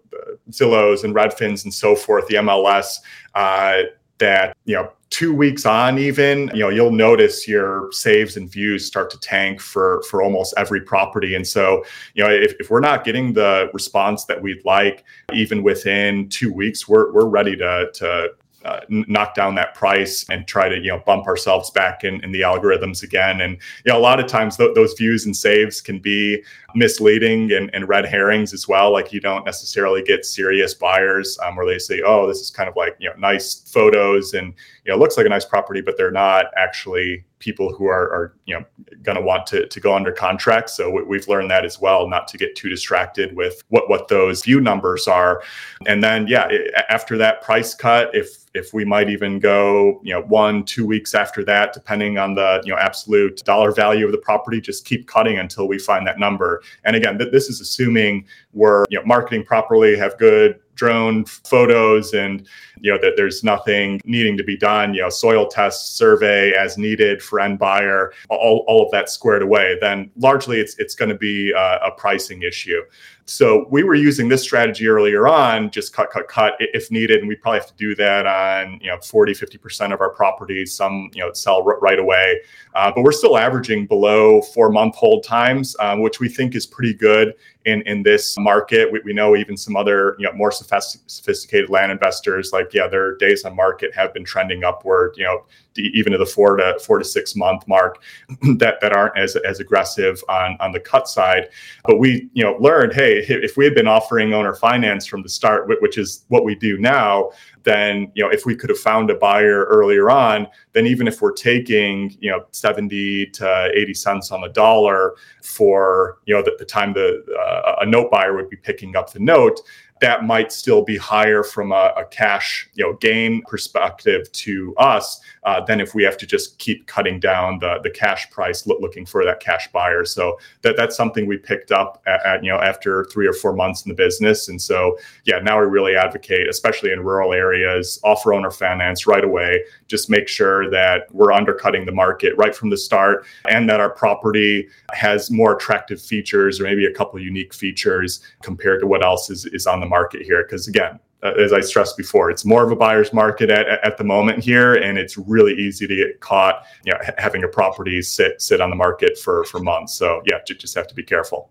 zillows 0.50 1.04
and 1.04 1.14
redfins 1.14 1.64
and 1.64 1.72
so 1.72 1.94
forth 1.94 2.26
the 2.28 2.34
mls 2.36 2.98
uh, 3.34 3.82
that 4.18 4.56
you 4.64 4.74
know 4.74 4.90
two 5.10 5.32
weeks 5.32 5.64
on 5.64 5.98
even 5.98 6.50
you 6.52 6.60
know 6.60 6.68
you'll 6.68 6.92
notice 6.92 7.48
your 7.48 7.90
saves 7.92 8.36
and 8.36 8.50
views 8.50 8.86
start 8.86 9.10
to 9.10 9.18
tank 9.20 9.60
for 9.60 10.02
for 10.10 10.22
almost 10.22 10.54
every 10.56 10.80
property. 10.80 11.34
And 11.34 11.46
so 11.46 11.84
you 12.14 12.22
know 12.22 12.30
if, 12.30 12.54
if 12.60 12.70
we're 12.70 12.80
not 12.80 13.04
getting 13.04 13.32
the 13.32 13.70
response 13.72 14.24
that 14.26 14.40
we'd 14.40 14.64
like 14.64 15.04
even 15.32 15.62
within 15.62 16.28
two 16.28 16.52
weeks 16.52 16.86
we're, 16.86 17.12
we're 17.12 17.28
ready 17.28 17.56
to 17.56 17.90
to 17.94 18.30
uh, 18.64 18.80
knock 18.88 19.34
down 19.34 19.54
that 19.54 19.74
price 19.74 20.28
and 20.30 20.46
try 20.46 20.68
to 20.68 20.76
you 20.78 20.88
know 20.88 21.00
bump 21.06 21.26
ourselves 21.26 21.70
back 21.70 22.04
in, 22.04 22.22
in 22.24 22.32
the 22.32 22.40
algorithms 22.40 23.02
again. 23.02 23.40
And 23.40 23.52
you 23.84 23.92
know 23.92 23.98
a 23.98 24.00
lot 24.00 24.20
of 24.20 24.26
times 24.26 24.56
th- 24.56 24.74
those 24.74 24.94
views 24.94 25.26
and 25.26 25.36
saves 25.36 25.80
can 25.80 25.98
be 26.00 26.42
misleading 26.74 27.52
and, 27.52 27.70
and, 27.74 27.88
red 27.88 28.04
herrings 28.04 28.52
as 28.52 28.68
well 28.68 28.92
like 28.92 29.12
you 29.12 29.20
don't 29.20 29.46
necessarily 29.46 30.02
get 30.02 30.24
serious 30.24 30.74
buyers 30.74 31.38
um, 31.42 31.56
where 31.56 31.66
they 31.66 31.78
say 31.78 32.02
oh 32.04 32.26
this 32.26 32.40
is 32.40 32.50
kind 32.50 32.68
of 32.68 32.76
like 32.76 32.94
you 32.98 33.08
know 33.08 33.14
nice 33.16 33.60
photos 33.72 34.34
and 34.34 34.52
you 34.84 34.92
know 34.92 34.98
looks 34.98 35.16
like 35.16 35.24
a 35.24 35.30
nice 35.30 35.46
property 35.46 35.80
but 35.80 35.96
they're 35.96 36.10
not 36.10 36.46
actually 36.56 37.24
people 37.38 37.72
who 37.72 37.86
are, 37.86 38.12
are 38.12 38.34
you 38.46 38.54
know 38.54 38.64
going 39.02 39.16
to 39.16 39.22
want 39.22 39.46
to 39.46 39.66
to 39.66 39.80
go 39.80 39.94
under 39.94 40.12
contract. 40.12 40.70
So 40.70 40.90
we've 40.90 41.28
learned 41.28 41.50
that 41.50 41.64
as 41.64 41.80
well, 41.80 42.08
not 42.08 42.28
to 42.28 42.38
get 42.38 42.56
too 42.56 42.68
distracted 42.68 43.36
with 43.36 43.62
what 43.68 43.88
what 43.88 44.08
those 44.08 44.44
view 44.44 44.60
numbers 44.60 45.06
are. 45.06 45.42
And 45.86 46.02
then 46.02 46.26
yeah, 46.26 46.48
after 46.88 47.16
that 47.18 47.42
price 47.42 47.74
cut, 47.74 48.14
if 48.14 48.44
if 48.54 48.72
we 48.72 48.84
might 48.84 49.08
even 49.10 49.38
go 49.38 50.00
you 50.02 50.12
know 50.12 50.22
one 50.22 50.64
two 50.64 50.86
weeks 50.86 51.14
after 51.14 51.44
that, 51.44 51.72
depending 51.72 52.18
on 52.18 52.34
the 52.34 52.60
you 52.64 52.72
know 52.72 52.78
absolute 52.78 53.42
dollar 53.44 53.72
value 53.72 54.06
of 54.06 54.12
the 54.12 54.18
property, 54.18 54.60
just 54.60 54.84
keep 54.84 55.06
cutting 55.06 55.38
until 55.38 55.68
we 55.68 55.78
find 55.78 56.06
that 56.06 56.18
number. 56.18 56.57
And 56.84 56.96
again, 56.96 57.18
th- 57.18 57.32
this 57.32 57.48
is 57.48 57.60
assuming 57.60 58.26
we're 58.52 58.84
you 58.90 58.98
know 58.98 59.04
marketing 59.04 59.44
properly, 59.44 59.96
have 59.96 60.18
good 60.18 60.60
drone 60.78 61.24
photos 61.24 62.14
and 62.14 62.46
you 62.80 62.90
know 62.90 62.98
that 63.02 63.14
there's 63.16 63.42
nothing 63.42 64.00
needing 64.04 64.36
to 64.36 64.44
be 64.44 64.56
done 64.56 64.94
you 64.94 65.02
know 65.02 65.08
soil 65.08 65.46
test 65.48 65.96
survey 65.96 66.52
as 66.52 66.78
needed 66.78 67.20
for 67.20 67.40
end 67.40 67.58
buyer 67.58 68.12
all, 68.30 68.64
all 68.68 68.86
of 68.86 68.90
that 68.92 69.10
squared 69.10 69.42
away 69.42 69.76
then 69.80 70.08
largely 70.16 70.60
it's 70.60 70.78
it's 70.78 70.94
going 70.94 71.08
to 71.08 71.16
be 71.16 71.50
a, 71.50 71.78
a 71.86 71.90
pricing 71.90 72.42
issue 72.42 72.80
so 73.28 73.66
we 73.70 73.82
were 73.82 73.94
using 73.94 74.26
this 74.28 74.42
strategy 74.42 74.88
earlier 74.88 75.28
on, 75.28 75.70
just 75.70 75.92
cut, 75.92 76.10
cut, 76.10 76.28
cut 76.28 76.54
if 76.58 76.90
needed. 76.90 77.18
And 77.18 77.28
we 77.28 77.36
probably 77.36 77.60
have 77.60 77.68
to 77.68 77.74
do 77.74 77.94
that 77.96 78.26
on, 78.26 78.80
you 78.80 78.88
know, 78.88 78.98
40, 78.98 79.34
50% 79.34 79.92
of 79.92 80.00
our 80.00 80.08
properties. 80.08 80.74
Some, 80.74 81.10
you 81.12 81.22
know, 81.22 81.32
sell 81.34 81.62
r- 81.62 81.78
right 81.80 81.98
away. 81.98 82.40
Uh, 82.74 82.90
but 82.94 83.02
we're 83.02 83.12
still 83.12 83.36
averaging 83.36 83.86
below 83.86 84.40
four 84.40 84.70
month 84.70 84.94
hold 84.96 85.24
times, 85.24 85.76
um, 85.78 86.00
which 86.00 86.20
we 86.20 86.28
think 86.28 86.54
is 86.54 86.64
pretty 86.64 86.94
good 86.94 87.34
in, 87.66 87.82
in 87.82 88.02
this 88.02 88.38
market. 88.38 88.90
We, 88.90 89.00
we 89.04 89.12
know 89.12 89.36
even 89.36 89.58
some 89.58 89.76
other, 89.76 90.16
you 90.18 90.26
know, 90.26 90.32
more 90.32 90.50
sophisticated 90.50 91.68
land 91.68 91.92
investors, 91.92 92.50
like, 92.52 92.72
yeah, 92.72 92.88
their 92.88 93.16
days 93.16 93.44
on 93.44 93.54
market 93.54 93.94
have 93.94 94.14
been 94.14 94.24
trending 94.24 94.64
upward, 94.64 95.14
you 95.18 95.24
know, 95.24 95.44
even 95.78 96.12
to 96.12 96.18
the 96.18 96.26
four 96.26 96.56
to 96.56 96.78
four 96.84 96.98
to 96.98 97.04
six 97.04 97.34
month 97.34 97.66
mark 97.66 98.02
that 98.56 98.80
that 98.80 98.92
aren't 98.92 99.16
as 99.16 99.36
as 99.36 99.60
aggressive 99.60 100.22
on 100.28 100.56
on 100.60 100.72
the 100.72 100.80
cut 100.80 101.08
side. 101.08 101.48
But 101.84 101.98
we 101.98 102.28
you 102.32 102.44
know 102.44 102.56
learned, 102.60 102.92
hey, 102.92 103.18
if 103.18 103.56
we 103.56 103.64
had 103.64 103.74
been 103.74 103.88
offering 103.88 104.34
owner 104.34 104.54
finance 104.54 105.06
from 105.06 105.22
the 105.22 105.28
start, 105.28 105.68
which 105.80 105.98
is 105.98 106.24
what 106.28 106.44
we 106.44 106.54
do 106.54 106.78
now, 106.78 107.30
then 107.68 108.10
you 108.14 108.24
know 108.24 108.30
if 108.30 108.46
we 108.46 108.56
could 108.56 108.70
have 108.70 108.78
found 108.78 109.10
a 109.10 109.14
buyer 109.14 109.64
earlier 109.64 110.10
on 110.10 110.46
then 110.72 110.86
even 110.86 111.06
if 111.06 111.20
we're 111.20 111.32
taking 111.32 112.16
you 112.18 112.30
know 112.30 112.44
70 112.52 113.26
to 113.26 113.70
80 113.74 113.94
cents 113.94 114.32
on 114.32 114.40
the 114.40 114.48
dollar 114.48 115.14
for 115.42 116.18
you 116.24 116.34
know 116.34 116.42
the, 116.42 116.56
the 116.58 116.64
time 116.64 116.92
the 116.94 117.22
uh, 117.38 117.76
a 117.80 117.86
note 117.86 118.10
buyer 118.10 118.34
would 118.34 118.48
be 118.48 118.56
picking 118.56 118.96
up 118.96 119.12
the 119.12 119.20
note 119.20 119.60
that 120.00 120.24
might 120.24 120.52
still 120.52 120.82
be 120.82 120.96
higher 120.96 121.42
from 121.42 121.72
a, 121.72 121.92
a 121.96 122.04
cash 122.06 122.70
you 122.74 122.84
know 122.84 122.94
gain 122.94 123.42
perspective 123.42 124.30
to 124.32 124.74
us 124.78 125.20
uh, 125.48 125.64
than 125.64 125.80
if 125.80 125.94
we 125.94 126.02
have 126.02 126.18
to 126.18 126.26
just 126.26 126.58
keep 126.58 126.86
cutting 126.86 127.18
down 127.18 127.58
the, 127.58 127.78
the 127.82 127.88
cash 127.88 128.30
price 128.30 128.66
looking 128.66 129.06
for 129.06 129.24
that 129.24 129.40
cash 129.40 129.66
buyer. 129.72 130.04
So 130.04 130.38
that 130.60 130.76
that's 130.76 130.94
something 130.94 131.26
we 131.26 131.38
picked 131.38 131.72
up 131.72 132.02
at, 132.06 132.20
at, 132.26 132.44
you 132.44 132.50
know 132.52 132.58
after 132.58 133.06
three 133.06 133.26
or 133.26 133.32
four 133.32 133.54
months 133.54 133.82
in 133.82 133.88
the 133.88 133.94
business. 133.94 134.48
And 134.48 134.60
so 134.60 134.98
yeah 135.24 135.38
now 135.38 135.58
we 135.58 135.66
really 135.66 135.96
advocate 135.96 136.48
especially 136.50 136.92
in 136.92 137.00
rural 137.00 137.32
areas 137.32 137.98
offer 138.04 138.34
owner 138.34 138.50
finance 138.50 139.06
right 139.06 139.24
away. 139.24 139.64
Just 139.86 140.10
make 140.10 140.28
sure 140.28 140.70
that 140.70 141.06
we're 141.14 141.32
undercutting 141.32 141.86
the 141.86 141.92
market 141.92 142.34
right 142.36 142.54
from 142.54 142.68
the 142.68 142.76
start 142.76 143.24
and 143.48 143.70
that 143.70 143.80
our 143.80 143.90
property 143.90 144.68
has 144.92 145.30
more 145.30 145.56
attractive 145.56 146.00
features 146.00 146.60
or 146.60 146.64
maybe 146.64 146.84
a 146.84 146.92
couple 146.92 147.18
unique 147.18 147.54
features 147.54 148.20
compared 148.42 148.80
to 148.80 148.86
what 148.86 149.02
else 149.02 149.30
is, 149.30 149.46
is 149.46 149.66
on 149.66 149.80
the 149.80 149.86
market 149.86 150.20
here. 150.20 150.42
Because 150.42 150.68
again, 150.68 151.00
uh, 151.22 151.32
as 151.32 151.52
I 151.52 151.60
stressed 151.60 151.96
before, 151.96 152.30
it's 152.30 152.44
more 152.44 152.64
of 152.64 152.70
a 152.70 152.76
buyer's 152.76 153.12
market 153.12 153.50
at, 153.50 153.66
at 153.84 153.98
the 153.98 154.04
moment 154.04 154.42
here, 154.42 154.74
and 154.74 154.96
it's 154.96 155.18
really 155.18 155.54
easy 155.54 155.86
to 155.86 155.96
get 155.96 156.20
caught, 156.20 156.64
you 156.84 156.92
know, 156.92 156.98
having 157.18 157.42
a 157.42 157.48
property 157.48 158.00
sit 158.02 158.40
sit 158.40 158.60
on 158.60 158.70
the 158.70 158.76
market 158.76 159.18
for 159.18 159.44
for 159.44 159.58
months. 159.58 159.94
So 159.94 160.22
yeah, 160.26 160.38
you 160.48 160.54
just 160.54 160.74
have 160.76 160.86
to 160.88 160.94
be 160.94 161.02
careful. 161.02 161.50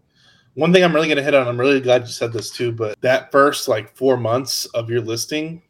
One 0.53 0.73
thing 0.73 0.84
I'm 0.84 0.95
really 0.95 1.08
going 1.08 1.17
to 1.17 1.23
hit 1.23 1.36
on, 1.36 1.47
I'm 1.47 1.60
really 1.60 1.82
glad 1.82 2.01
you 2.01 2.12
said 2.12 2.34
this 2.34 2.49
too, 2.49 2.71
but 2.71 2.99
that 3.01 3.32
first 3.32 3.67
like 3.67 3.95
four 3.95 4.17
months 4.17 4.65
of 4.67 4.89
your 4.89 5.01
listing 5.01 5.62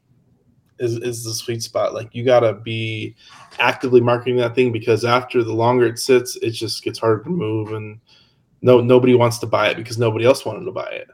is 0.80 0.98
is 0.98 1.24
the 1.24 1.34
sweet 1.34 1.64
spot. 1.64 1.94
Like 1.94 2.14
you 2.14 2.24
got 2.24 2.42
to 2.42 2.54
be 2.54 3.16
actively 3.60 4.00
marketing 4.00 4.38
that 4.38 4.54
thing 4.54 4.72
because 4.72 5.06
after 5.06 5.44
the 5.44 5.54
longer 5.54 5.88
it 5.88 5.98
sits, 5.98 6.36
it 6.38 6.52
just 6.52 6.84
gets 6.84 7.00
harder 7.00 7.24
to 7.24 7.30
move, 7.30 7.74
and 7.74 8.00
no 8.62 8.80
nobody 8.80 9.16
wants 9.16 9.40
to 9.40 9.48
buy 9.48 9.70
it 9.70 9.78
because 9.78 9.98
nobody 9.98 10.26
else 10.26 10.46
wanted 10.46 10.66
to 10.66 10.72
buy 10.72 10.90
it. 10.90 11.08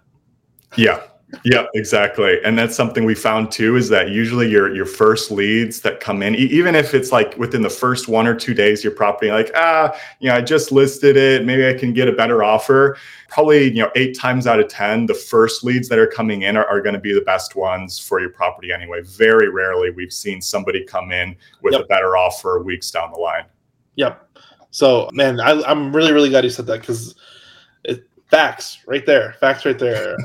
Yeah, 0.75 1.01
yeah, 1.43 1.65
exactly. 1.73 2.39
And 2.43 2.57
that's 2.57 2.75
something 2.75 3.05
we 3.05 3.15
found 3.15 3.51
too 3.51 3.75
is 3.75 3.89
that 3.89 4.09
usually 4.09 4.49
your 4.49 4.73
your 4.73 4.85
first 4.85 5.31
leads 5.31 5.81
that 5.81 5.99
come 5.99 6.21
in, 6.21 6.35
even 6.35 6.75
if 6.75 6.93
it's 6.93 7.11
like 7.11 7.37
within 7.37 7.61
the 7.61 7.69
first 7.69 8.07
one 8.07 8.27
or 8.27 8.35
two 8.35 8.53
days, 8.53 8.83
your 8.83 8.93
property 8.93 9.31
like, 9.31 9.51
ah, 9.55 9.95
you 10.19 10.29
know, 10.29 10.35
I 10.35 10.41
just 10.41 10.71
listed 10.71 11.17
it, 11.17 11.45
maybe 11.45 11.67
I 11.67 11.73
can 11.73 11.93
get 11.93 12.07
a 12.07 12.11
better 12.11 12.43
offer. 12.43 12.97
Probably, 13.29 13.71
you 13.71 13.81
know, 13.81 13.91
eight 13.95 14.17
times 14.17 14.45
out 14.45 14.59
of 14.59 14.67
ten, 14.67 15.05
the 15.05 15.13
first 15.13 15.63
leads 15.63 15.89
that 15.89 15.97
are 15.97 16.07
coming 16.07 16.43
in 16.43 16.55
are, 16.55 16.65
are 16.65 16.81
going 16.81 16.93
to 16.93 17.01
be 17.01 17.13
the 17.13 17.21
best 17.21 17.55
ones 17.55 17.99
for 17.99 18.19
your 18.19 18.29
property 18.29 18.71
anyway. 18.71 19.01
Very 19.01 19.49
rarely 19.49 19.89
we've 19.89 20.13
seen 20.13 20.41
somebody 20.41 20.83
come 20.85 21.11
in 21.11 21.35
with 21.61 21.73
yep. 21.73 21.81
a 21.81 21.85
better 21.85 22.15
offer 22.15 22.61
weeks 22.61 22.91
down 22.91 23.11
the 23.11 23.19
line. 23.19 23.45
Yep. 23.95 24.37
So 24.71 25.09
man, 25.13 25.39
I, 25.39 25.61
I'm 25.63 25.95
really, 25.95 26.13
really 26.13 26.29
glad 26.29 26.43
you 26.43 26.49
said 26.49 26.67
that 26.67 26.81
because 26.81 27.15
facts 28.33 28.79
right 28.87 29.05
there 29.05 29.35
facts 29.39 29.63
right 29.63 29.77
there 29.77 30.17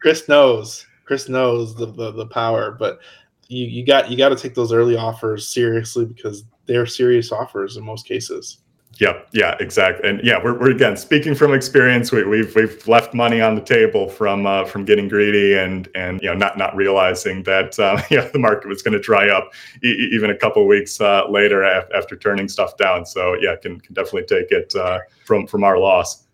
chris 0.00 0.28
knows 0.28 0.84
chris 1.04 1.28
knows 1.28 1.76
the, 1.76 1.86
the, 1.86 2.10
the 2.10 2.26
power 2.26 2.72
but 2.72 2.98
you 3.46 3.66
you 3.66 3.86
got 3.86 4.10
you 4.10 4.16
got 4.16 4.30
to 4.30 4.36
take 4.36 4.54
those 4.54 4.72
early 4.72 4.96
offers 4.96 5.46
seriously 5.46 6.04
because 6.04 6.44
they're 6.66 6.86
serious 6.86 7.30
offers 7.30 7.76
in 7.76 7.84
most 7.84 8.06
cases 8.06 8.58
Yep. 8.98 9.28
Yeah. 9.32 9.56
Exactly. 9.58 10.08
And 10.08 10.22
yeah, 10.22 10.38
we're, 10.42 10.58
we're 10.58 10.70
again 10.70 10.96
speaking 10.96 11.34
from 11.34 11.54
experience. 11.54 12.12
We, 12.12 12.18
have 12.18 12.28
we've, 12.28 12.54
we've 12.54 12.86
left 12.86 13.14
money 13.14 13.40
on 13.40 13.54
the 13.54 13.62
table 13.62 14.08
from 14.08 14.46
uh, 14.46 14.66
from 14.66 14.84
getting 14.84 15.08
greedy 15.08 15.54
and 15.54 15.88
and 15.94 16.20
you 16.20 16.28
know 16.28 16.34
not 16.34 16.58
not 16.58 16.76
realizing 16.76 17.42
that 17.44 17.78
uh, 17.78 18.00
yeah 18.10 18.28
the 18.28 18.38
market 18.38 18.68
was 18.68 18.82
going 18.82 18.92
to 18.92 19.00
dry 19.00 19.30
up 19.30 19.54
e- 19.82 20.10
even 20.12 20.28
a 20.28 20.36
couple 20.36 20.66
weeks 20.66 21.00
uh, 21.00 21.26
later 21.30 21.62
af- 21.62 21.88
after 21.94 22.16
turning 22.16 22.48
stuff 22.48 22.76
down. 22.76 23.06
So 23.06 23.34
yeah, 23.40 23.56
can 23.56 23.80
can 23.80 23.94
definitely 23.94 24.24
take 24.24 24.52
it 24.52 24.74
uh, 24.76 24.98
from 25.24 25.46
from 25.46 25.64
our 25.64 25.78
loss. 25.78 26.24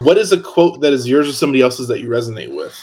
What 0.00 0.18
is 0.18 0.32
a 0.32 0.40
quote 0.40 0.80
that 0.80 0.92
is 0.92 1.08
yours 1.08 1.28
or 1.28 1.32
somebody 1.32 1.60
else's 1.60 1.88
that 1.88 2.00
you 2.00 2.08
resonate 2.08 2.54
with? 2.54 2.74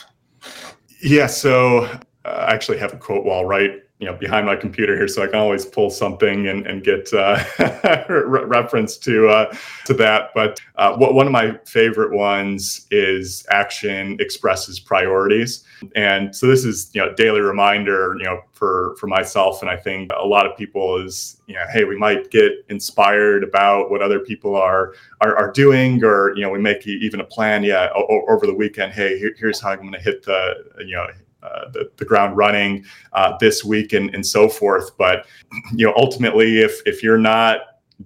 Yeah, 1.02 1.28
so 1.28 1.80
uh, 1.80 2.00
I 2.26 2.54
actually 2.54 2.78
have 2.80 2.94
a 2.94 2.98
quote 2.98 3.26
wall 3.26 3.46
right 3.46 3.82
you 4.00 4.06
know 4.06 4.16
behind 4.16 4.46
my 4.46 4.56
computer 4.56 4.96
here 4.96 5.08
so 5.08 5.24
i 5.24 5.28
can 5.28 5.40
always 5.40 5.66
pull 5.66 5.90
something 5.90 6.48
and, 6.48 6.68
and 6.68 6.84
get 6.84 7.14
uh, 7.14 7.42
reference 8.10 8.98
to 8.98 9.28
uh, 9.28 9.56
to 9.86 9.94
that. 9.94 10.32
But 10.34 10.60
uh, 10.76 10.96
one 10.98 11.26
of 11.26 11.32
my 11.32 11.58
favorite 11.66 12.12
ones 12.12 12.88
is 12.92 13.46
action 13.50 14.18
expresses 14.20 14.80
priorities. 14.80 15.64
And 15.96 16.36
so 16.36 16.48
this 16.48 16.66
is 16.66 16.92
you 16.94 17.02
know 17.02 17.14
daily 17.14 17.42
reminder 17.42 18.16
you 18.18 18.26
know 18.26 18.42
for 18.52 18.96
for 19.00 19.08
myself. 19.08 19.62
And 19.62 19.70
i 19.70 19.78
think 19.78 20.12
a 20.18 20.26
lot 20.26 20.46
of 20.46 20.58
people 20.58 20.98
is 21.04 21.42
you 21.48 21.56
know 21.56 21.66
hey 21.72 21.84
we 21.84 21.98
might 21.98 22.32
get 22.32 22.52
inspired 22.70 23.44
about 23.44 23.90
what 23.92 24.02
other 24.02 24.20
people 24.20 24.56
are 24.56 24.94
are, 25.22 25.36
are 25.36 25.52
doing 25.52 26.04
or 26.04 26.36
you 26.36 26.42
know 26.42 26.50
we 26.50 26.60
make 26.60 26.86
even 26.88 27.20
a 27.20 27.26
plan 27.26 27.64
yeah 27.64 27.90
o- 27.96 28.26
over 28.28 28.46
the 28.46 28.54
weekend. 28.54 28.94
Hey 28.94 29.18
here, 29.18 29.34
here's 29.38 29.60
how 29.60 29.72
i'm 29.72 29.80
going 29.80 29.92
to 29.92 30.00
hit 30.00 30.24
the 30.24 30.54
you 30.80 30.96
know 30.96 31.08
uh, 31.46 31.70
the, 31.72 31.92
the, 31.98 32.06
ground 32.06 32.36
running 32.36 32.84
uh, 33.14 33.36
this 33.40 33.64
week 33.64 33.94
and, 33.94 34.14
and 34.16 34.26
so 34.26 34.50
forth. 34.50 34.98
But 34.98 35.26
you 35.74 35.86
know, 35.86 35.94
ultimately, 35.98 36.60
if 36.60 36.82
if 36.86 37.04
you're 37.04 37.18
not 37.18 37.60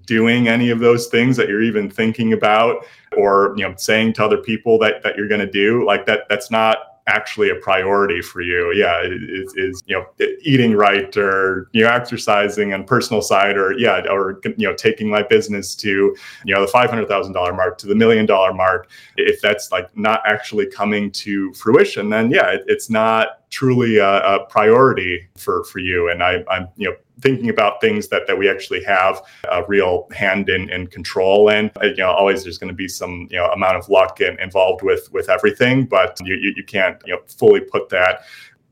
doing 0.05 0.47
any 0.47 0.69
of 0.69 0.79
those 0.79 1.07
things 1.07 1.35
that 1.37 1.47
you're 1.47 1.63
even 1.63 1.89
thinking 1.89 2.33
about, 2.33 2.85
or 3.17 3.53
you 3.57 3.63
know, 3.63 3.73
saying 3.77 4.13
to 4.13 4.25
other 4.25 4.37
people 4.37 4.77
that 4.79 5.03
that 5.03 5.15
you're 5.15 5.27
going 5.27 5.41
to 5.41 5.51
do, 5.51 5.85
like 5.85 6.05
that, 6.05 6.23
that's 6.29 6.51
not 6.51 6.77
actually 7.09 7.49
a 7.49 7.55
priority 7.55 8.21
for 8.21 8.41
you. 8.41 8.71
Yeah 8.73 9.01
is, 9.03 9.53
is 9.55 9.83
you 9.87 9.97
know 9.97 10.05
eating 10.41 10.73
right 10.75 11.15
or 11.17 11.69
you 11.73 11.83
know 11.83 11.89
exercising 11.89 12.73
on 12.73 12.83
personal 12.83 13.21
side 13.21 13.57
or 13.57 13.77
yeah 13.77 14.01
or 14.09 14.39
you 14.45 14.67
know 14.67 14.73
taking 14.75 15.09
my 15.09 15.23
business 15.23 15.75
to 15.75 16.15
you 16.45 16.53
know 16.53 16.65
the 16.65 16.71
$500000 16.71 17.55
mark 17.55 17.77
to 17.79 17.87
the 17.87 17.95
million 17.95 18.25
dollar 18.25 18.53
mark. 18.53 18.89
If 19.17 19.41
that's 19.41 19.71
like 19.71 19.95
not 19.97 20.21
actually 20.25 20.67
coming 20.67 21.11
to 21.11 21.53
fruition 21.53 22.09
then 22.09 22.29
yeah 22.31 22.51
it, 22.51 22.63
it's 22.67 22.89
not 22.89 23.38
truly 23.49 23.97
a, 23.97 24.19
a, 24.21 24.45
priority 24.45 25.27
for 25.35 25.63
for 25.65 25.79
you 25.79 26.09
and 26.09 26.23
I, 26.23 26.43
i'm 26.49 26.67
you 26.75 26.89
know 26.89 26.95
thinking 27.21 27.49
about 27.49 27.81
things 27.81 28.07
that 28.09 28.27
that 28.27 28.37
we 28.37 28.49
actually 28.49 28.83
have 28.83 29.21
a 29.51 29.63
real 29.67 30.07
hand 30.13 30.49
in, 30.49 30.69
in 30.69 30.87
control 30.87 31.49
and 31.49 31.71
uh, 31.81 31.87
you 31.87 31.97
know 31.97 32.11
always 32.11 32.43
there's 32.43 32.57
going 32.57 32.69
to 32.69 32.75
be 32.75 32.87
some 32.87 33.27
you 33.29 33.37
know 33.37 33.47
amount 33.47 33.77
of 33.77 33.89
luck 33.89 34.21
in, 34.21 34.39
involved 34.39 34.83
with 34.83 35.11
with 35.11 35.29
everything 35.29 35.85
but 35.85 36.17
you, 36.23 36.35
you, 36.35 36.53
you 36.57 36.63
can't 36.63 37.01
you 37.05 37.13
know 37.13 37.21
fully 37.27 37.59
put 37.59 37.89
that 37.89 38.21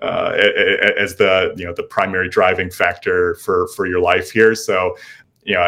uh, 0.01 0.31
as 0.99 1.15
the 1.15 1.53
you 1.57 1.65
know 1.65 1.73
the 1.73 1.83
primary 1.83 2.29
driving 2.29 2.69
factor 2.69 3.35
for 3.35 3.67
for 3.69 3.87
your 3.87 3.99
life 3.99 4.29
here. 4.29 4.53
So 4.53 4.95
you 5.49 5.53
know, 5.53 5.65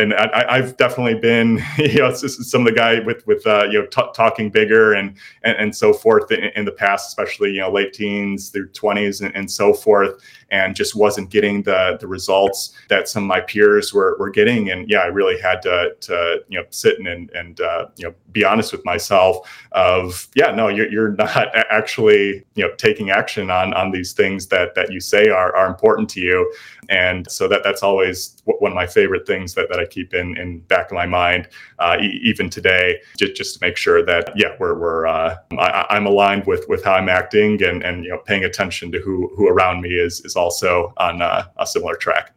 and 0.00 0.12
I, 0.12 0.56
have 0.56 0.76
definitely 0.76 1.14
been, 1.14 1.62
you 1.78 2.00
know, 2.00 2.12
some 2.12 2.62
of 2.62 2.66
the 2.66 2.72
guy 2.72 2.98
with 2.98 3.24
with 3.28 3.46
uh, 3.46 3.68
you 3.70 3.78
know 3.78 3.86
t- 3.86 4.10
talking 4.12 4.50
bigger 4.50 4.92
and, 4.92 5.16
and 5.44 5.56
and 5.56 5.76
so 5.76 5.92
forth 5.92 6.32
in, 6.32 6.50
in, 6.56 6.64
the 6.64 6.72
past, 6.72 7.06
especially 7.06 7.52
you 7.52 7.60
know 7.60 7.70
late 7.70 7.92
teens 7.92 8.48
through 8.48 8.66
twenties 8.70 9.20
and, 9.20 9.32
and, 9.36 9.48
so 9.48 9.72
forth, 9.72 10.20
and 10.50 10.74
just 10.74 10.94
wasn't 10.94 11.30
getting 11.30 11.62
the 11.62 11.96
the 12.00 12.06
results 12.06 12.72
that 12.88 13.08
some 13.08 13.24
of 13.24 13.28
my 13.28 13.40
peers 13.40 13.94
were 13.94 14.16
were 14.18 14.30
getting, 14.30 14.70
and 14.70 14.88
yeah, 14.88 15.00
I 15.00 15.06
really 15.06 15.40
had 15.40 15.62
to 15.62 15.94
to 16.00 16.42
you 16.48 16.58
know 16.58 16.66
sit 16.70 16.98
and 16.98 17.30
and 17.30 17.60
uh, 17.60 17.86
you 17.96 18.06
know 18.06 18.14
be 18.32 18.44
honest 18.44 18.72
with 18.72 18.84
myself 18.84 19.48
of 19.72 20.28
yeah, 20.34 20.50
no, 20.50 20.68
you're 20.68 20.90
you're 20.90 21.10
not 21.18 21.54
actually 21.54 22.44
you 22.54 22.66
know 22.66 22.74
taking 22.76 23.10
action 23.10 23.50
on 23.50 23.74
on 23.74 23.90
these 23.90 24.12
things 24.12 24.46
that 24.48 24.74
that 24.74 24.92
you 24.92 25.00
say 25.00 25.28
are 25.28 25.54
are 25.54 25.68
important 25.68 26.08
to 26.10 26.20
you, 26.20 26.52
and 26.88 27.30
so 27.30 27.46
that 27.48 27.62
that's 27.62 27.82
always 27.82 28.36
one 28.44 28.72
of 28.72 28.76
my 28.76 28.86
favorite 28.86 29.26
things 29.26 29.54
that, 29.54 29.68
that 29.68 29.78
I 29.78 29.86
keep 29.86 30.12
in 30.14 30.36
in 30.36 30.60
back 30.60 30.90
of 30.90 30.92
my 30.92 31.06
mind 31.06 31.48
uh, 31.78 31.96
e- 32.00 32.20
even 32.22 32.50
today 32.50 33.00
just, 33.16 33.36
just 33.36 33.54
to 33.54 33.66
make 33.66 33.76
sure 33.76 34.04
that 34.04 34.32
yeah 34.36 34.56
we're, 34.58 34.76
we're 34.78 35.06
uh, 35.06 35.36
I, 35.58 35.96
am 35.96 36.06
aligned 36.06 36.46
with 36.46 36.68
with 36.68 36.84
how 36.84 36.94
I'm 36.94 37.08
acting 37.08 37.62
and 37.62 37.82
and 37.82 38.04
you 38.04 38.10
know 38.10 38.18
paying 38.18 38.44
attention 38.44 38.90
to 38.92 39.00
who 39.00 39.32
who 39.36 39.48
around 39.48 39.80
me 39.82 39.90
is 39.90 40.20
is 40.22 40.36
also 40.40 40.92
on 40.96 41.22
uh, 41.22 41.44
a 41.58 41.66
similar 41.66 41.94
track. 41.94 42.34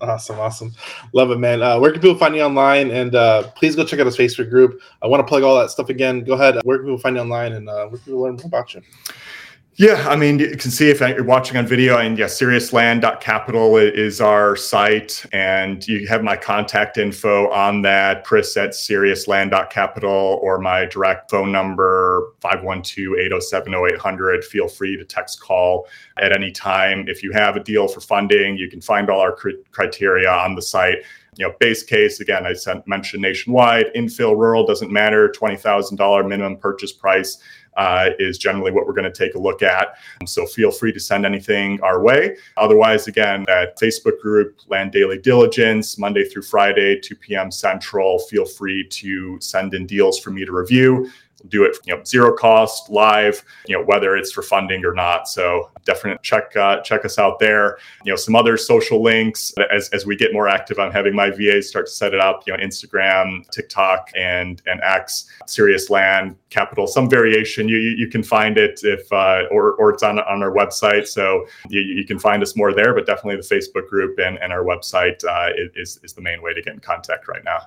Awesome, 0.00 0.38
awesome, 0.38 0.72
love 1.12 1.30
it, 1.30 1.38
man. 1.38 1.62
Uh, 1.62 1.78
where 1.78 1.92
can 1.92 2.00
people 2.00 2.18
find 2.18 2.34
you 2.34 2.42
online? 2.42 2.90
And 2.90 3.14
uh, 3.14 3.50
please 3.56 3.76
go 3.76 3.84
check 3.84 4.00
out 4.00 4.06
his 4.06 4.16
Facebook 4.16 4.50
group. 4.50 4.80
I 5.02 5.06
want 5.06 5.20
to 5.20 5.26
plug 5.26 5.42
all 5.42 5.58
that 5.58 5.70
stuff 5.70 5.88
again. 5.88 6.24
Go 6.24 6.34
ahead. 6.34 6.58
Where 6.64 6.78
can 6.78 6.86
people 6.86 6.98
find 6.98 7.16
you 7.16 7.22
online, 7.22 7.52
and 7.52 7.68
uh, 7.68 7.86
where 7.86 7.98
can 7.98 8.04
people 8.04 8.20
learn 8.20 8.34
more 8.34 8.46
about 8.46 8.74
you? 8.74 8.82
Yeah, 9.80 10.08
I 10.08 10.16
mean, 10.16 10.40
you 10.40 10.56
can 10.56 10.72
see 10.72 10.90
if 10.90 10.98
you're 10.98 11.22
watching 11.22 11.56
on 11.56 11.64
video, 11.64 11.98
and 11.98 12.18
yeah, 12.18 12.26
seriousland.capital 12.26 13.76
is 13.76 14.20
our 14.20 14.56
site, 14.56 15.24
and 15.32 15.86
you 15.86 16.04
have 16.08 16.24
my 16.24 16.36
contact 16.36 16.98
info 16.98 17.48
on 17.50 17.82
that, 17.82 18.24
Chris 18.24 18.56
at 18.56 18.70
seriousland.capital, 18.70 20.40
or 20.42 20.58
my 20.58 20.84
direct 20.86 21.30
phone 21.30 21.52
number, 21.52 22.32
512-807-0800. 22.40 24.42
Feel 24.42 24.66
free 24.66 24.96
to 24.96 25.04
text 25.04 25.40
call 25.40 25.86
at 26.16 26.32
any 26.32 26.50
time. 26.50 27.06
If 27.06 27.22
you 27.22 27.30
have 27.30 27.54
a 27.54 27.62
deal 27.62 27.86
for 27.86 28.00
funding, 28.00 28.56
you 28.56 28.68
can 28.68 28.80
find 28.80 29.08
all 29.08 29.20
our 29.20 29.36
cr- 29.36 29.50
criteria 29.70 30.28
on 30.28 30.56
the 30.56 30.62
site 30.62 31.04
you 31.38 31.46
know, 31.46 31.54
base 31.60 31.84
case 31.84 32.20
again, 32.20 32.46
I 32.46 32.52
sent, 32.52 32.86
mentioned 32.88 33.22
nationwide, 33.22 33.94
infill, 33.94 34.36
rural 34.36 34.66
doesn't 34.66 34.90
matter. 34.90 35.30
Twenty 35.30 35.56
thousand 35.56 35.96
dollar 35.96 36.24
minimum 36.24 36.56
purchase 36.56 36.92
price 36.92 37.38
uh, 37.78 38.10
is 38.18 38.36
generally 38.36 38.72
what 38.72 38.86
we're 38.86 38.92
going 38.92 39.10
to 39.10 39.18
take 39.18 39.34
a 39.34 39.38
look 39.38 39.62
at. 39.62 39.94
So 40.26 40.44
feel 40.44 40.70
free 40.70 40.92
to 40.92 41.00
send 41.00 41.24
anything 41.24 41.80
our 41.82 42.02
way. 42.02 42.36
Otherwise, 42.56 43.06
again, 43.06 43.44
that 43.46 43.78
Facebook 43.78 44.20
group, 44.20 44.58
Land 44.66 44.92
Daily 44.92 45.18
Diligence, 45.18 45.96
Monday 45.96 46.24
through 46.24 46.42
Friday, 46.42 47.00
2 47.00 47.16
p.m. 47.16 47.50
Central. 47.50 48.18
Feel 48.18 48.44
free 48.44 48.86
to 48.88 49.40
send 49.40 49.72
in 49.74 49.86
deals 49.86 50.18
for 50.18 50.30
me 50.30 50.44
to 50.44 50.52
review 50.52 51.10
do 51.48 51.64
it 51.64 51.76
you 51.84 51.94
know 51.94 52.02
zero 52.04 52.36
cost 52.36 52.90
live 52.90 53.44
you 53.66 53.76
know 53.76 53.84
whether 53.84 54.16
it's 54.16 54.32
for 54.32 54.42
funding 54.42 54.84
or 54.84 54.94
not. 54.94 55.28
So 55.28 55.70
definitely 55.84 56.18
check 56.22 56.56
uh, 56.56 56.80
check 56.80 57.04
us 57.04 57.18
out 57.18 57.38
there. 57.38 57.78
You 58.04 58.12
know 58.12 58.16
some 58.16 58.34
other 58.34 58.56
social 58.56 59.02
links 59.02 59.52
as, 59.72 59.88
as 59.90 60.06
we 60.06 60.16
get 60.16 60.32
more 60.32 60.48
active 60.48 60.78
i'm 60.78 60.92
having 60.92 61.14
my 61.14 61.30
vas 61.30 61.68
start 61.68 61.86
to 61.86 61.92
set 61.92 62.14
it 62.14 62.20
up 62.20 62.42
you 62.46 62.52
know 62.52 62.62
instagram 62.62 63.48
tiktok 63.50 64.10
and 64.16 64.62
and 64.66 64.80
x 64.82 65.30
serious 65.46 65.90
land 65.90 66.36
capital 66.50 66.86
some 66.86 67.08
variation. 67.08 67.68
You 67.68 67.78
you 67.78 68.08
can 68.08 68.22
find 68.22 68.58
it 68.58 68.80
if 68.82 69.10
uh, 69.12 69.44
or 69.50 69.74
or 69.74 69.90
it's 69.90 70.02
on 70.02 70.18
on 70.18 70.42
our 70.42 70.52
website. 70.52 71.06
So 71.06 71.46
you, 71.68 71.80
you 71.80 72.04
can 72.04 72.18
find 72.18 72.42
us 72.42 72.56
more 72.56 72.72
there 72.72 72.94
but 72.94 73.06
definitely 73.06 73.36
the 73.36 73.54
facebook 73.54 73.88
group 73.88 74.18
and, 74.18 74.38
and 74.38 74.52
our 74.52 74.64
website 74.64 75.24
uh, 75.24 75.50
is 75.74 76.00
is 76.02 76.12
the 76.12 76.22
main 76.22 76.42
way 76.42 76.54
to 76.54 76.62
get 76.62 76.74
in 76.74 76.80
contact 76.80 77.28
right 77.28 77.44
now. 77.44 77.60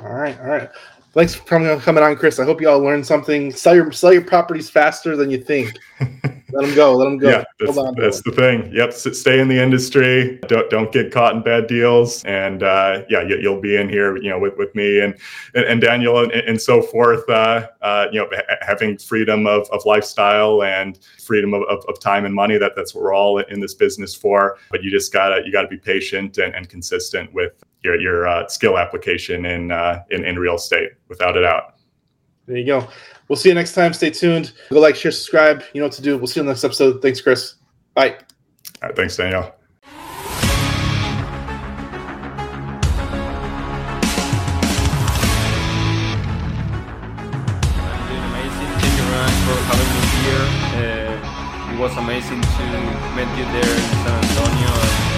All 0.00 0.12
right 0.12 0.38
all 0.40 0.46
right 0.46 0.70
Thanks 1.12 1.34
for 1.34 1.44
coming, 1.44 1.80
coming 1.80 2.04
on, 2.04 2.16
Chris. 2.16 2.38
I 2.38 2.44
hope 2.44 2.60
you 2.60 2.68
all 2.68 2.80
learned 2.80 3.06
something. 3.06 3.50
Sell 3.50 3.74
your 3.74 3.90
sell 3.92 4.12
your 4.12 4.22
properties 4.22 4.68
faster 4.68 5.16
than 5.16 5.30
you 5.30 5.38
think. 5.38 5.72
let 6.50 6.66
them 6.66 6.74
go. 6.74 6.94
Let 6.94 7.04
them 7.04 7.18
go. 7.18 7.28
Yeah, 7.28 7.44
that's, 7.60 7.76
that's 7.96 8.22
the 8.22 8.32
thing. 8.32 8.70
Yep. 8.72 8.92
Stay 8.92 9.38
in 9.38 9.48
the 9.48 9.62
industry. 9.62 10.38
Don't 10.48 10.70
don't 10.70 10.90
get 10.90 11.12
caught 11.12 11.34
in 11.34 11.42
bad 11.42 11.66
deals. 11.66 12.24
And 12.24 12.62
uh, 12.62 13.02
yeah, 13.10 13.22
you, 13.22 13.50
will 13.50 13.60
be 13.60 13.76
in 13.76 13.88
here, 13.88 14.16
you 14.16 14.30
know, 14.30 14.38
with, 14.38 14.56
with 14.56 14.74
me 14.74 15.00
and 15.00 15.14
and, 15.54 15.64
and 15.64 15.80
Daniel 15.80 16.18
and, 16.18 16.32
and, 16.32 16.60
so 16.60 16.80
forth. 16.80 17.28
Uh, 17.28 17.68
uh, 17.82 18.06
you 18.10 18.20
know, 18.20 18.30
having 18.62 18.96
freedom 18.96 19.46
of, 19.46 19.68
of 19.70 19.84
lifestyle 19.84 20.62
and 20.62 20.98
freedom 21.22 21.52
of, 21.52 21.62
of, 21.64 21.84
of, 21.86 22.00
time 22.00 22.24
and 22.24 22.34
money. 22.34 22.56
That 22.56 22.72
that's 22.74 22.94
what 22.94 23.04
we're 23.04 23.14
all 23.14 23.38
in 23.38 23.60
this 23.60 23.74
business 23.74 24.14
for. 24.14 24.56
But 24.70 24.82
you 24.82 24.90
just 24.90 25.12
gotta 25.12 25.42
you 25.44 25.52
gotta 25.52 25.68
be 25.68 25.78
patient 25.78 26.38
and, 26.38 26.54
and 26.54 26.68
consistent 26.68 27.32
with 27.34 27.52
your 27.82 28.00
your 28.00 28.26
uh, 28.26 28.48
skill 28.48 28.78
application 28.78 29.44
in, 29.44 29.70
uh, 29.70 30.02
in 30.10 30.24
in 30.24 30.38
real 30.38 30.54
estate, 30.54 30.92
without 31.08 31.36
a 31.36 31.42
doubt. 31.42 31.74
There 32.46 32.56
you 32.56 32.64
go. 32.64 32.88
We'll 33.28 33.36
see 33.36 33.50
you 33.50 33.54
next 33.54 33.74
time. 33.74 33.92
Stay 33.92 34.10
tuned. 34.10 34.52
Go 34.70 34.80
like, 34.80 34.96
share, 34.96 35.12
subscribe. 35.12 35.62
You 35.72 35.80
know 35.80 35.86
what 35.86 35.94
to 35.94 36.02
do. 36.02 36.16
We'll 36.16 36.26
see 36.26 36.40
you 36.40 36.42
in 36.42 36.46
the 36.46 36.52
next 36.52 36.64
episode. 36.64 37.02
Thanks, 37.02 37.20
Chris. 37.20 37.54
Bye. 37.94 38.16
All 38.82 38.88
right, 38.88 38.96
thanks, 38.96 39.16
Daniel. 39.16 39.54
Uh, 50.80 51.72
it 51.72 51.78
was 51.78 51.96
amazing 51.96 52.40
to 52.40 52.64
meet 53.16 53.28
you 53.36 53.44
there 53.52 53.74
in 53.74 53.80
San 54.04 54.24
Antonio 54.24 55.08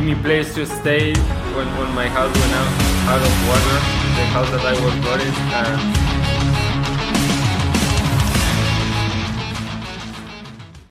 give 0.00 0.04
me 0.04 0.14
place 0.22 0.54
to 0.54 0.64
stay 0.64 1.12
when, 1.54 1.66
when 1.76 1.94
my 1.94 2.08
house 2.08 2.32
went 2.40 2.52
out, 2.54 2.72
out 3.12 3.20
of 3.20 3.34
water, 3.48 3.76
the 4.16 4.24
house 4.32 4.50
that 4.50 4.64
I 4.64 4.72
was 4.72 4.94
buried. 5.04 5.36
And 5.52 6.09